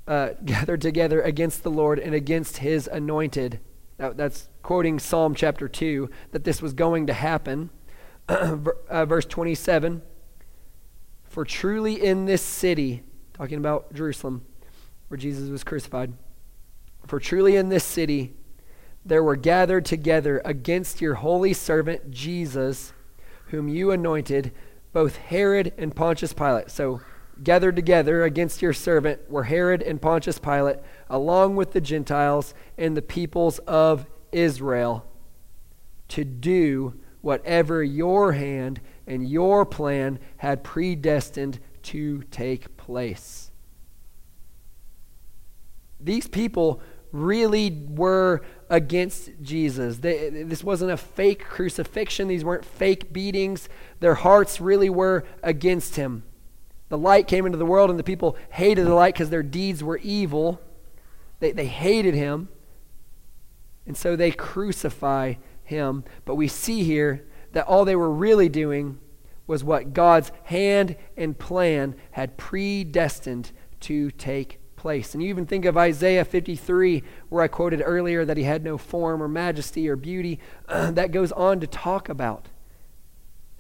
uh, 0.07 0.35
gathered 0.45 0.83
together 0.83 1.23
against 1.23 1.63
the 1.63 1.71
Lord 1.71 1.99
and 1.99 2.15
against 2.15 2.59
his 2.59 2.87
anointed. 2.87 3.61
That, 3.97 4.19
that's 4.19 4.51
quoting 4.63 4.99
Psalm 4.99 5.35
chapter 5.35 5.69
2, 5.69 6.11
that 6.33 6.45
this 6.45 6.61
was 6.61 6.75
going 6.75 7.07
to 7.07 7.15
happen. 7.15 7.71
uh, 8.29 9.07
verse 9.07 9.25
27 9.25 10.03
For 11.25 11.47
truly 11.47 11.95
in 11.95 12.27
this 12.27 12.43
city, 12.43 13.05
talking 13.41 13.57
about 13.57 13.95
Jerusalem, 13.95 14.45
where 15.09 15.17
Jesus 15.17 15.49
was 15.49 15.65
crucified, 15.65 16.13
for 17.07 17.19
truly 17.19 17.57
in 17.57 17.71
this 17.71 17.85
city 17.85 18.35
there 19.03 19.23
were 19.23 19.35
gathered 19.35 19.87
together 19.87 20.43
against 20.45 21.01
your 21.01 21.15
holy 21.15 21.55
servant 21.55 22.11
Jesus, 22.11 22.93
whom 23.47 23.67
you 23.67 23.93
anointed, 23.93 24.53
both 24.93 25.17
Herod 25.17 25.73
and 25.79 25.97
Pontius 25.97 26.35
Pilate. 26.35 26.71
So, 26.71 27.01
gathered 27.43 27.77
together 27.77 28.25
against 28.25 28.61
your 28.61 28.75
servant 28.75 29.31
were 29.31 29.45
Herod 29.45 29.81
and 29.81 30.03
Pontius 30.03 30.39
Pilate, 30.39 30.77
along 31.09 31.57
with 31.57 31.73
the 31.73 31.81
Gentiles 31.81 32.53
and 32.77 32.95
the 32.95 33.01
peoples 33.01 33.59
of 33.61 34.05
Israel, 34.33 35.07
to 36.09 36.25
do 36.25 37.01
whatever 37.23 37.83
your 37.83 38.33
hand 38.33 38.83
and 39.07 39.27
your 39.27 39.65
plan 39.65 40.19
had 40.37 40.63
predestined 40.63 41.59
to 41.85 42.23
take 42.31 42.77
place. 42.77 43.51
These 45.99 46.29
people 46.29 46.81
really 47.13 47.85
were 47.89 48.43
against 48.69 49.31
Jesus. 49.43 49.99
They, 49.99 50.31
this 50.31 50.63
wasn't 50.63 50.93
a 50.93 50.97
fake 50.97 51.45
crucifixion, 51.45 52.29
these 52.29 52.45
weren't 52.45 52.65
fake 52.65 53.13
beatings. 53.13 53.69
Their 54.01 54.15
hearts 54.15 54.61
really 54.61 54.91
were 54.91 55.25
against 55.43 55.97
him. 55.97 56.23
The 56.89 56.99
light 56.99 57.29
came 57.29 57.47
into 57.47 57.59
the 57.59 57.67
world, 57.67 57.91
and 57.91 57.99
the 57.99 58.05
people 58.05 58.37
hated 58.51 58.87
the 58.87 58.95
light 58.95 59.15
because 59.15 59.31
their 59.31 59.43
deeds 59.43 59.83
were 59.83 59.99
evil. 59.99 60.61
They, 61.39 61.53
they 61.53 61.67
hated 61.67 62.15
him. 62.15 62.49
And 63.87 63.97
so 63.97 64.17
they 64.17 64.31
crucify 64.31 65.35
him. 65.65 66.05
But 66.25 66.35
we 66.35 66.49
see 66.49 66.83
here 66.83 67.27
that 67.53 67.67
all 67.67 67.85
they 67.85 67.97
were 67.97 68.11
really 68.11 68.49
doing 68.49 68.99
was 69.51 69.65
what 69.65 69.93
God's 69.93 70.31
hand 70.45 70.95
and 71.17 71.37
plan 71.37 71.97
had 72.13 72.37
predestined 72.37 73.51
to 73.81 74.13
take 74.13 74.61
place. 74.77 75.13
And 75.13 75.21
you 75.21 75.29
even 75.29 75.45
think 75.45 75.65
of 75.65 75.77
Isaiah 75.77 76.25
53, 76.25 77.03
where 77.31 77.43
I 77.43 77.49
quoted 77.49 77.83
earlier 77.85 78.25
that 78.25 78.37
he 78.37 78.45
had 78.45 78.63
no 78.63 78.79
form 78.79 79.21
or 79.21 79.27
majesty 79.27 79.89
or 79.89 79.97
beauty. 79.97 80.39
That 80.69 81.11
goes 81.11 81.33
on 81.33 81.59
to 81.59 81.67
talk 81.67 82.09
about 82.09 82.47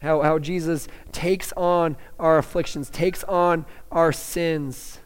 how, 0.00 0.22
how 0.22 0.38
Jesus 0.38 0.86
takes 1.10 1.52
on 1.54 1.96
our 2.20 2.38
afflictions, 2.38 2.88
takes 2.88 3.24
on 3.24 3.66
our 3.90 4.12
sins. 4.12 5.00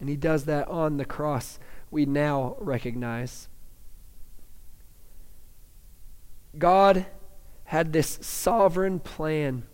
And 0.00 0.10
he 0.10 0.16
does 0.16 0.44
that 0.44 0.68
on 0.68 0.98
the 0.98 1.06
cross 1.06 1.58
we 1.90 2.04
now 2.04 2.56
recognize. 2.58 3.48
God 6.58 7.06
had 7.70 7.92
this 7.92 8.18
sovereign 8.20 8.98
plan 8.98 9.64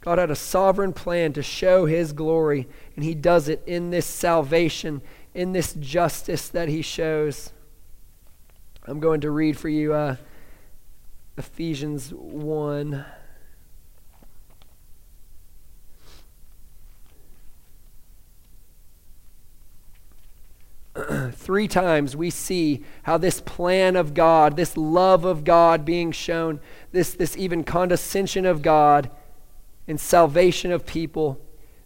God 0.00 0.18
had 0.18 0.30
a 0.30 0.36
sovereign 0.36 0.94
plan 0.94 1.34
to 1.34 1.42
show 1.42 1.84
his 1.84 2.12
glory, 2.12 2.66
and 2.96 3.04
he 3.04 3.14
does 3.14 3.48
it 3.48 3.62
in 3.66 3.90
this 3.90 4.06
salvation, 4.06 5.02
in 5.34 5.52
this 5.52 5.74
justice 5.74 6.48
that 6.48 6.68
he 6.68 6.80
shows. 6.80 7.52
I'm 8.86 8.98
going 8.98 9.20
to 9.20 9.30
read 9.30 9.58
for 9.58 9.68
you 9.68 9.92
uh, 9.92 10.16
Ephesians 11.36 12.14
1. 12.14 13.04
Three 21.40 21.68
times 21.68 22.14
we 22.14 22.28
see 22.28 22.84
how 23.04 23.16
this 23.16 23.40
plan 23.40 23.96
of 23.96 24.12
God, 24.12 24.56
this 24.56 24.76
love 24.76 25.24
of 25.24 25.42
God 25.42 25.86
being 25.86 26.12
shown, 26.12 26.60
this, 26.92 27.14
this 27.14 27.34
even 27.34 27.64
condescension 27.64 28.44
of 28.44 28.60
God 28.60 29.10
and 29.88 29.98
salvation 29.98 30.70
of 30.70 30.84
people 30.84 31.40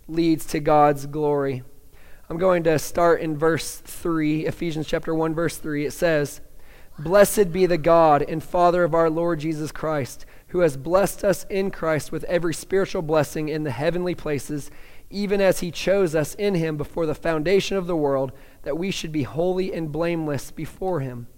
leads 0.08 0.44
to 0.46 0.58
God's 0.58 1.06
glory. 1.06 1.62
I'm 2.28 2.36
going 2.36 2.64
to 2.64 2.80
start 2.80 3.20
in 3.20 3.38
verse 3.38 3.76
3, 3.76 4.44
Ephesians 4.44 4.88
chapter 4.88 5.14
1 5.14 5.36
verse 5.36 5.56
3. 5.56 5.86
It 5.86 5.92
says, 5.92 6.40
"Blessed 6.98 7.52
be 7.52 7.64
the 7.64 7.78
God 7.78 8.22
and 8.22 8.42
Father 8.42 8.82
of 8.82 8.92
our 8.92 9.08
Lord 9.08 9.38
Jesus 9.38 9.70
Christ, 9.70 10.26
who 10.48 10.60
has 10.60 10.76
blessed 10.76 11.22
us 11.22 11.46
in 11.48 11.70
Christ 11.70 12.10
with 12.10 12.24
every 12.24 12.54
spiritual 12.54 13.02
blessing 13.02 13.48
in 13.48 13.62
the 13.62 13.70
heavenly 13.70 14.16
places, 14.16 14.72
even 15.10 15.40
as 15.40 15.60
he 15.60 15.70
chose 15.70 16.16
us 16.16 16.34
in 16.34 16.56
him 16.56 16.76
before 16.76 17.06
the 17.06 17.14
foundation 17.14 17.76
of 17.76 17.86
the 17.86 17.94
world, 17.94 18.32
that 18.64 18.76
we 18.76 18.90
should 18.90 19.12
be 19.12 19.22
holy 19.22 19.72
and 19.72 19.92
blameless 19.92 20.50
before 20.50 21.00
him. 21.00 21.28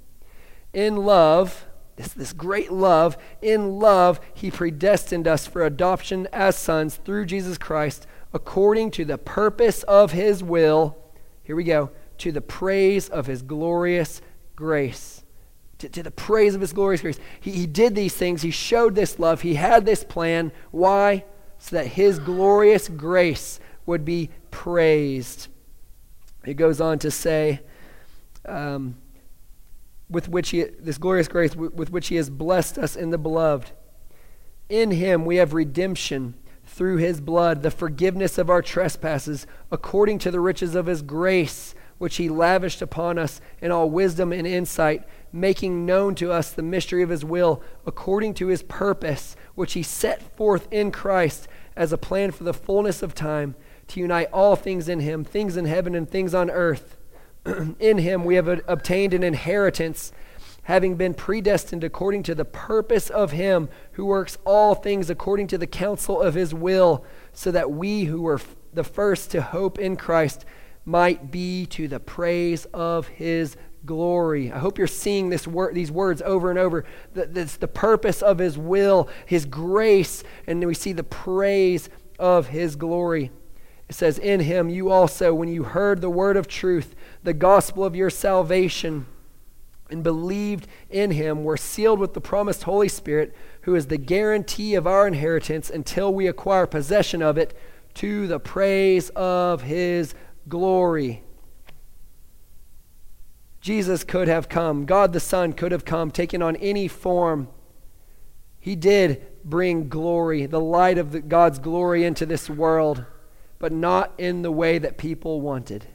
In 0.73 0.97
love, 0.97 1.67
this, 1.97 2.13
this 2.13 2.33
great 2.33 2.71
love. 2.71 3.17
In 3.43 3.79
love, 3.79 4.21
he 4.35 4.51
predestined 4.51 5.27
us 5.27 5.47
for 5.47 5.65
adoption 5.65 6.29
as 6.33 6.57
sons 6.57 6.97
through 6.97 7.27
Jesus 7.27 7.59
Christ, 7.59 8.07
according 8.33 8.91
to 8.93 9.05
the 9.05 9.19
purpose 9.19 9.83
of 9.85 10.13
his 10.13 10.43
will. 10.43 10.97
Here 11.43 11.57
we 11.57 11.65
go. 11.65 11.91
To 12.19 12.33
the 12.33 12.41
praise 12.41 13.09
of 13.09 13.27
his 13.27 13.43
glorious 13.43 14.21
grace. 14.55 15.23
To, 15.79 15.89
to 15.89 16.03
the 16.03 16.11
praise 16.11 16.55
of 16.55 16.61
his 16.61 16.73
glorious 16.73 17.01
grace. 17.01 17.19
He, 17.41 17.53
he 17.53 17.67
did 17.67 17.95
these 17.95 18.15
things. 18.15 18.43
He 18.43 18.51
showed 18.51 18.95
this 18.95 19.19
love. 19.19 19.43
He 19.43 19.55
had 19.55 19.85
this 19.85 20.05
plan. 20.05 20.53
Why? 20.71 21.25
So 21.59 21.77
that 21.77 21.87
his 21.87 22.19
glorious 22.19 22.89
grace 22.89 23.59
would 23.87 24.05
be 24.05 24.31
praised. 24.51 25.49
It 26.47 26.55
goes 26.55 26.81
on 26.81 26.99
to 27.01 27.11
say, 27.11 27.61
um, 28.47 28.97
with 30.09 30.29
which 30.29 30.51
he, 30.51 30.63
this 30.63 30.99
glorious 30.99 31.29
grace 31.29 31.57
with 31.57 31.91
which 31.91 32.09
he 32.09 32.17
has 32.17 32.31
blessed 32.31 32.79
us 32.79 32.95
in 32.95 33.11
the 33.11 33.19
beloved. 33.19 33.73
In 34.69 34.93
him 34.93 35.25
we 35.25 35.37
have 35.37 35.53
redemption 35.53 36.35
through 36.65 36.97
his 36.97 37.21
blood, 37.21 37.63
the 37.63 37.71
forgiveness 37.71 38.39
of 38.39 38.51
our 38.51 38.63
trespasses, 38.63 39.47
according 39.71 40.19
to 40.21 40.31
the 40.31 40.41
riches 40.41 40.75
of 40.75 40.87
his 40.87 41.03
grace, 41.03 41.75
which 41.99 42.17
he 42.17 42.29
lavished 42.29 42.83
upon 42.83 43.19
us 43.19 43.41
in 43.61 43.71
all 43.71 43.89
wisdom 43.89 44.33
and 44.33 44.47
insight, 44.47 45.05
making 45.33 45.87
known 45.87 46.15
to 46.15 46.31
us 46.31 46.51
the 46.51 46.63
mystery 46.63 47.03
of 47.03 47.11
his 47.11 47.25
will, 47.25 47.63
according 47.87 48.35
to 48.35 48.49
his 48.49 48.63
purpose, 48.63 49.37
which 49.55 49.73
he 49.73 49.83
set 49.83 50.23
forth 50.37 50.69
in 50.71 50.91
Christ 50.91 51.49
as 51.77 51.93
a 51.93 51.99
plan 51.99 52.31
for 52.31 52.45
the 52.45 52.55
fullness 52.55 53.03
of 53.03 53.15
time, 53.15 53.55
to 53.89 54.01
unite 54.01 54.29
all 54.33 54.57
things 54.57 54.89
in 54.89 55.01
him, 55.01 55.25
things 55.25 55.57
in 55.57 55.65
heaven 55.65 55.95
and 55.95 56.09
things 56.09 56.35
on 56.35 56.51
earth 56.51 56.97
in 57.79 57.99
him 57.99 58.25
we 58.25 58.35
have 58.35 58.49
obtained 58.67 59.15
an 59.15 59.23
inheritance, 59.23 60.13
having 60.65 60.97
been 60.97 61.15
predestined 61.15 61.85
according 61.85 62.23
to 62.25 62.35
the 62.35 62.45
purpose 62.45 63.09
of 63.11 63.33
him 63.33 63.69
who 63.93 64.05
works 64.05 64.37
all 64.45 64.75
things 64.75 65.11
according 65.11 65.47
to 65.47 65.59
the 65.59 65.67
counsel 65.67 66.21
of 66.21 66.35
his 66.35 66.53
will, 66.53 67.05
so 67.33 67.51
that 67.51 67.71
we 67.71 68.05
who 68.05 68.23
were 68.23 68.41
the 68.73 68.85
first 68.85 69.31
to 69.31 69.41
hope 69.41 69.79
in 69.79 69.97
Christ 69.97 70.45
might 70.85 71.31
be 71.31 71.67
to 71.67 71.89
the 71.89 72.01
praise 72.01 72.65
of 72.67 73.09
his 73.09 73.57
glory. 73.85 74.53
I 74.53 74.59
hope 74.59 74.79
you're 74.79 74.87
seeing 74.87 75.31
this 75.31 75.47
wor- 75.47 75.73
these 75.73 75.91
words 75.91 76.21
over 76.23 76.51
and 76.51 76.59
over. 76.59 76.85
That's 77.15 77.57
the 77.57 77.69
purpose 77.69 78.23
of 78.23 78.39
his 78.39 78.59
will, 78.59 79.09
his 79.25 79.47
grace, 79.47 80.25
and 80.47 80.65
we 80.65 80.75
see 80.75 80.93
the 80.93 81.05
praise 81.05 81.89
of 82.19 82.49
his 82.49 82.77
glory. 82.77 83.31
It 83.89 83.95
says, 83.95 84.19
In 84.19 84.41
him 84.41 84.69
you 84.69 84.91
also, 84.91 85.33
when 85.33 85.49
you 85.49 85.63
heard 85.63 86.01
the 86.01 86.11
word 86.11 86.37
of 86.37 86.49
truth, 86.49 86.95
the 87.23 87.35
gospel 87.35 87.85
of 87.85 87.95
your 87.95 88.11
salvation, 88.11 89.07
and 89.89 90.03
believed 90.03 90.67
in 90.91 91.13
him, 91.13 91.45
were 91.45 91.57
sealed 91.57 92.01
with 92.01 92.15
the 92.15 92.21
promised 92.21 92.65
Holy 92.65 92.89
Spirit, 92.89 93.35
who 93.63 93.77
is 93.77 93.87
the 93.87 93.99
guarantee 93.99 94.75
of 94.75 94.87
our 94.87 95.07
inheritance 95.07 95.71
until 95.71 96.13
we 96.13 96.27
acquire 96.27 96.67
possession 96.67 97.23
of 97.23 97.39
it 97.39 97.57
to 97.95 98.27
the 98.27 98.41
praise 98.41 99.11
of 99.11 99.63
his 99.63 100.15
glory. 100.49 101.23
Jesus 103.61 104.05
could 104.05 104.29
have 104.29 104.49
come, 104.49 104.85
God 104.85 105.13
the 105.13 105.21
Son 105.21 105.53
could 105.53 105.73
have 105.73 105.85
come, 105.85 106.11
taken 106.11 106.43
on 106.43 106.57
any 106.57 106.89
form. 106.89 107.49
He 108.59 108.75
did 108.75 109.25
bring 109.45 109.89
glory, 109.89 110.47
the 110.47 110.61
light 110.61 110.99
of 110.99 111.13
the, 111.13 111.21
God's 111.21 111.61
glory 111.61 112.05
into 112.05 112.27
this 112.27 112.51
world 112.51 113.05
but 113.59 113.73
not 113.73 114.13
in 114.19 114.43
the 114.43 114.53
way 114.53 114.79
that 114.79 114.99
people 114.99 115.41
wanted. 115.41 115.87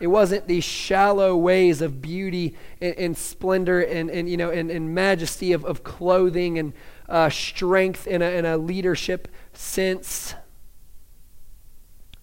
It 0.00 0.08
wasn't 0.08 0.48
these 0.48 0.64
shallow 0.64 1.36
ways 1.36 1.80
of 1.80 2.02
beauty 2.02 2.56
and, 2.80 2.94
and 2.96 3.16
splendor 3.16 3.80
and, 3.80 4.10
and, 4.10 4.28
you 4.28 4.36
know, 4.36 4.50
and, 4.50 4.70
and 4.70 4.94
majesty 4.94 5.52
of, 5.52 5.64
of 5.64 5.84
clothing 5.84 6.58
and 6.58 6.72
uh, 7.08 7.30
strength 7.30 8.06
in 8.06 8.20
a, 8.20 8.30
in 8.30 8.44
a 8.44 8.56
leadership 8.56 9.28
sense. 9.52 10.34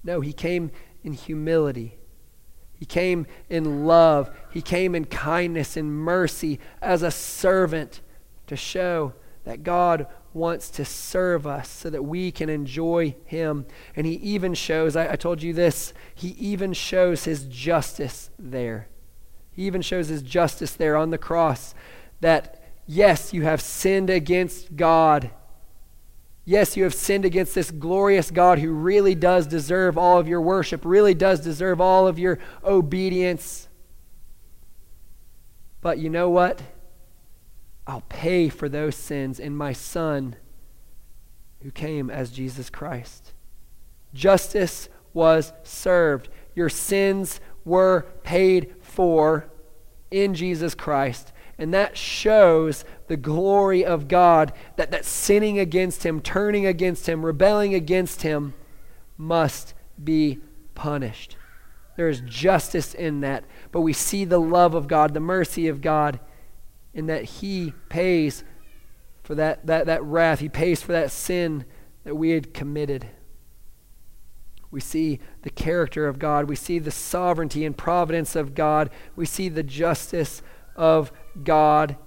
No, 0.03 0.21
he 0.21 0.33
came 0.33 0.71
in 1.03 1.13
humility. 1.13 1.97
He 2.73 2.85
came 2.85 3.27
in 3.49 3.85
love. 3.85 4.29
He 4.51 4.61
came 4.61 4.95
in 4.95 5.05
kindness 5.05 5.77
and 5.77 5.93
mercy 5.93 6.59
as 6.81 7.03
a 7.03 7.11
servant 7.11 8.01
to 8.47 8.55
show 8.55 9.13
that 9.43 9.63
God 9.63 10.07
wants 10.33 10.69
to 10.69 10.85
serve 10.85 11.45
us 11.45 11.69
so 11.69 11.89
that 11.89 12.03
we 12.03 12.31
can 12.31 12.49
enjoy 12.49 13.15
him. 13.25 13.65
And 13.95 14.05
he 14.05 14.13
even 14.13 14.53
shows, 14.53 14.95
I, 14.95 15.13
I, 15.13 15.15
told 15.15 15.43
you 15.43 15.53
this, 15.53 15.93
he 16.15 16.29
even 16.29 16.73
shows 16.73 17.25
his 17.25 17.43
justice 17.45 18.29
there. 18.39 18.87
He 19.51 19.63
even 19.63 19.81
shows 19.81 20.07
his 20.07 20.21
justice 20.21 20.73
there 20.73 20.95
on 20.95 21.09
the 21.09 21.17
cross 21.17 21.75
that, 22.21 22.63
yes, 22.87 23.33
you 23.33 23.43
have 23.43 23.61
sinned 23.61 24.09
against 24.09 24.75
God. 24.75 25.31
Yes, 26.45 26.77
you 26.77 26.83
have 26.83 26.93
sinned 26.93 27.25
against 27.25 27.53
this 27.53 27.69
glorious 27.69 28.31
God 28.31 28.59
who 28.59 28.71
really 28.71 29.15
does 29.15 29.45
deserve 29.47 29.97
all 29.97 30.17
of 30.17 30.27
your 30.27 30.41
worship, 30.41 30.81
really 30.85 31.13
does 31.13 31.41
deserve 31.41 31.81
all 31.81 32.07
of 32.07 32.17
your 32.17 32.39
obedience. 32.63 33.67
But 35.81 35.97
you 35.97 36.09
know 36.09 36.29
what? 36.29 36.61
I'll 37.87 38.03
pay 38.09 38.49
for 38.49 38.69
those 38.69 38.95
sins 38.95 39.39
in 39.39 39.55
my 39.55 39.73
Son 39.73 40.35
who 41.61 41.71
came 41.71 42.09
as 42.09 42.31
Jesus 42.31 42.69
Christ. 42.69 43.33
Justice 44.13 44.89
was 45.13 45.53
served. 45.63 46.29
Your 46.55 46.69
sins 46.69 47.39
were 47.65 48.07
paid 48.23 48.75
for 48.81 49.49
in 50.09 50.33
Jesus 50.33 50.75
Christ. 50.75 51.31
And 51.57 51.73
that 51.73 51.95
shows 51.95 52.83
the 53.07 53.17
glory 53.17 53.85
of 53.85 54.07
God 54.07 54.51
that, 54.77 54.91
that 54.91 55.05
sinning 55.05 55.59
against 55.59 56.03
Him, 56.03 56.19
turning 56.19 56.65
against 56.65 57.07
Him, 57.07 57.25
rebelling 57.25 57.75
against 57.75 58.23
Him 58.23 58.53
must 59.17 59.73
be 60.03 60.39
punished. 60.73 61.37
There 61.97 62.09
is 62.09 62.21
justice 62.21 62.93
in 62.93 63.21
that. 63.21 63.43
But 63.71 63.81
we 63.81 63.93
see 63.93 64.25
the 64.25 64.39
love 64.39 64.73
of 64.73 64.87
God, 64.87 65.13
the 65.13 65.19
mercy 65.19 65.67
of 65.67 65.81
God, 65.81 66.19
in 66.93 67.07
that 67.07 67.23
He 67.23 67.73
pays 67.89 68.43
for 69.23 69.35
that, 69.35 69.65
that, 69.67 69.85
that 69.85 70.03
wrath. 70.03 70.39
He 70.39 70.49
pays 70.49 70.81
for 70.81 70.91
that 70.91 71.11
sin 71.11 71.65
that 72.03 72.15
we 72.15 72.31
had 72.31 72.53
committed. 72.53 73.07
We 74.71 74.79
see 74.79 75.19
the 75.41 75.49
character 75.49 76.07
of 76.07 76.17
God. 76.17 76.49
We 76.49 76.55
see 76.55 76.79
the 76.79 76.91
sovereignty 76.91 77.65
and 77.65 77.77
providence 77.77 78.35
of 78.35 78.55
God. 78.55 78.89
We 79.15 79.25
see 79.25 79.49
the 79.49 79.63
justice 79.63 80.41
of 80.75 81.11
God. 81.43 81.97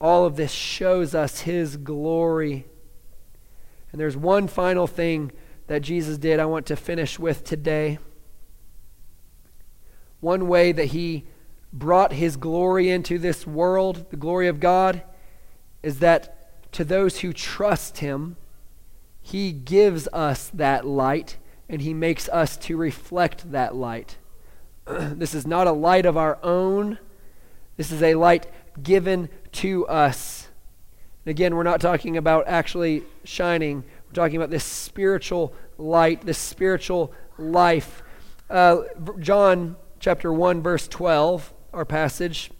All 0.00 0.24
of 0.24 0.36
this 0.36 0.52
shows 0.52 1.14
us 1.14 1.40
His 1.40 1.76
glory. 1.76 2.66
And 3.90 4.00
there's 4.00 4.16
one 4.16 4.48
final 4.48 4.86
thing 4.86 5.32
that 5.66 5.82
Jesus 5.82 6.18
did 6.18 6.40
I 6.40 6.46
want 6.46 6.66
to 6.66 6.76
finish 6.76 7.18
with 7.18 7.44
today. 7.44 7.98
One 10.20 10.46
way 10.46 10.72
that 10.72 10.86
He 10.86 11.26
brought 11.72 12.12
His 12.12 12.36
glory 12.36 12.90
into 12.90 13.18
this 13.18 13.46
world, 13.46 14.06
the 14.10 14.16
glory 14.16 14.48
of 14.48 14.60
God, 14.60 15.02
is 15.82 15.98
that 16.00 16.72
to 16.72 16.84
those 16.84 17.20
who 17.20 17.32
trust 17.32 17.98
Him, 17.98 18.36
He 19.20 19.52
gives 19.52 20.08
us 20.12 20.50
that 20.54 20.86
light 20.86 21.36
and 21.72 21.80
he 21.80 21.94
makes 21.94 22.28
us 22.28 22.58
to 22.58 22.76
reflect 22.76 23.50
that 23.50 23.74
light. 23.74 24.18
this 24.86 25.34
is 25.34 25.46
not 25.46 25.66
a 25.66 25.72
light 25.72 26.04
of 26.04 26.18
our 26.18 26.38
own, 26.42 26.98
this 27.78 27.90
is 27.90 28.02
a 28.02 28.14
light 28.14 28.46
given 28.80 29.30
to 29.50 29.86
us. 29.86 30.48
Again, 31.24 31.56
we're 31.56 31.62
not 31.62 31.80
talking 31.80 32.18
about 32.18 32.46
actually 32.46 33.04
shining, 33.24 33.84
we're 34.06 34.12
talking 34.12 34.36
about 34.36 34.50
this 34.50 34.64
spiritual 34.64 35.54
light, 35.78 36.26
this 36.26 36.36
spiritual 36.36 37.12
life. 37.38 38.02
Uh, 38.50 38.82
John 39.18 39.76
chapter 39.98 40.30
1, 40.30 40.62
verse 40.62 40.86
12, 40.88 41.54
our 41.72 41.84
passage, 41.84 42.50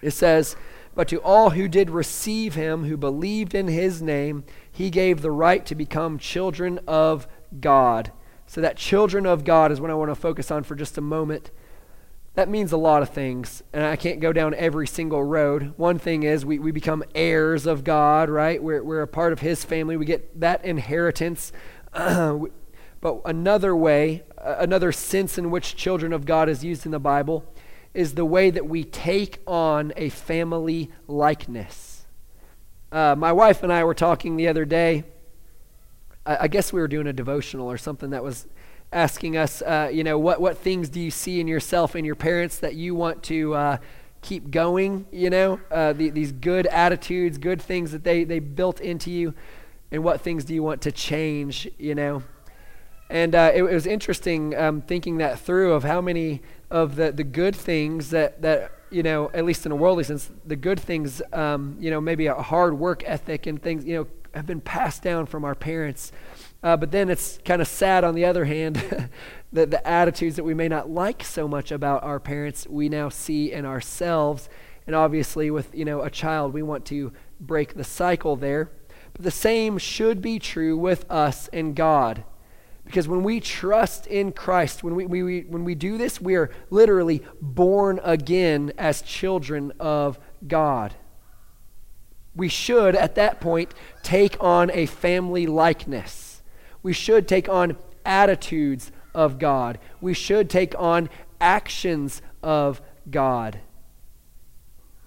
it 0.00 0.12
says, 0.12 0.56
But 0.94 1.08
to 1.08 1.20
all 1.22 1.50
who 1.50 1.68
did 1.68 1.90
receive 1.90 2.54
him, 2.54 2.84
who 2.84 2.96
believed 2.96 3.54
in 3.54 3.68
his 3.68 4.00
name, 4.02 4.44
he 4.70 4.90
gave 4.90 5.22
the 5.22 5.30
right 5.30 5.64
to 5.66 5.74
become 5.74 6.18
children 6.18 6.80
of 6.86 7.26
God. 7.60 8.12
So, 8.46 8.60
that 8.60 8.76
children 8.76 9.26
of 9.26 9.44
God 9.44 9.70
is 9.72 9.80
what 9.80 9.90
I 9.90 9.94
want 9.94 10.10
to 10.10 10.14
focus 10.14 10.50
on 10.50 10.62
for 10.62 10.74
just 10.74 10.96
a 10.96 11.02
moment. 11.02 11.50
That 12.34 12.48
means 12.48 12.70
a 12.70 12.76
lot 12.76 13.02
of 13.02 13.10
things, 13.10 13.64
and 13.72 13.84
I 13.84 13.96
can't 13.96 14.20
go 14.20 14.32
down 14.32 14.54
every 14.54 14.86
single 14.86 15.24
road. 15.24 15.74
One 15.76 15.98
thing 15.98 16.22
is 16.22 16.46
we, 16.46 16.58
we 16.58 16.70
become 16.70 17.02
heirs 17.14 17.66
of 17.66 17.82
God, 17.82 18.30
right? 18.30 18.62
We're, 18.62 18.82
we're 18.82 19.02
a 19.02 19.08
part 19.08 19.32
of 19.32 19.40
His 19.40 19.64
family, 19.64 19.96
we 19.96 20.06
get 20.06 20.40
that 20.40 20.64
inheritance. 20.64 21.52
but 21.92 23.20
another 23.24 23.74
way, 23.74 24.22
another 24.38 24.92
sense 24.92 25.36
in 25.36 25.50
which 25.50 25.74
children 25.74 26.12
of 26.12 26.24
God 26.26 26.48
is 26.48 26.62
used 26.64 26.86
in 26.86 26.92
the 26.92 27.00
Bible 27.00 27.44
is 27.94 28.14
the 28.14 28.24
way 28.24 28.50
that 28.50 28.66
we 28.66 28.84
take 28.84 29.40
on 29.46 29.92
a 29.96 30.08
family 30.08 30.90
likeness. 31.06 32.06
Uh, 32.90 33.14
my 33.16 33.32
wife 33.32 33.62
and 33.62 33.72
I 33.72 33.84
were 33.84 33.94
talking 33.94 34.36
the 34.36 34.48
other 34.48 34.64
day 34.64 35.04
I, 36.28 36.44
I 36.44 36.48
guess 36.48 36.72
we 36.72 36.80
were 36.80 36.88
doing 36.88 37.06
a 37.06 37.12
devotional 37.12 37.68
or 37.68 37.78
something 37.78 38.10
that 38.10 38.22
was 38.22 38.46
asking 38.92 39.36
us, 39.36 39.62
uh, 39.62 39.90
you 39.92 40.04
know, 40.04 40.18
what, 40.18 40.40
what 40.40 40.58
things 40.58 40.88
do 40.88 41.00
you 41.00 41.10
see 41.10 41.40
in 41.40 41.48
yourself 41.48 41.94
and 41.94 42.06
your 42.06 42.14
parents 42.14 42.58
that 42.58 42.74
you 42.74 42.94
want 42.94 43.22
to 43.24 43.54
uh, 43.54 43.76
keep 44.22 44.50
going, 44.50 45.06
you 45.10 45.30
know, 45.30 45.58
uh, 45.70 45.92
the, 45.92 46.10
these 46.10 46.32
good 46.32 46.66
attitudes, 46.66 47.38
good 47.38 47.60
things 47.60 47.92
that 47.92 48.04
they, 48.04 48.24
they 48.24 48.38
built 48.38 48.80
into 48.80 49.10
you, 49.10 49.34
and 49.90 50.04
what 50.04 50.20
things 50.20 50.44
do 50.44 50.54
you 50.54 50.62
want 50.62 50.82
to 50.82 50.92
change, 50.92 51.68
you 51.78 51.94
know. 51.94 52.22
And 53.10 53.34
uh, 53.34 53.52
it, 53.54 53.62
it, 53.62 53.74
was 53.74 53.86
interesting 53.86 54.54
um, 54.54 54.82
thinking 54.82 55.18
that 55.18 55.38
through 55.38 55.72
of 55.72 55.82
how 55.82 56.02
many 56.02 56.42
of 56.70 56.96
the, 56.96 57.12
the 57.12 57.24
good 57.24 57.56
things 57.56 58.10
that, 58.10 58.42
that, 58.42 58.72
you 58.90 59.02
know, 59.02 59.30
at 59.34 59.44
least 59.44 59.66
in 59.66 59.72
a 59.72 59.76
worldly 59.76 60.04
sense, 60.04 60.30
the 60.44 60.56
good 60.56 60.78
things, 60.80 61.22
um, 61.32 61.76
you 61.78 61.90
know, 61.90 62.00
maybe 62.00 62.26
a 62.26 62.34
hard 62.34 62.78
work 62.78 63.02
ethic 63.06 63.46
and 63.46 63.62
things, 63.62 63.84
you 63.84 63.96
know, 63.96 64.06
have 64.34 64.46
been 64.46 64.60
passed 64.60 65.02
down 65.02 65.26
from 65.26 65.44
our 65.44 65.54
parents. 65.54 66.12
Uh, 66.62 66.76
but 66.76 66.90
then 66.90 67.08
it's 67.08 67.38
kind 67.44 67.62
of 67.62 67.68
sad 67.68 68.04
on 68.04 68.14
the 68.14 68.24
other 68.24 68.44
hand 68.44 69.10
that 69.52 69.70
the 69.70 69.86
attitudes 69.86 70.36
that 70.36 70.44
we 70.44 70.54
may 70.54 70.68
not 70.68 70.90
like 70.90 71.22
so 71.22 71.46
much 71.46 71.70
about 71.70 72.02
our 72.02 72.20
parents 72.20 72.66
we 72.68 72.88
now 72.88 73.08
see 73.08 73.52
in 73.52 73.64
ourselves. 73.64 74.48
And 74.86 74.96
obviously, 74.96 75.50
with 75.50 75.74
you 75.74 75.84
know 75.84 76.02
a 76.02 76.10
child, 76.10 76.54
we 76.54 76.62
want 76.62 76.84
to 76.86 77.12
break 77.40 77.74
the 77.74 77.84
cycle 77.84 78.36
there. 78.36 78.70
But 79.12 79.22
the 79.22 79.30
same 79.30 79.78
should 79.78 80.20
be 80.20 80.38
true 80.38 80.76
with 80.76 81.04
us 81.10 81.48
and 81.48 81.76
God. 81.76 82.24
Because 82.88 83.06
when 83.06 83.22
we 83.22 83.38
trust 83.38 84.06
in 84.06 84.32
Christ, 84.32 84.82
when 84.82 84.94
we, 84.94 85.06
we, 85.06 85.42
when 85.42 85.64
we 85.64 85.74
do 85.74 85.96
this, 85.96 86.20
we 86.20 86.34
are 86.34 86.50
literally 86.70 87.22
born 87.40 88.00
again 88.02 88.72
as 88.76 89.02
children 89.02 89.72
of 89.78 90.18
God 90.46 90.94
we 92.38 92.48
should, 92.48 92.94
at 92.94 93.16
that 93.16 93.40
point, 93.40 93.74
take 94.04 94.36
on 94.40 94.70
a 94.72 94.86
family 94.86 95.46
likeness. 95.46 96.40
We 96.84 96.92
should 96.92 97.26
take 97.26 97.48
on 97.48 97.76
attitudes 98.06 98.92
of 99.12 99.40
God. 99.40 99.80
We 100.00 100.14
should 100.14 100.48
take 100.48 100.78
on 100.78 101.10
actions 101.40 102.22
of 102.40 102.80
God. 103.10 103.58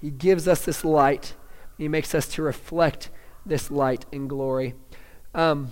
He 0.01 0.11
gives 0.11 0.45
us 0.45 0.65
this 0.65 0.83
light. 0.83 1.35
He 1.77 1.87
makes 1.87 2.13
us 2.13 2.27
to 2.29 2.41
reflect 2.41 3.09
this 3.45 3.71
light 3.71 4.05
and 4.11 4.27
glory. 4.27 4.75
Um, 5.33 5.71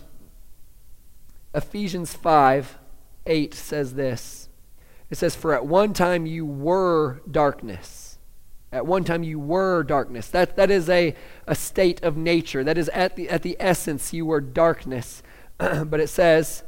Ephesians 1.54 2.14
5 2.14 2.78
8 3.26 3.54
says 3.54 3.94
this. 3.94 4.50
It 5.10 5.18
says, 5.18 5.36
For 5.36 5.54
at 5.54 5.66
one 5.66 5.94
time 5.94 6.26
you 6.26 6.46
were 6.46 7.22
darkness 7.30 8.10
at 8.72 8.86
one 8.86 9.04
time 9.04 9.24
you 9.24 9.40
were 9.40 9.84
darkness. 9.84 10.30
That, 10.30 10.56
that 10.56 10.70
is 10.70 10.90
a, 10.90 11.16
a 11.48 11.56
state 11.56 12.04
of 12.04 12.16
nature. 12.16 12.64
That 12.64 12.78
is 12.78 12.90
at 12.90 13.16
the, 13.16 13.30
at 13.30 13.42
the 13.42 13.58
essence 13.60 14.14
you 14.14 14.26
were 14.26 14.42
darkness. 14.42 15.24
but 15.58 16.00
it 16.00 16.10
says, 16.10 16.64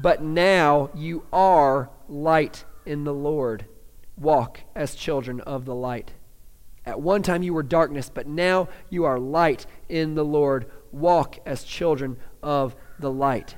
But 0.00 0.22
now 0.22 0.90
you 0.94 1.26
are 1.32 1.90
light 2.08 2.64
in 2.86 3.04
the 3.04 3.12
Lord. 3.12 3.66
Walk 4.16 4.60
as 4.74 4.94
children 4.94 5.40
of 5.42 5.66
the 5.66 5.74
light. 5.74 6.12
At 6.86 7.00
one 7.00 7.22
time 7.22 7.42
you 7.42 7.52
were 7.52 7.62
darkness, 7.62 8.10
but 8.12 8.26
now 8.26 8.68
you 8.88 9.04
are 9.04 9.18
light 9.18 9.66
in 9.88 10.14
the 10.14 10.24
Lord. 10.24 10.70
Walk 10.92 11.38
as 11.44 11.64
children 11.64 12.16
of 12.42 12.74
the 12.98 13.10
light. 13.10 13.56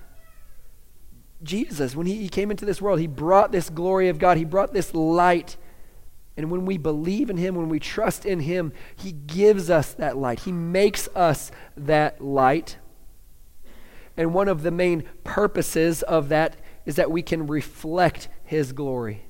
Jesus, 1.43 1.95
when 1.95 2.07
he, 2.07 2.17
he 2.17 2.29
came 2.29 2.51
into 2.51 2.65
this 2.65 2.81
world, 2.81 2.99
he 2.99 3.07
brought 3.07 3.53
this 3.53 3.71
glory 3.71 4.09
of 4.09 4.19
God, 4.19 4.37
he 4.37 4.45
brought 4.45 4.73
this 4.73 4.95
light 4.95 5.57
and 6.37 6.51
when 6.51 6.67
we 6.67 6.77
believe 6.77 7.31
in 7.31 7.39
Him, 7.39 7.55
when 7.55 7.69
we 7.69 7.81
trust 7.81 8.27
in 8.27 8.41
Him, 8.41 8.73
He 8.95 9.13
gives 9.13 9.71
us 9.71 9.95
that 9.95 10.17
light. 10.17 10.41
He 10.41 10.53
makes 10.53 11.09
us 11.15 11.51
that 11.77 12.21
light. 12.21 12.77
And 14.17 14.35
one 14.35 14.49
of 14.49 14.63
the 14.63 14.71
main 14.71 15.05
purposes 15.25 16.03
of 16.03 16.29
that 16.29 16.57
is 16.85 16.97
that 16.97 17.11
we 17.11 17.23
can 17.23 17.47
reflect 17.47 18.29
His 18.45 18.73
glory. 18.73 19.25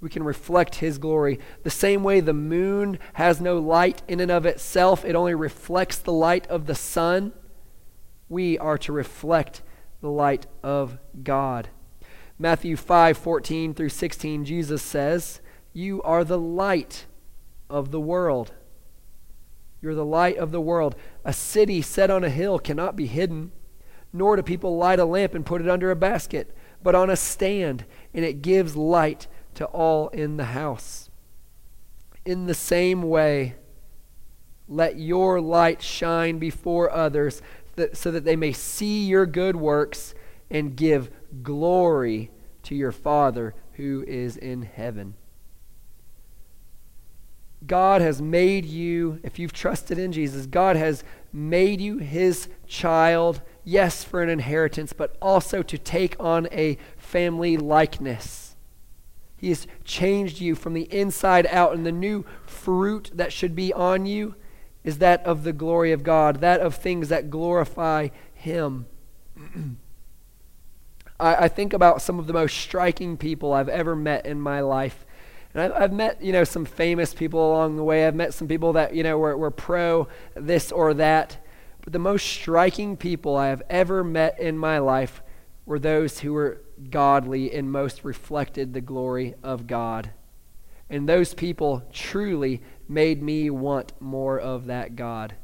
We 0.00 0.10
can 0.10 0.22
reflect 0.22 0.76
His 0.76 0.98
glory. 0.98 1.40
The 1.62 1.70
same 1.70 2.02
way 2.02 2.20
the 2.20 2.34
moon 2.34 2.98
has 3.14 3.40
no 3.40 3.58
light 3.58 4.02
in 4.06 4.20
and 4.20 4.30
of 4.30 4.44
itself, 4.44 5.04
it 5.04 5.14
only 5.14 5.34
reflects 5.34 5.98
the 5.98 6.12
light 6.12 6.46
of 6.48 6.66
the 6.66 6.74
sun. 6.74 7.32
We 8.28 8.58
are 8.58 8.76
to 8.78 8.92
reflect 8.92 9.62
the 10.06 10.12
light 10.12 10.46
of 10.62 10.98
God. 11.24 11.68
Matthew 12.38 12.76
5 12.76 13.18
14 13.18 13.74
through 13.74 13.88
16, 13.88 14.44
Jesus 14.44 14.80
says, 14.80 15.40
you 15.72 16.00
are 16.02 16.22
the 16.22 16.38
light 16.38 17.06
of 17.68 17.90
the 17.90 18.00
world. 18.00 18.52
You're 19.82 19.96
the 19.96 20.04
light 20.04 20.36
of 20.36 20.52
the 20.52 20.60
world. 20.60 20.94
A 21.24 21.32
city 21.32 21.82
set 21.82 22.08
on 22.08 22.22
a 22.22 22.30
hill 22.30 22.60
cannot 22.60 22.94
be 22.94 23.06
hidden, 23.06 23.50
nor 24.12 24.36
do 24.36 24.42
people 24.42 24.76
light 24.76 25.00
a 25.00 25.04
lamp 25.04 25.34
and 25.34 25.44
put 25.44 25.60
it 25.60 25.68
under 25.68 25.90
a 25.90 25.96
basket, 25.96 26.56
but 26.84 26.94
on 26.94 27.10
a 27.10 27.16
stand, 27.16 27.84
and 28.14 28.24
it 28.24 28.42
gives 28.42 28.76
light 28.76 29.26
to 29.54 29.64
all 29.66 30.08
in 30.10 30.36
the 30.36 30.44
house. 30.44 31.10
In 32.24 32.46
the 32.46 32.54
same 32.54 33.02
way, 33.02 33.56
let 34.68 34.98
your 35.00 35.40
light 35.40 35.82
shine 35.82 36.38
before 36.38 36.92
others 36.92 37.42
that, 37.76 37.96
so 37.96 38.10
that 38.10 38.24
they 38.24 38.36
may 38.36 38.52
see 38.52 39.06
your 39.06 39.26
good 39.26 39.56
works 39.56 40.14
and 40.50 40.76
give 40.76 41.10
glory 41.42 42.30
to 42.64 42.74
your 42.74 42.92
Father 42.92 43.54
who 43.72 44.04
is 44.06 44.36
in 44.36 44.62
heaven. 44.62 45.14
God 47.66 48.00
has 48.00 48.22
made 48.22 48.64
you, 48.64 49.18
if 49.22 49.38
you've 49.38 49.52
trusted 49.52 49.98
in 49.98 50.12
Jesus, 50.12 50.46
God 50.46 50.76
has 50.76 51.02
made 51.32 51.80
you 51.80 51.98
his 51.98 52.48
child, 52.66 53.42
yes, 53.64 54.04
for 54.04 54.22
an 54.22 54.28
inheritance, 54.28 54.92
but 54.92 55.16
also 55.20 55.62
to 55.62 55.78
take 55.78 56.16
on 56.20 56.48
a 56.52 56.78
family 56.96 57.56
likeness. 57.56 58.56
He 59.36 59.48
has 59.48 59.66
changed 59.84 60.40
you 60.40 60.54
from 60.54 60.74
the 60.74 60.92
inside 60.92 61.46
out, 61.46 61.74
and 61.74 61.84
the 61.84 61.92
new 61.92 62.24
fruit 62.46 63.10
that 63.14 63.32
should 63.32 63.56
be 63.56 63.72
on 63.72 64.06
you 64.06 64.34
is 64.86 64.98
that 64.98 65.22
of 65.26 65.42
the 65.42 65.52
glory 65.52 65.90
of 65.90 66.04
God, 66.04 66.40
that 66.40 66.60
of 66.60 66.76
things 66.76 67.08
that 67.08 67.28
glorify 67.28 68.08
Him. 68.32 68.86
I, 71.20 71.34
I, 71.34 71.48
think 71.48 71.72
about 71.72 72.00
some 72.00 72.20
of 72.20 72.28
the 72.28 72.32
most 72.32 72.56
striking 72.56 73.16
people 73.16 73.52
I've 73.52 73.68
ever 73.68 73.96
met 73.96 74.24
in 74.24 74.40
my 74.40 74.60
life. 74.60 75.04
And 75.52 75.62
I've, 75.62 75.72
I've, 75.82 75.92
met, 75.92 76.22
you 76.22 76.30
know, 76.30 76.44
some 76.44 76.64
famous 76.64 77.12
people 77.12 77.50
along 77.50 77.76
the 77.76 77.82
way. 77.82 78.06
I've 78.06 78.14
met 78.14 78.32
some 78.32 78.46
people 78.46 78.74
that, 78.74 78.94
you 78.94 79.02
know, 79.02 79.18
were, 79.18 79.36
were 79.36 79.50
pro 79.50 80.06
this 80.34 80.70
or 80.70 80.94
that. 80.94 81.44
But 81.82 81.92
the 81.92 81.98
most 81.98 82.24
striking 82.24 82.96
people 82.96 83.36
I 83.36 83.48
have 83.48 83.62
ever 83.68 84.04
met 84.04 84.38
in 84.38 84.56
my 84.56 84.78
life 84.78 85.20
were 85.64 85.80
those 85.80 86.20
who 86.20 86.32
were 86.32 86.62
godly 86.90 87.52
and 87.52 87.72
most 87.72 88.04
reflected 88.04 88.72
the 88.72 88.80
glory 88.80 89.34
of 89.42 89.66
God. 89.66 90.12
And 90.88 91.08
those 91.08 91.34
people 91.34 91.82
truly 91.92 92.62
made 92.88 93.22
me 93.22 93.50
want 93.50 93.92
more 94.00 94.38
of 94.38 94.66
that 94.66 94.96
God. 94.96 95.34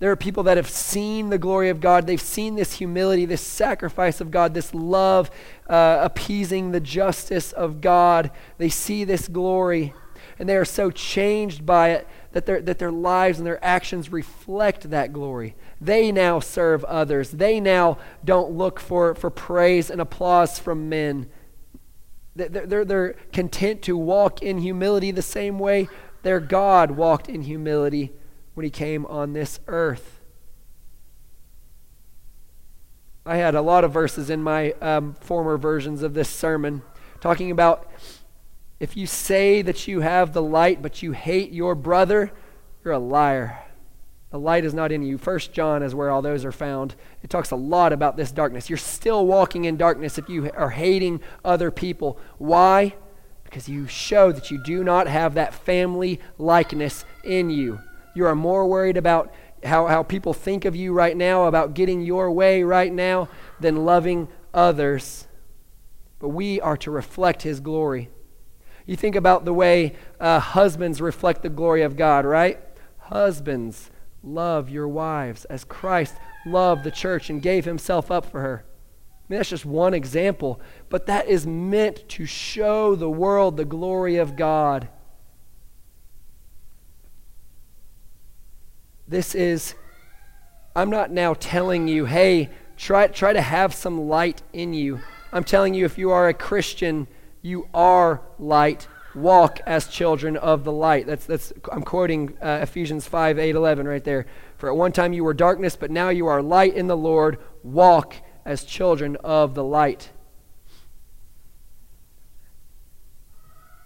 There 0.00 0.10
are 0.10 0.16
people 0.16 0.44
that 0.44 0.56
have 0.56 0.68
seen 0.68 1.28
the 1.28 1.38
glory 1.38 1.68
of 1.68 1.80
God. 1.80 2.06
They've 2.06 2.20
seen 2.20 2.54
this 2.54 2.72
humility, 2.72 3.26
this 3.26 3.42
sacrifice 3.42 4.22
of 4.22 4.30
God, 4.30 4.54
this 4.54 4.74
love, 4.74 5.30
uh, 5.68 5.98
appeasing 6.00 6.70
the 6.70 6.80
justice 6.80 7.52
of 7.52 7.82
God. 7.82 8.30
They 8.56 8.70
see 8.70 9.04
this 9.04 9.28
glory, 9.28 9.92
and 10.38 10.48
they 10.48 10.56
are 10.56 10.64
so 10.64 10.90
changed 10.90 11.66
by 11.66 11.90
it 11.90 12.08
that, 12.32 12.46
their, 12.46 12.62
that 12.62 12.78
their 12.78 12.90
lives 12.90 13.36
and 13.38 13.46
their 13.46 13.62
actions 13.62 14.10
reflect 14.10 14.88
that 14.88 15.12
glory. 15.12 15.54
They 15.82 16.10
now 16.10 16.40
serve 16.40 16.82
others. 16.84 17.32
They 17.32 17.60
now 17.60 17.98
don't 18.24 18.52
look 18.52 18.80
for, 18.80 19.14
for 19.14 19.28
praise 19.28 19.90
and 19.90 20.00
applause 20.00 20.58
from 20.58 20.88
men. 20.88 21.28
They're, 22.48 22.84
they're, 22.84 23.12
content 23.32 23.82
to 23.82 23.96
walk 23.96 24.42
in 24.42 24.58
humility 24.58 25.10
the 25.10 25.22
same 25.22 25.58
way 25.58 25.88
their 26.22 26.40
God 26.40 26.92
walked 26.92 27.28
in 27.28 27.42
humility 27.42 28.12
when 28.54 28.64
he 28.64 28.70
came 28.70 29.06
on 29.06 29.32
this 29.32 29.60
earth. 29.68 30.20
I 33.24 33.36
had 33.36 33.54
a 33.54 33.62
lot 33.62 33.84
of 33.84 33.92
verses 33.92 34.30
in 34.30 34.42
my 34.42 34.72
um, 34.80 35.14
former 35.20 35.56
versions 35.56 36.02
of 36.02 36.14
this 36.14 36.28
sermon 36.28 36.82
talking 37.20 37.50
about 37.50 37.90
if 38.80 38.96
you 38.96 39.06
say 39.06 39.60
that 39.62 39.86
you 39.86 40.00
have 40.00 40.32
the 40.32 40.42
light 40.42 40.80
but 40.80 41.02
you 41.02 41.12
hate 41.12 41.52
your 41.52 41.74
brother, 41.74 42.32
you're 42.82 42.94
a 42.94 42.98
liar. 42.98 43.58
The 44.30 44.38
light 44.38 44.64
is 44.64 44.74
not 44.74 44.92
in 44.92 45.02
you. 45.02 45.18
First 45.18 45.52
John 45.52 45.82
is 45.82 45.94
where 45.94 46.10
all 46.10 46.22
those 46.22 46.44
are 46.44 46.52
found. 46.52 46.94
It 47.22 47.30
talks 47.30 47.50
a 47.50 47.56
lot 47.56 47.92
about 47.92 48.16
this 48.16 48.30
darkness. 48.30 48.70
You're 48.70 48.76
still 48.76 49.26
walking 49.26 49.64
in 49.64 49.76
darkness 49.76 50.18
if 50.18 50.28
you 50.28 50.50
are 50.52 50.70
hating 50.70 51.20
other 51.44 51.72
people. 51.72 52.18
Why? 52.38 52.94
Because 53.42 53.68
you 53.68 53.88
show 53.88 54.30
that 54.30 54.50
you 54.50 54.62
do 54.62 54.84
not 54.84 55.08
have 55.08 55.34
that 55.34 55.52
family 55.52 56.20
likeness 56.38 57.04
in 57.24 57.50
you. 57.50 57.80
You 58.14 58.26
are 58.26 58.36
more 58.36 58.68
worried 58.68 58.96
about 58.96 59.34
how, 59.64 59.88
how 59.88 60.04
people 60.04 60.32
think 60.32 60.64
of 60.64 60.76
you 60.76 60.92
right 60.92 61.16
now, 61.16 61.46
about 61.46 61.74
getting 61.74 62.00
your 62.00 62.30
way 62.30 62.62
right 62.62 62.92
now, 62.92 63.28
than 63.58 63.84
loving 63.84 64.28
others. 64.54 65.26
But 66.20 66.28
we 66.28 66.60
are 66.60 66.76
to 66.78 66.90
reflect 66.92 67.42
His 67.42 67.58
glory. 67.58 68.10
You 68.86 68.94
think 68.94 69.16
about 69.16 69.44
the 69.44 69.52
way 69.52 69.96
uh, 70.20 70.38
husbands 70.38 71.00
reflect 71.00 71.42
the 71.42 71.48
glory 71.48 71.82
of 71.82 71.96
God, 71.96 72.24
right? 72.24 72.60
Husbands 72.98 73.90
Love 74.22 74.68
your 74.68 74.88
wives 74.88 75.44
as 75.46 75.64
Christ 75.64 76.14
loved 76.46 76.84
the 76.84 76.90
church 76.90 77.30
and 77.30 77.40
gave 77.40 77.64
himself 77.64 78.10
up 78.10 78.26
for 78.26 78.40
her. 78.40 78.64
I 78.66 79.22
mean, 79.28 79.38
that's 79.38 79.50
just 79.50 79.64
one 79.64 79.94
example, 79.94 80.60
but 80.88 81.06
that 81.06 81.28
is 81.28 81.46
meant 81.46 82.08
to 82.10 82.26
show 82.26 82.94
the 82.94 83.10
world 83.10 83.56
the 83.56 83.64
glory 83.64 84.16
of 84.16 84.36
God. 84.36 84.88
This 89.06 89.34
is, 89.34 89.74
I'm 90.76 90.90
not 90.90 91.10
now 91.10 91.34
telling 91.34 91.88
you, 91.88 92.04
hey, 92.04 92.50
try, 92.76 93.06
try 93.06 93.32
to 93.32 93.40
have 93.40 93.74
some 93.74 94.08
light 94.08 94.42
in 94.52 94.72
you. 94.72 95.00
I'm 95.32 95.44
telling 95.44 95.74
you, 95.74 95.84
if 95.84 95.96
you 95.96 96.10
are 96.10 96.28
a 96.28 96.34
Christian, 96.34 97.06
you 97.42 97.68
are 97.72 98.22
light 98.38 98.86
walk 99.14 99.60
as 99.66 99.88
children 99.88 100.36
of 100.36 100.64
the 100.64 100.72
light. 100.72 101.06
That's, 101.06 101.26
that's, 101.26 101.52
I'm 101.70 101.82
quoting 101.82 102.36
uh, 102.40 102.60
Ephesians 102.62 103.06
5 103.06 103.38
8 103.38 103.54
11 103.54 103.86
right 103.86 104.04
there. 104.04 104.26
For 104.56 104.68
at 104.68 104.76
one 104.76 104.92
time 104.92 105.12
you 105.12 105.24
were 105.24 105.34
darkness, 105.34 105.76
but 105.76 105.90
now 105.90 106.10
you 106.10 106.26
are 106.26 106.42
light 106.42 106.74
in 106.74 106.86
the 106.86 106.96
Lord. 106.96 107.38
Walk 107.62 108.14
as 108.44 108.64
children 108.64 109.16
of 109.16 109.54
the 109.54 109.64
light. 109.64 110.10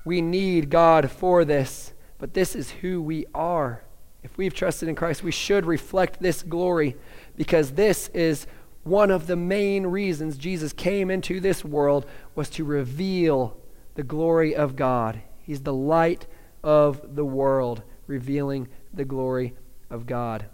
We 0.05 0.21
need 0.21 0.69
God 0.69 1.11
for 1.11 1.45
this, 1.45 1.93
but 2.19 2.35
this 2.35 2.55
is 2.55 2.71
who 2.71 3.01
we 3.01 3.27
are. 3.35 3.83
If 4.23 4.37
we've 4.37 4.55
trusted 4.55 4.89
in 4.89 4.95
Christ, 4.95 5.23
we 5.23 5.31
should 5.31 5.65
reflect 5.65 6.21
this 6.21 6.43
glory 6.43 6.97
because 7.37 7.73
this 7.73 8.09
is 8.09 8.47
one 8.83 9.11
of 9.11 9.27
the 9.27 9.37
main 9.37 9.87
reasons 9.87 10.37
Jesus 10.37 10.73
came 10.73 11.11
into 11.11 11.41
this 11.41 11.65
world 11.65 12.07
was 12.35 12.51
to 12.51 12.65
reveal 12.65 13.57
the 13.95 14.03
glory 14.03 14.55
of 14.55 14.77
God. 14.77 15.21
He's 15.39 15.63
the 15.63 15.75
light 15.75 16.27
of 16.63 17.15
the 17.15 17.25
world, 17.25 17.83
revealing 18.07 18.69
the 18.93 19.05
glory 19.05 19.55
of 19.91 20.07
God. 20.07 20.47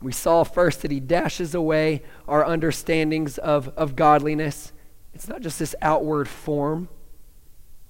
We 0.00 0.12
saw 0.12 0.44
first 0.44 0.82
that 0.82 0.90
he 0.90 1.00
dashes 1.00 1.54
away 1.54 2.02
our 2.26 2.44
understandings 2.44 3.38
of, 3.38 3.68
of 3.76 3.96
godliness. 3.96 4.72
It's 5.14 5.28
not 5.28 5.40
just 5.40 5.58
this 5.58 5.74
outward 5.80 6.28
form, 6.28 6.88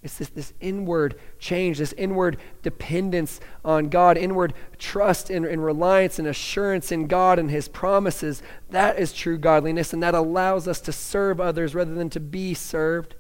it's 0.03 0.19
this, 0.19 0.29
this 0.31 0.53
inward 0.61 1.15
change, 1.39 1.79
this 1.79 1.93
inward 1.93 2.39
dependence 2.63 3.41
on 3.65 3.89
God, 3.89 4.19
inward 4.19 4.53
trust 4.77 5.31
and, 5.31 5.47
and 5.47 5.65
reliance 5.65 6.19
and 6.19 6.27
assurance 6.27 6.91
in 6.91 7.07
God 7.07 7.39
and 7.39 7.51
his 7.51 7.69
promises. 7.69 8.43
That 8.71 8.99
is 8.99 9.13
true 9.13 9.39
godliness, 9.39 9.93
and 9.93 10.03
that 10.03 10.15
allows 10.15 10.67
us 10.67 10.81
to 10.83 10.93
serve 10.93 11.41
others 11.41 11.75
rather 11.75 11.95
than 11.95 12.11
to 12.11 12.21
be 12.21 12.53
served. 12.53 13.15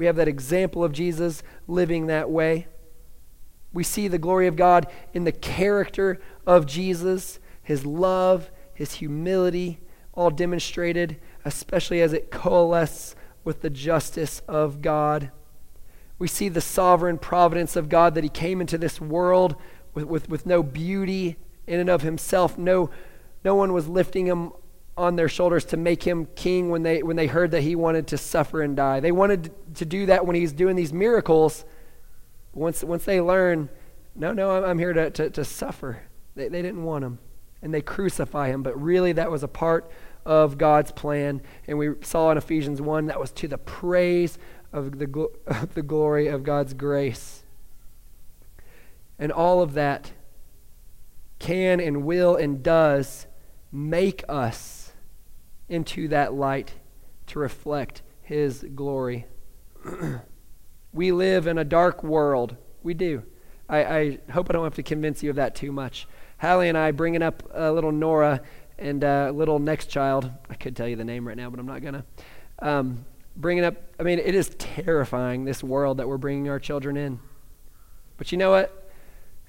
We 0.00 0.06
have 0.06 0.16
that 0.16 0.28
example 0.28 0.82
of 0.82 0.92
Jesus 0.92 1.42
living 1.68 2.06
that 2.06 2.30
way. 2.30 2.68
We 3.70 3.84
see 3.84 4.08
the 4.08 4.16
glory 4.16 4.46
of 4.46 4.56
God 4.56 4.86
in 5.12 5.24
the 5.24 5.30
character 5.30 6.18
of 6.46 6.64
Jesus, 6.64 7.38
his 7.62 7.84
love, 7.84 8.50
his 8.72 8.94
humility, 8.94 9.78
all 10.14 10.30
demonstrated, 10.30 11.20
especially 11.44 12.00
as 12.00 12.14
it 12.14 12.30
coalesces 12.30 13.14
with 13.44 13.60
the 13.60 13.68
justice 13.68 14.40
of 14.48 14.80
God. 14.80 15.32
We 16.18 16.28
see 16.28 16.48
the 16.48 16.62
sovereign 16.62 17.18
providence 17.18 17.76
of 17.76 17.90
God 17.90 18.14
that 18.14 18.24
he 18.24 18.30
came 18.30 18.62
into 18.62 18.78
this 18.78 19.02
world 19.02 19.54
with, 19.92 20.06
with, 20.06 20.30
with 20.30 20.46
no 20.46 20.62
beauty 20.62 21.36
in 21.66 21.78
and 21.78 21.90
of 21.90 22.00
himself. 22.00 22.56
No, 22.56 22.88
no 23.44 23.54
one 23.54 23.74
was 23.74 23.86
lifting 23.86 24.24
him 24.24 24.52
on 25.00 25.16
their 25.16 25.28
shoulders 25.28 25.64
to 25.66 25.76
make 25.76 26.02
him 26.02 26.26
king 26.36 26.70
when 26.70 26.82
they, 26.82 27.02
when 27.02 27.16
they 27.16 27.26
heard 27.26 27.50
that 27.52 27.62
he 27.62 27.74
wanted 27.74 28.06
to 28.08 28.18
suffer 28.18 28.62
and 28.62 28.76
die. 28.76 29.00
They 29.00 29.12
wanted 29.12 29.50
to 29.76 29.84
do 29.84 30.06
that 30.06 30.26
when 30.26 30.36
he's 30.36 30.52
doing 30.52 30.76
these 30.76 30.92
miracles. 30.92 31.64
Once, 32.52 32.84
once 32.84 33.04
they 33.04 33.20
learn, 33.20 33.70
no, 34.14 34.32
no, 34.32 34.50
I'm, 34.50 34.64
I'm 34.64 34.78
here 34.78 34.92
to, 34.92 35.10
to, 35.10 35.30
to 35.30 35.44
suffer, 35.44 36.02
they, 36.34 36.48
they 36.48 36.62
didn't 36.62 36.82
want 36.82 37.04
him. 37.04 37.18
And 37.62 37.72
they 37.72 37.82
crucify 37.82 38.48
him. 38.48 38.62
But 38.62 38.80
really, 38.80 39.12
that 39.12 39.30
was 39.30 39.42
a 39.42 39.48
part 39.48 39.90
of 40.24 40.58
God's 40.58 40.92
plan. 40.92 41.40
And 41.66 41.78
we 41.78 41.90
saw 42.02 42.30
in 42.30 42.38
Ephesians 42.38 42.80
1 42.80 43.06
that 43.06 43.18
was 43.18 43.32
to 43.32 43.48
the 43.48 43.58
praise 43.58 44.38
of 44.72 44.98
the, 44.98 45.28
of 45.46 45.74
the 45.74 45.82
glory 45.82 46.28
of 46.28 46.44
God's 46.44 46.74
grace. 46.74 47.42
And 49.18 49.32
all 49.32 49.62
of 49.62 49.74
that 49.74 50.12
can 51.38 51.80
and 51.80 52.04
will 52.04 52.36
and 52.36 52.62
does 52.62 53.26
make 53.72 54.24
us 54.28 54.79
into 55.70 56.08
that 56.08 56.34
light 56.34 56.74
to 57.28 57.38
reflect 57.38 58.02
His 58.22 58.64
glory. 58.74 59.26
we 60.92 61.12
live 61.12 61.46
in 61.46 61.56
a 61.56 61.64
dark 61.64 62.02
world. 62.04 62.56
We 62.82 62.94
do. 62.94 63.22
I, 63.68 63.84
I, 63.84 64.18
hope 64.32 64.50
I 64.50 64.52
don't 64.52 64.64
have 64.64 64.74
to 64.74 64.82
convince 64.82 65.22
you 65.22 65.30
of 65.30 65.36
that 65.36 65.54
too 65.54 65.70
much. 65.70 66.08
Hallie 66.38 66.68
and 66.68 66.76
I 66.76 66.90
bringing 66.90 67.22
up 67.22 67.42
uh, 67.56 67.70
little 67.70 67.92
Nora 67.92 68.40
and 68.78 69.04
uh, 69.04 69.30
little 69.32 69.58
next 69.58 69.86
child. 69.86 70.30
I 70.48 70.54
could 70.54 70.74
tell 70.74 70.88
you 70.88 70.96
the 70.96 71.04
name 71.04 71.26
right 71.26 71.36
now, 71.36 71.50
but 71.50 71.60
I'm 71.60 71.66
not 71.66 71.82
gonna. 71.82 72.04
Um, 72.58 73.04
bringing 73.36 73.64
up. 73.64 73.76
I 73.98 74.02
mean, 74.02 74.18
it 74.18 74.34
is 74.34 74.50
terrifying 74.58 75.44
this 75.44 75.62
world 75.62 75.98
that 75.98 76.08
we're 76.08 76.18
bringing 76.18 76.48
our 76.48 76.58
children 76.58 76.96
in. 76.96 77.20
But 78.16 78.32
you 78.32 78.38
know 78.38 78.50
what? 78.50 78.79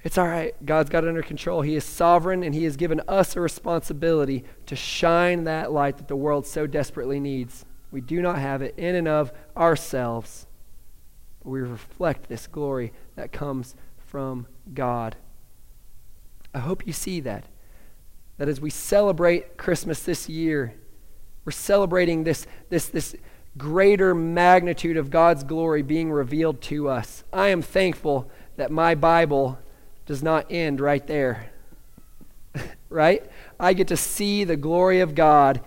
It's 0.04 0.18
all 0.18 0.26
right. 0.26 0.54
God's 0.64 0.90
got 0.90 1.04
it 1.04 1.08
under 1.08 1.22
control. 1.22 1.62
He 1.62 1.76
is 1.76 1.84
sovereign, 1.84 2.42
and 2.42 2.54
He 2.54 2.64
has 2.64 2.76
given 2.76 3.00
us 3.06 3.36
a 3.36 3.40
responsibility 3.40 4.44
to 4.66 4.74
shine 4.74 5.44
that 5.44 5.72
light 5.72 5.98
that 5.98 6.08
the 6.08 6.16
world 6.16 6.46
so 6.46 6.66
desperately 6.66 7.20
needs. 7.20 7.64
We 7.92 8.00
do 8.00 8.20
not 8.20 8.38
have 8.38 8.62
it 8.62 8.74
in 8.76 8.94
and 8.94 9.06
of 9.06 9.32
ourselves, 9.56 10.46
but 11.42 11.50
we 11.50 11.60
reflect 11.60 12.28
this 12.28 12.46
glory 12.46 12.92
that 13.14 13.32
comes 13.32 13.76
from 13.98 14.46
God. 14.74 15.16
I 16.54 16.58
hope 16.58 16.86
you 16.86 16.92
see 16.92 17.20
that. 17.20 17.44
That 18.38 18.48
as 18.48 18.60
we 18.60 18.70
celebrate 18.70 19.56
Christmas 19.56 20.02
this 20.02 20.28
year, 20.28 20.74
we're 21.44 21.52
celebrating 21.52 22.24
this, 22.24 22.46
this, 22.70 22.88
this 22.88 23.14
greater 23.56 24.14
magnitude 24.14 24.96
of 24.96 25.10
God's 25.10 25.44
glory 25.44 25.82
being 25.82 26.10
revealed 26.10 26.60
to 26.62 26.88
us. 26.88 27.24
I 27.32 27.48
am 27.48 27.62
thankful 27.62 28.30
that 28.56 28.70
my 28.70 28.94
Bible 28.94 29.58
does 30.06 30.22
not 30.22 30.46
end 30.50 30.80
right 30.80 31.06
there. 31.06 31.50
right? 32.88 33.24
I 33.58 33.72
get 33.72 33.88
to 33.88 33.96
see 33.96 34.44
the 34.44 34.56
glory 34.56 35.00
of 35.00 35.14
God 35.14 35.60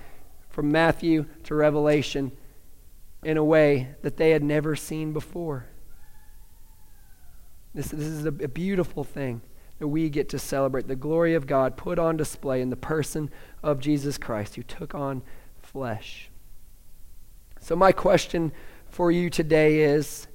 from 0.49 0.71
Matthew 0.71 1.25
to 1.43 1.55
Revelation 1.55 2.31
in 3.23 3.37
a 3.37 3.43
way 3.43 3.89
that 4.03 4.17
they 4.17 4.31
had 4.31 4.43
never 4.43 4.75
seen 4.75 5.11
before. 5.13 5.65
This, 7.73 7.87
this 7.87 8.07
is 8.07 8.25
a, 8.25 8.29
a 8.29 8.47
beautiful 8.47 9.03
thing 9.03 9.41
that 9.79 9.87
we 9.87 10.09
get 10.09 10.29
to 10.29 10.39
celebrate 10.39 10.87
the 10.87 10.95
glory 10.95 11.33
of 11.33 11.47
God 11.47 11.75
put 11.75 11.99
on 11.99 12.15
display 12.15 12.61
in 12.61 12.69
the 12.69 12.77
person 12.77 13.29
of 13.61 13.79
Jesus 13.79 14.17
Christ 14.17 14.55
who 14.55 14.63
took 14.63 14.95
on 14.95 15.21
flesh. 15.61 16.29
So, 17.59 17.75
my 17.75 17.91
question 17.91 18.53
for 18.89 19.11
you 19.11 19.29
today 19.29 19.81
is 19.81 20.27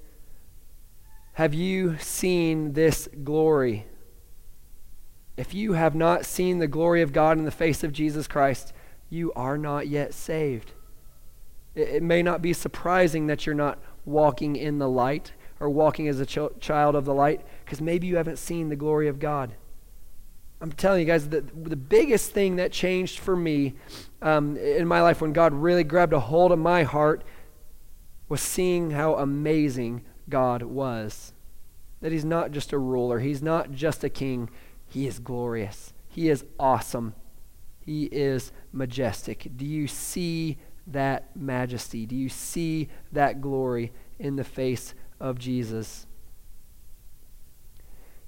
Have 1.40 1.54
you 1.54 1.96
seen 1.96 2.74
this 2.74 3.08
glory? 3.24 3.86
If 5.38 5.54
you 5.54 5.72
have 5.72 5.94
not 5.94 6.26
seen 6.26 6.58
the 6.58 6.68
glory 6.68 7.00
of 7.00 7.14
God 7.14 7.38
in 7.38 7.46
the 7.46 7.50
face 7.50 7.82
of 7.82 7.94
Jesus 7.94 8.28
Christ, 8.28 8.74
you 9.08 9.32
are 9.32 9.56
not 9.56 9.88
yet 9.88 10.12
saved. 10.12 10.72
It, 11.74 11.88
it 11.88 12.02
may 12.02 12.22
not 12.22 12.42
be 12.42 12.52
surprising 12.52 13.26
that 13.28 13.46
you're 13.46 13.54
not 13.54 13.78
walking 14.04 14.54
in 14.54 14.76
the 14.76 14.86
light 14.86 15.32
or 15.60 15.70
walking 15.70 16.08
as 16.08 16.20
a 16.20 16.26
ch- 16.26 16.60
child 16.60 16.94
of 16.94 17.06
the 17.06 17.14
light 17.14 17.40
because 17.64 17.80
maybe 17.80 18.06
you 18.06 18.16
haven't 18.16 18.36
seen 18.36 18.68
the 18.68 18.76
glory 18.76 19.08
of 19.08 19.18
God. 19.18 19.54
I'm 20.60 20.72
telling 20.72 21.00
you 21.00 21.06
guys, 21.06 21.30
the, 21.30 21.40
the 21.40 21.74
biggest 21.74 22.32
thing 22.32 22.56
that 22.56 22.70
changed 22.70 23.18
for 23.18 23.34
me 23.34 23.76
um, 24.20 24.58
in 24.58 24.86
my 24.86 25.00
life 25.00 25.22
when 25.22 25.32
God 25.32 25.54
really 25.54 25.84
grabbed 25.84 26.12
a 26.12 26.20
hold 26.20 26.52
of 26.52 26.58
my 26.58 26.82
heart 26.82 27.24
was 28.28 28.42
seeing 28.42 28.90
how 28.90 29.14
amazing 29.14 30.04
God 30.30 30.62
was. 30.62 31.32
That 32.00 32.12
He's 32.12 32.24
not 32.24 32.52
just 32.52 32.72
a 32.72 32.78
ruler, 32.78 33.18
He's 33.18 33.42
not 33.42 33.72
just 33.72 34.04
a 34.04 34.08
king, 34.08 34.48
He 34.86 35.06
is 35.06 35.18
glorious, 35.18 35.92
He 36.08 36.30
is 36.30 36.44
awesome, 36.58 37.14
He 37.84 38.04
is 38.06 38.52
majestic. 38.72 39.50
Do 39.56 39.66
you 39.66 39.86
see 39.86 40.56
that 40.86 41.36
majesty? 41.36 42.06
Do 42.06 42.16
you 42.16 42.28
see 42.28 42.88
that 43.12 43.40
glory 43.40 43.92
in 44.18 44.36
the 44.36 44.44
face 44.44 44.94
of 45.18 45.38
Jesus? 45.38 46.06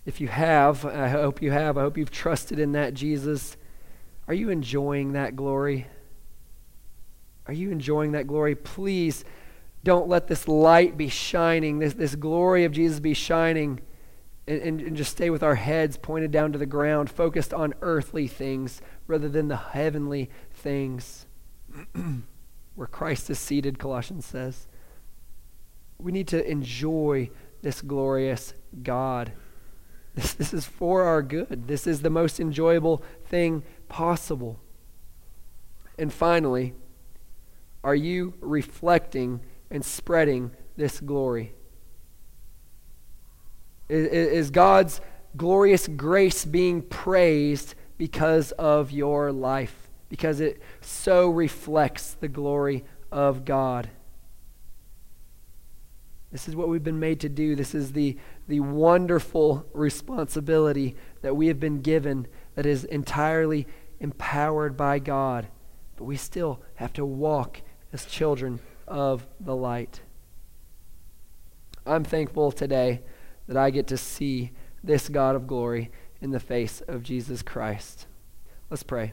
If 0.04 0.20
you 0.20 0.28
have, 0.28 0.84
I 0.84 1.08
hope 1.08 1.40
you 1.40 1.52
have, 1.52 1.78
I 1.78 1.82
hope 1.82 1.96
you've 1.96 2.10
trusted 2.10 2.58
in 2.58 2.72
that 2.72 2.94
Jesus. 2.94 3.56
Are 4.26 4.34
you 4.34 4.50
enjoying 4.50 5.12
that 5.12 5.36
glory? 5.36 5.86
Are 7.46 7.52
you 7.52 7.70
enjoying 7.70 8.12
that 8.12 8.26
glory? 8.26 8.54
Please 8.54 9.24
don't 9.84 10.08
let 10.08 10.28
this 10.28 10.46
light 10.46 10.96
be 10.96 11.08
shining, 11.08 11.78
this, 11.78 11.94
this 11.94 12.14
glory 12.14 12.64
of 12.64 12.72
Jesus 12.72 13.00
be 13.00 13.14
shining, 13.14 13.80
and, 14.46 14.60
and, 14.62 14.80
and 14.80 14.96
just 14.96 15.12
stay 15.12 15.30
with 15.30 15.42
our 15.42 15.54
heads 15.54 15.96
pointed 15.96 16.30
down 16.30 16.52
to 16.52 16.58
the 16.58 16.66
ground, 16.66 17.10
focused 17.10 17.52
on 17.52 17.74
earthly 17.80 18.26
things 18.26 18.80
rather 19.06 19.28
than 19.28 19.48
the 19.48 19.56
heavenly 19.56 20.30
things. 20.52 21.26
Where 22.74 22.86
Christ 22.86 23.28
is 23.30 23.38
seated, 23.38 23.78
Colossians 23.78 24.24
says. 24.24 24.66
We 25.98 26.12
need 26.12 26.28
to 26.28 26.48
enjoy 26.48 27.30
this 27.62 27.82
glorious 27.82 28.54
God. 28.82 29.32
This, 30.14 30.34
this 30.34 30.52
is 30.52 30.66
for 30.66 31.02
our 31.02 31.22
good. 31.22 31.68
This 31.68 31.86
is 31.86 32.02
the 32.02 32.10
most 32.10 32.40
enjoyable 32.40 33.02
thing 33.26 33.62
possible. 33.88 34.60
And 35.98 36.12
finally, 36.12 36.74
are 37.84 37.94
you 37.94 38.34
reflecting 38.40 39.40
and 39.72 39.84
spreading 39.84 40.52
this 40.76 41.00
glory? 41.00 41.54
Is, 43.88 44.50
God's 44.50 45.00
glorious 45.36 45.88
grace 45.88 46.44
being 46.44 46.82
praised 46.82 47.74
because 47.98 48.52
of 48.52 48.92
your 48.92 49.32
life? 49.32 49.88
Because 50.08 50.40
it 50.40 50.62
so 50.80 51.28
reflects 51.28 52.14
the 52.14 52.28
glory 52.28 52.84
of 53.10 53.44
God. 53.44 53.90
This 56.30 56.48
is 56.48 56.56
what 56.56 56.68
we've 56.68 56.84
been 56.84 57.00
made 57.00 57.20
to 57.20 57.28
do. 57.28 57.54
This 57.54 57.74
is 57.74 57.92
the, 57.92 58.16
the 58.48 58.60
wonderful 58.60 59.66
responsibility 59.72 60.96
that 61.22 61.34
we 61.34 61.48
have 61.48 61.60
been 61.60 61.80
given 61.80 62.26
that 62.54 62.66
is 62.66 62.84
entirely 62.84 63.66
empowered 64.00 64.76
by 64.76 64.98
God. 64.98 65.48
But 65.96 66.04
we 66.04 66.16
still 66.16 66.60
have 66.76 66.92
to 66.94 67.04
walk 67.04 67.60
as 67.92 68.06
children 68.06 68.60
of 68.86 69.26
the 69.40 69.56
light. 69.56 70.00
I'm 71.86 72.04
thankful 72.04 72.52
today 72.52 73.02
that 73.48 73.56
I 73.56 73.70
get 73.70 73.86
to 73.88 73.96
see 73.96 74.52
this 74.84 75.08
God 75.08 75.34
of 75.36 75.46
glory 75.46 75.90
in 76.20 76.30
the 76.30 76.40
face 76.40 76.80
of 76.86 77.02
Jesus 77.02 77.42
Christ. 77.42 78.06
Let's 78.70 78.82
pray. 78.82 79.12